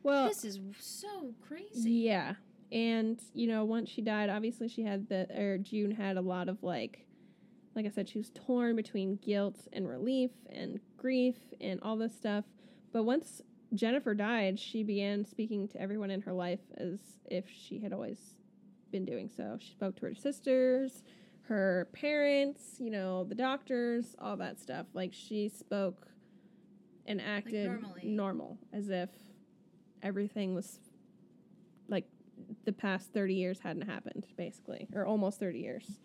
[0.03, 1.91] Well, This is so crazy.
[1.91, 2.35] Yeah.
[2.73, 6.49] And, you know, once she died, obviously she had the, or June had a lot
[6.49, 7.07] of like,
[7.77, 12.15] like I said, she was torn between guilt and relief and grief and all this
[12.15, 12.45] stuff.
[12.93, 13.43] But once
[13.75, 18.19] Jennifer died, she began speaking to everyone in her life as if she had always
[18.91, 19.57] been doing so.
[19.61, 21.03] She spoke to her sisters,
[21.53, 24.87] her parents, you know, the doctors, all that stuff.
[24.95, 26.07] Like she spoke
[27.07, 28.03] and acted normally.
[28.05, 29.11] normal as if
[30.03, 30.79] everything was
[31.89, 32.07] like
[32.65, 36.01] the past 30 years hadn't happened basically or almost 30 years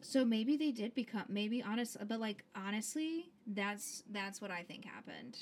[0.00, 4.84] So maybe they did become maybe honest but like honestly, that's that's what I think
[4.84, 5.38] happened.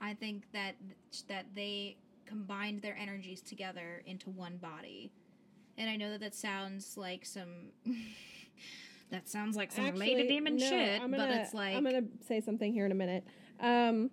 [0.00, 0.74] I think that
[1.28, 1.96] that they
[2.26, 5.12] combined their energies together into one body.
[5.78, 7.72] And I know that that sounds like some
[9.10, 12.40] that sounds like some lady demon no, shit, I'm but it's like i'm gonna say
[12.40, 13.24] something here in a minute
[13.60, 14.10] um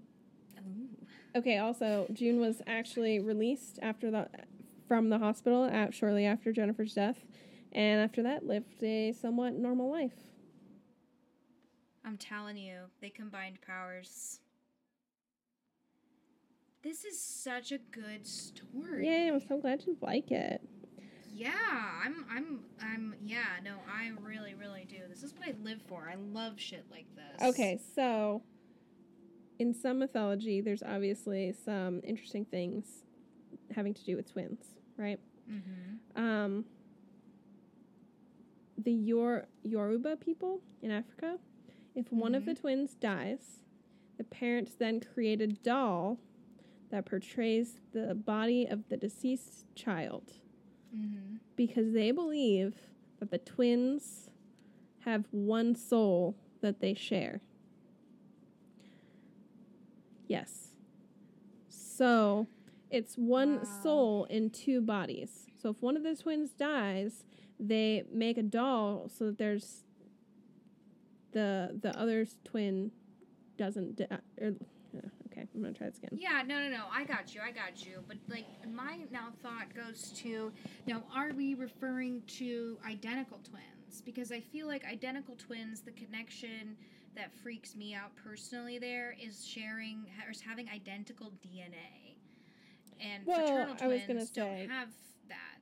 [1.35, 4.27] okay also june was actually released after the
[4.87, 7.25] from the hospital at shortly after jennifer's death
[7.71, 10.13] and after that lived a somewhat normal life
[12.09, 14.39] I'm telling you, they combined powers.
[16.81, 19.05] This is such a good story.
[19.05, 20.61] yay i'm so glad you like it
[21.39, 21.51] Yeah,
[22.03, 24.97] I'm I'm I'm yeah, no, I really really do.
[25.07, 26.09] This is what I live for.
[26.11, 27.47] I love shit like this.
[27.47, 28.43] Okay, so
[29.57, 33.05] in some mythology, there's obviously some interesting things
[33.73, 34.65] having to do with twins,
[34.97, 35.19] right?
[35.49, 36.21] Mm-hmm.
[36.21, 36.65] Um,
[38.77, 41.37] the Yor- Yoruba people in Africa,
[41.95, 43.63] if one of the twins dies,
[44.17, 46.19] the parents then create a doll
[46.91, 50.33] that portrays the body of the deceased child
[50.93, 51.39] Mhm.
[51.55, 52.75] because they believe
[53.19, 54.29] that the twins
[54.99, 57.41] have one soul that they share.
[60.27, 60.75] Yes.
[61.69, 62.47] So
[62.89, 63.63] it's one Wow.
[63.63, 65.47] soul in two bodies.
[65.55, 67.23] So if one of the twins dies,
[67.59, 69.83] they make a doll so that there's
[71.31, 72.91] the the other's twin
[73.57, 74.19] doesn't die.
[74.39, 74.51] Or, uh,
[75.39, 76.11] okay, I'm gonna try this again.
[76.13, 76.85] Yeah, no, no, no.
[76.91, 77.41] I got you.
[77.41, 78.03] I got you.
[78.07, 80.51] But like, my now thought goes to
[80.87, 84.01] now: Are we referring to identical twins?
[84.01, 86.75] Because I feel like identical twins, the connection
[87.15, 92.15] that freaks me out personally there is sharing or is having identical DNA,
[92.99, 94.89] and Well, fraternal I was gonna twins don't say- have
[95.27, 95.57] that.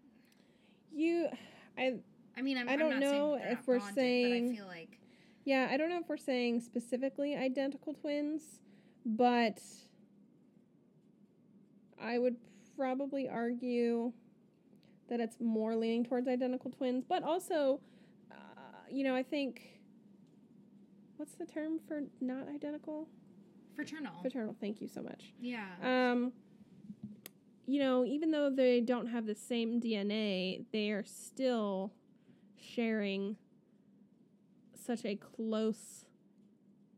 [0.93, 1.29] You,
[1.77, 1.99] I
[2.37, 4.99] I mean, I'm, I I'm don't know if we're bonded, saying- I feel like
[5.45, 8.59] Yeah, I don't know if we're saying specifically identical twins,
[9.07, 9.61] but
[12.01, 12.35] I would
[12.75, 14.11] probably argue
[15.09, 17.05] that it's more leaning towards identical twins.
[17.07, 17.79] But also,
[18.89, 19.61] you know, I think
[21.15, 23.07] what's the term for not identical?
[23.75, 24.13] Fraternal.
[24.21, 24.55] Fraternal.
[24.59, 25.33] Thank you so much.
[25.39, 25.65] yeah.
[25.83, 26.33] Um,
[27.69, 31.91] you know, even though they don't have the same DNA, they are still
[32.57, 33.35] sharing
[34.73, 36.05] such a close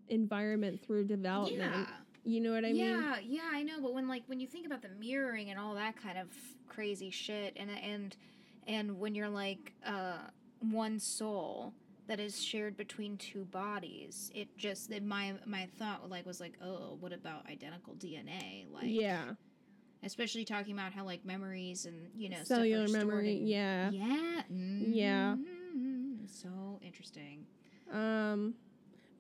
[0.10, 1.60] environment through development.
[1.62, 1.86] yeah.
[2.26, 2.76] You know what I mean?
[2.86, 3.82] yeah, yeah, I know.
[3.82, 6.28] But when like when you think about the mirroring and all that kind of
[6.68, 8.16] crazy shit, and and
[8.68, 10.18] and when you're like uh,
[10.60, 11.74] one soul
[12.08, 16.54] that is shared between two bodies, it just it, my my thought like was like,
[16.62, 18.66] oh, what about identical DNA?
[18.72, 19.32] Like, yeah.
[20.04, 23.38] especially talking about how like memories and you know Cellular memory.
[23.38, 23.90] in- Yeah.
[23.92, 25.36] yeah, Yeah.
[25.36, 26.30] mhm.
[26.30, 27.46] So interesting.
[27.92, 28.54] Um,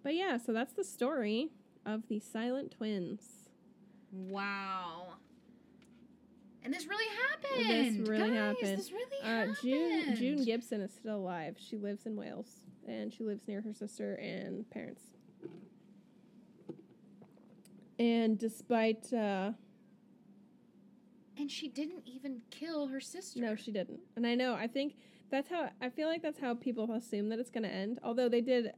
[0.03, 1.49] but yeah, so that's the story
[1.85, 3.49] of the Silent Twins.
[4.11, 5.13] Wow.
[6.63, 7.99] And this really happened.
[8.01, 8.77] This really Guys, happened.
[8.79, 9.57] This really Uh, happened.
[9.61, 11.55] June June Gibson is still alive.
[11.57, 15.03] She lives in Wales and she lives near her sister and parents.
[17.97, 19.51] And despite uh,
[21.37, 23.39] And she didn't even kill her sister.
[23.41, 23.99] no, she didn't.
[24.15, 24.95] And I know I think
[25.31, 27.99] that's how I feel like that's how people assume that it's going to end.
[28.03, 28.73] Although they did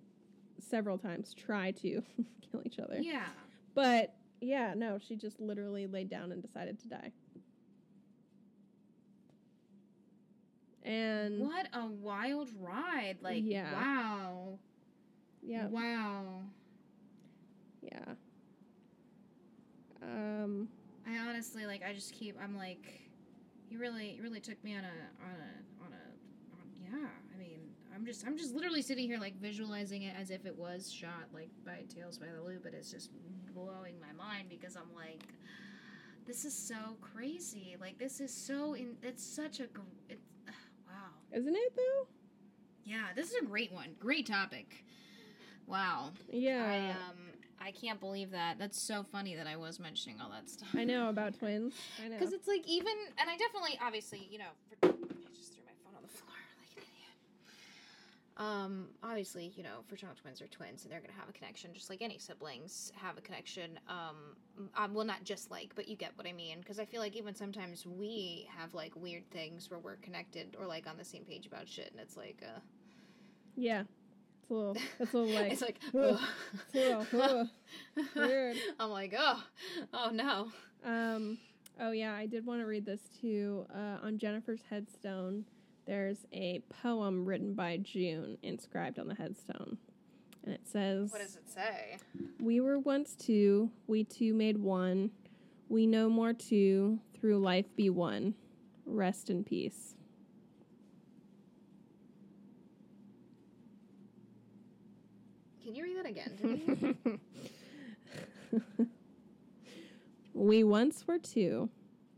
[0.62, 2.02] several times try to
[2.52, 2.98] kill each other.
[3.00, 3.26] Yeah.
[3.74, 7.12] But yeah, no, she just literally laid down and decided to die.
[10.84, 13.18] And What a wild ride.
[13.22, 13.72] Like, Yeah.
[13.74, 14.60] wow.
[15.44, 16.42] yeah, Wow.
[17.82, 18.14] yeah.
[20.02, 20.68] Um,
[21.08, 23.02] I honestly like I just keep I'm like
[23.70, 26.04] you really you really took me on a on a on a
[26.56, 27.08] on, yeah,
[28.02, 31.28] I'm just I'm just literally sitting here like visualizing it as if it was shot
[31.32, 33.12] like by Tales by the Loop, but it's just
[33.54, 35.22] blowing my mind because I'm like
[36.26, 37.78] this is so crazy.
[37.80, 39.68] Like this is so in it's such a
[40.10, 40.26] it's
[40.88, 41.12] wow.
[41.32, 42.08] isn't it though?
[42.86, 43.90] Yeah, this is a great one.
[44.00, 44.84] Great topic.
[45.68, 46.10] Wow.
[46.32, 46.66] Yeah.
[46.66, 47.18] I um
[47.64, 48.58] I can't believe that.
[48.58, 50.70] That's so funny that I was mentioning all that stuff.
[50.74, 51.76] I know about twins.
[52.04, 52.18] I know.
[52.18, 54.90] Because it's like even, and I definitely, obviously, you know, for, I
[55.36, 57.14] just threw my phone on the floor like an idiot.
[58.42, 61.92] Um, obviously, you know, fraternal twins are twins, and they're gonna have a connection, just
[61.92, 63.80] like any siblings have a connection.
[63.88, 64.16] Um,
[64.76, 66.58] um well, not just like, but you get what I mean.
[66.60, 70.66] Because I feel like even sometimes we have like weird things where we're connected or
[70.66, 72.60] like on the same page about shit, and it's like, uh,
[73.56, 73.84] yeah,
[74.42, 74.76] it's a little.
[75.00, 75.52] It's a little like.
[75.52, 76.20] it's like, ugh.
[76.74, 77.48] it's little
[77.96, 78.58] ugh, weird.
[78.80, 79.44] I'm like, oh,
[79.94, 80.48] oh no.
[80.84, 81.38] Um.
[81.80, 83.68] Oh yeah, I did want to read this too.
[83.72, 85.46] Uh, on Jennifer's headstone,
[85.92, 89.78] there's a poem written by June inscribed on the headstone,
[90.46, 91.98] and it says, What does it say?
[92.40, 95.12] We were once two, we two made one.
[95.68, 98.36] We no more two, through life be one.
[98.86, 99.96] Rest in peace.
[105.62, 106.32] Can you read that again?
[106.40, 107.18] to
[108.62, 108.88] me?
[110.34, 111.70] we once were two,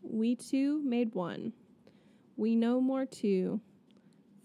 [0.04, 1.54] we two made one.
[2.36, 3.62] We know more too,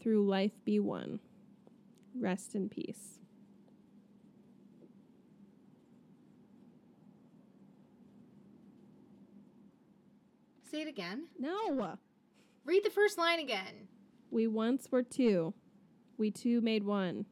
[0.01, 1.21] through life be one.
[2.15, 3.19] Rest in peace.
[10.71, 11.29] Say it again.
[11.39, 11.97] No!
[12.65, 13.89] Read the first line again.
[14.31, 15.55] We once were two,
[16.19, 17.25] we two made one.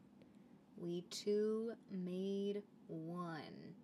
[0.75, 3.75] We two made one.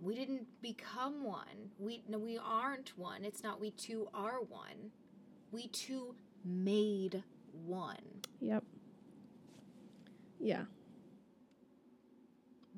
[0.00, 1.70] We didn't become one.
[1.78, 3.24] We no, we aren't one.
[3.24, 4.90] It's not we two are one.
[5.52, 6.14] We two
[6.44, 7.22] made
[7.66, 7.96] one.
[8.40, 8.64] Yep.
[10.38, 10.64] Yeah.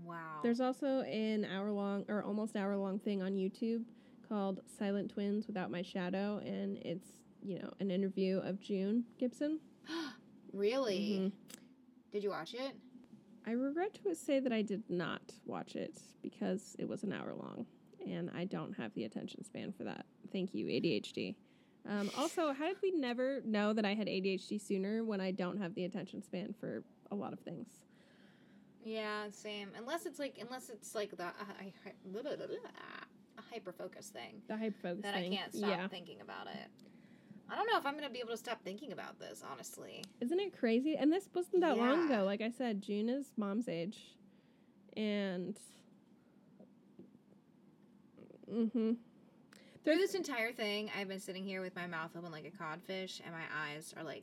[0.05, 0.41] Wow.
[0.42, 3.84] There's also an hour long or almost hour long thing on YouTube
[4.28, 7.09] called Silent Twins Without My Shadow, and it's,
[7.42, 9.60] you know, an interview of June Gibson.
[10.52, 10.99] really?
[10.99, 11.28] Mm-hmm.
[12.12, 12.73] Did you watch it?
[13.47, 17.34] I regret to say that I did not watch it because it was an hour
[17.34, 17.67] long,
[18.07, 20.07] and I don't have the attention span for that.
[20.33, 21.34] Thank you, ADHD.
[21.89, 25.59] Um, also, how did we never know that I had ADHD sooner when I don't
[25.61, 27.67] have the attention span for a lot of things?
[28.85, 29.70] Yeah, same.
[29.77, 33.73] Unless it's like unless it's like the uh, I, I, blah, blah, blah, a hyper
[33.73, 35.33] focus thing The hyperfocus that thing.
[35.33, 35.89] I can't stop Yeah.
[35.89, 36.69] thinking about it.
[37.49, 40.05] I don't know if I'm gonna be able to stop thinking about this, honestly.
[40.20, 40.97] Isn't it crazy?
[40.97, 42.25] And this wasn't that long ago.
[42.25, 44.17] Like I said, June is mom's age.
[44.97, 45.59] And
[48.51, 48.93] mm-hmm.
[49.85, 53.20] Through this entire thing, I've been sitting here with my mouth open like a codfish,
[53.25, 54.23] and my eyes are like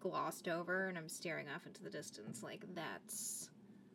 [0.00, 2.42] glossed over, and I'm staring off into the distance.
[2.42, 3.50] Like that's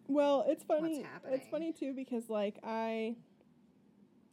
[0.07, 1.05] Well, it's funny-?
[1.29, 3.15] It's funny too because like I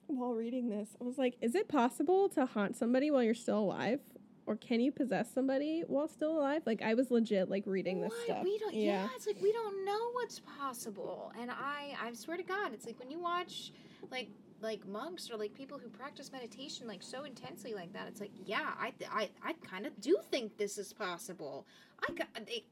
[0.09, 3.59] while reading this, I was like, is it possible to haunt somebody while you're still
[3.59, 4.01] alive?
[4.47, 6.63] or can you possess somebody while still alive?
[6.65, 8.25] Like I was legit like reading this What?
[8.25, 8.45] stuff.
[8.45, 8.75] We don't.
[8.75, 9.09] Yeah.
[9.17, 11.33] it's like we don't know what's possible.
[11.41, 13.73] And I, I swear to God, it's like when you watch,
[14.11, 14.29] like,
[14.61, 18.07] like monks or like people who practice meditation like so intensely like that.
[18.09, 21.67] It's like, yeah, I, I, I kind of do think this is possible.
[22.09, 22.65] I got they,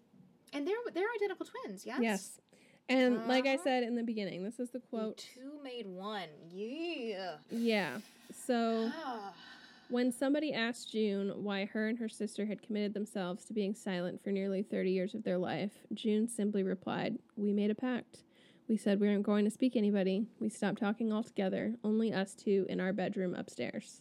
[0.53, 1.85] and they're they're identical twins.
[1.87, 1.99] Yes.
[2.01, 2.41] Yes.
[2.89, 3.65] And like I Uh-huh.
[3.65, 5.19] said in the beginning, this is the quote.
[5.35, 6.29] Two made one.
[6.51, 7.37] Yeah.
[7.51, 7.99] Yeah.
[8.33, 8.91] So
[9.89, 14.23] when somebody asked June why her and her sister had committed themselves to being silent
[14.23, 18.19] for nearly 30 years of their life, June simply replied, We made a pact.
[18.69, 20.27] We said we weren't going to speak anybody.
[20.41, 24.01] We stopped talking altogether, only us two in our bedroom upstairs.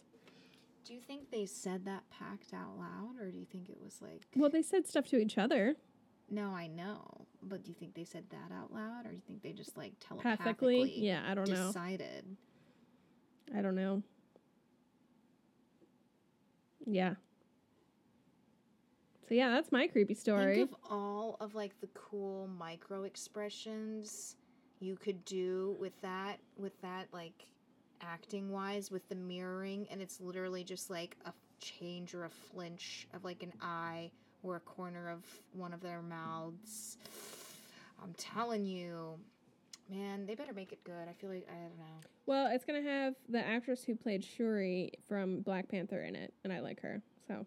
[0.84, 4.00] do you think they said that pact out loud, or do you think it was
[4.00, 4.22] like?
[4.36, 5.76] Well, they said stuff to each other.
[6.30, 9.22] No, I know, but do you think they said that out loud, or do you
[9.26, 10.22] think they just like Pathically.
[10.78, 11.66] telepathically Yeah, I don't know.
[11.66, 12.24] decided?
[13.54, 14.02] I don't know.
[16.86, 17.14] Yeah.
[19.28, 20.56] So yeah, that's my creepy story.
[20.56, 24.36] Think of all of like the cool micro expressions
[24.84, 27.46] you could do with that, with that like
[28.02, 33.08] acting wise, with the mirroring, and it's literally just like a change or a flinch
[33.14, 34.10] of like an eye
[34.42, 36.98] or a corner of one of their mouths.
[38.02, 39.14] I'm telling you,
[39.90, 41.08] man, they better make it good.
[41.08, 42.08] I feel like I don't know.
[42.26, 46.52] Well, it's gonna have the actress who played Shuri from Black Panther in it, and
[46.52, 47.00] I like her.
[47.26, 47.46] So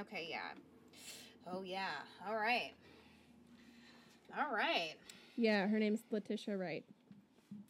[0.00, 0.52] Okay, yeah.
[1.52, 1.88] Oh yeah.
[2.26, 2.72] All right.
[4.38, 4.94] All right.
[5.36, 6.84] Yeah, her name's Letitia Wright.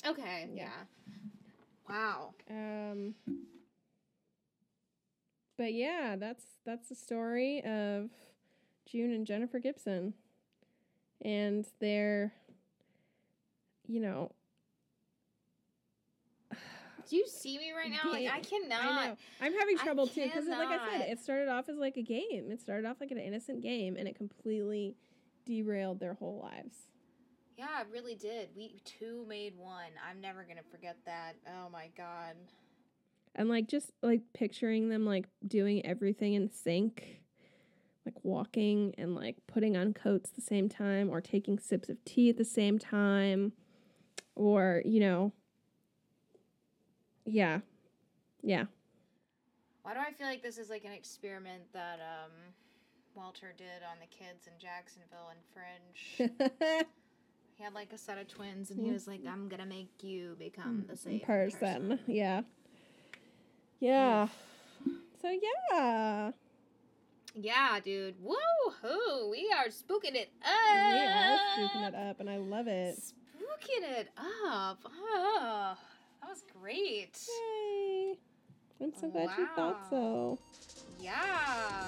[0.07, 0.49] Okay.
[0.55, 0.65] Yeah.
[0.65, 1.15] Yeah.
[1.89, 2.35] Wow.
[2.49, 3.15] Um,
[5.59, 8.11] but yeah, that's that's the story of
[8.87, 10.15] June and Jennifer Gibson,
[11.23, 12.33] and their,
[13.87, 14.33] you know,
[17.11, 18.11] Do you see me right now?
[18.11, 18.85] Like I I cannot.
[19.09, 21.97] know I'm having I trouble too because, like I said, it started off as like
[21.97, 22.51] a game.
[22.51, 24.95] It started off like an innocent game, and it completely
[25.45, 26.77] derailed their whole lives.
[27.61, 28.49] Yeah, I really did.
[28.57, 29.91] We two made one.
[30.09, 31.35] I'm never gonna forget that.
[31.47, 32.35] Oh my god.
[33.35, 37.21] and like just like picturing them like doing everything in sync
[38.07, 42.03] like walking and like putting on coats at the same time or taking sips of
[42.07, 43.53] tea at the same time
[44.35, 45.31] or you know
[47.27, 47.61] yeah
[48.43, 48.65] yeah
[49.83, 52.33] Why do I feel like this is like an experiment that um
[53.15, 56.87] Walter did on the kids in Jacksonville and Fringe?
[57.61, 58.95] he had like a set of twins, and he mm-hmm.
[58.95, 62.41] was like, "I'm gonna make you become mm, the same person yeah
[63.81, 64.29] yeah
[65.21, 66.31] so yeah
[67.35, 68.15] Yeah, dude.
[68.23, 69.31] Woo-hoo!
[69.31, 70.93] We are spooking it up.
[70.95, 74.79] we are spooking it up and i love it Spooking it up.
[74.87, 75.77] Oh,
[76.23, 77.19] that was great.
[77.29, 78.15] yay
[78.81, 80.39] i'm so glad you thought so
[80.99, 81.85] Yeah.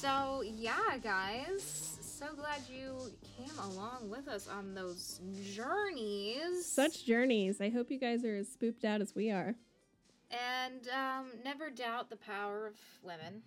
[0.00, 1.96] So, yeah, guys.
[2.00, 2.96] So glad you
[3.36, 5.20] came along with us on those
[5.54, 6.66] journeys.
[6.66, 9.54] such journeys i hope you guys are as spooked out as we are
[10.30, 13.42] And um, never doubt the power of women.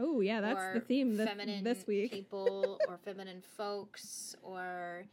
[0.00, 2.12] Oh yeah, that's the theme this, feminine this week.
[2.12, 5.04] people or feminine folks or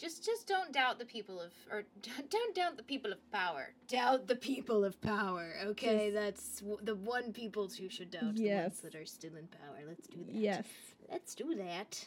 [0.00, 1.84] just just don't doubt the people of or
[2.30, 3.70] don't doubt the people of power.
[3.88, 5.52] Doubt the people of power.
[5.66, 8.36] Okay, that's w- the one people who should doubt.
[8.36, 9.78] The ones that are still in power.
[9.86, 10.34] Let's do that.
[10.34, 10.64] Yes.
[11.10, 12.04] Let's do that.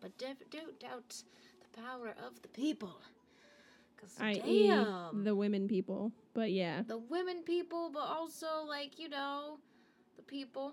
[0.00, 1.22] But def- don't doubt
[1.60, 2.96] the power of the people.
[4.00, 4.68] Cause I.e.
[5.24, 6.12] the women people.
[6.34, 6.82] But yeah.
[6.86, 9.58] the women people, but also like you know,
[10.16, 10.72] the people.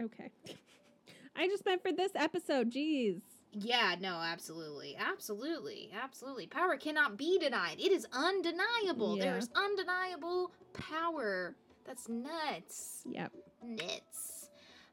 [0.00, 0.30] Okay.
[1.36, 3.20] I just meant for this episode, jeez.
[3.52, 4.96] Yeah, no, absolutely.
[4.98, 5.90] Absolutely.
[6.00, 6.46] Absolutely.
[6.46, 7.80] Power cannot be denied.
[7.80, 9.16] It is undeniable.
[9.16, 9.24] Yeah.
[9.24, 11.56] There's undeniable power.
[11.86, 13.02] That's nuts.
[13.06, 13.32] Yep.
[13.64, 14.50] Nuts.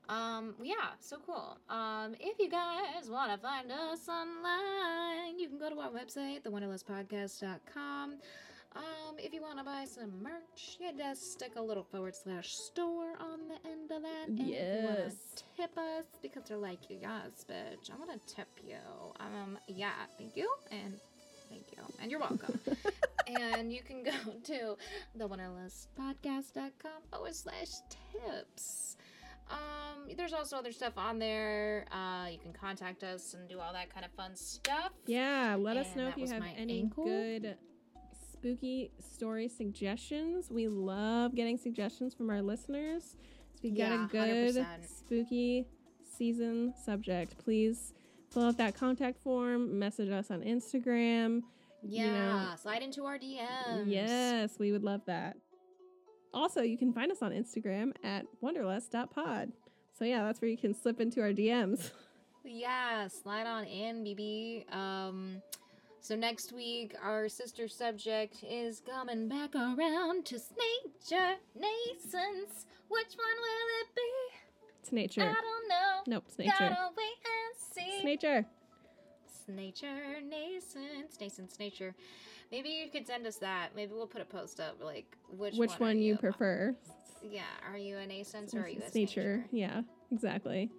[0.08, 1.58] Um, yeah, so cool.
[1.70, 6.44] Um, if you guys want to find us online, you can go to our website,
[6.44, 8.18] thewonderlustpodcast.com.
[8.76, 12.50] Um, if you want to buy some merch, you just stick a little forward slash
[12.54, 14.28] store on the end of that.
[14.28, 15.16] And if you want Yes.
[15.38, 18.76] to tip us because they're like, yes, bitch, I'm to tip you.
[19.20, 20.50] Um, yeah, thank you.
[20.72, 21.00] And
[21.50, 21.84] thank you.
[22.02, 22.60] And you're welcome.
[23.28, 24.12] and you can go
[24.44, 24.76] to
[25.18, 28.98] thewonderlustpodcast.com forward slash tips.
[29.50, 31.86] Um, there's also other stuff on there.
[31.92, 34.92] Uh, you can contact us and do all that kind of fun stuff.
[35.06, 37.06] Yeah, let us know if you have any ankle.
[37.06, 37.56] good
[38.50, 40.52] spooky story suggestions.
[40.52, 43.16] We love getting suggestions from our listeners.
[43.56, 44.86] So if you got Yeah, a good 100%.
[44.88, 45.66] spooky
[46.04, 47.94] season subject, please
[48.30, 51.42] fill out that contact form, message us on Instagram.
[51.82, 53.88] Yeah, You know- slide into our DMs.
[53.88, 55.38] Yes, we would love that.
[56.32, 59.54] Also, you can find us on Instagram at wonderlust.pod.
[59.98, 61.92] So yeah, that's where you can slip into our DMs.
[62.48, 64.72] Yeah, slide on in, BB.
[64.72, 65.42] Um,
[66.06, 72.68] so next week, our sister subject is coming back around to nature, nascence.
[72.90, 74.38] Which one will it be?
[74.82, 75.22] It's nature.
[75.22, 76.02] I don't know.
[76.06, 76.52] Nope, it's nature.
[76.60, 77.96] Gotta wait and see.
[77.96, 78.46] It's nature.
[79.26, 81.96] It's nature, nascence, nascence, nature.
[82.52, 83.70] Maybe you could send us that.
[83.76, 86.76] Maybe we'll put a post up like which Which one, one you you prefer?
[87.24, 89.44] Yeah, are you a nascence or are you a nature.
[89.52, 90.70] Yeah, exactly.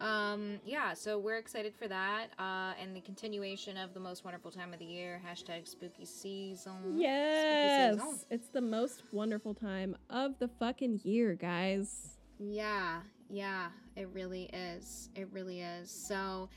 [0.00, 0.30] Yeah.
[0.32, 2.28] Um, yeah, so we're excited for that.
[2.38, 5.20] Uh, and the continuation of the most wonderful time of the year.
[5.28, 6.94] Hashtag spooky season.
[6.96, 8.26] Yes, Spooky season.
[8.30, 12.16] it's the most wonderful time of the fucking year, guys.
[12.38, 15.08] Yeah, yeah, it really is.
[15.16, 15.90] It really is.
[15.90, 16.48] So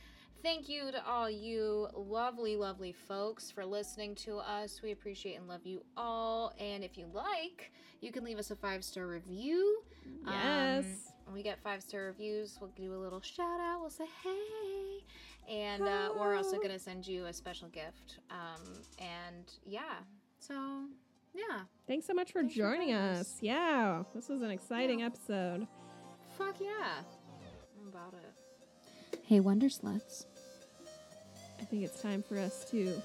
[0.44, 4.82] thank you to all you lovely, lovely folks for listening to us.
[4.84, 6.53] We appreciate and love you all.
[6.60, 9.82] And if you like, you can leave us a five star review.
[10.26, 10.86] Yes.
[10.86, 10.92] Um,
[11.25, 13.80] when we get five star reviews, we'll do a little shout out.
[13.82, 15.03] We'll say hey.
[15.50, 18.19] And uh, we're also going to send you a special gift.
[18.30, 18.61] Um,
[19.00, 19.95] and yeah,
[20.40, 20.83] so
[21.33, 23.19] yeah, Thanks so much for Thanks joining joining us.
[23.22, 23.38] us.
[23.41, 25.06] Yeah, this was an exciting Yeah.
[25.08, 25.67] episode.
[26.38, 27.01] fuck yeah.
[27.82, 29.19] I'm about it.
[29.25, 30.25] Hey, Wonder Sluts.
[31.59, 33.01] I think it's time for us to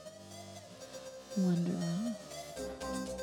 [1.39, 3.23] Wonder off.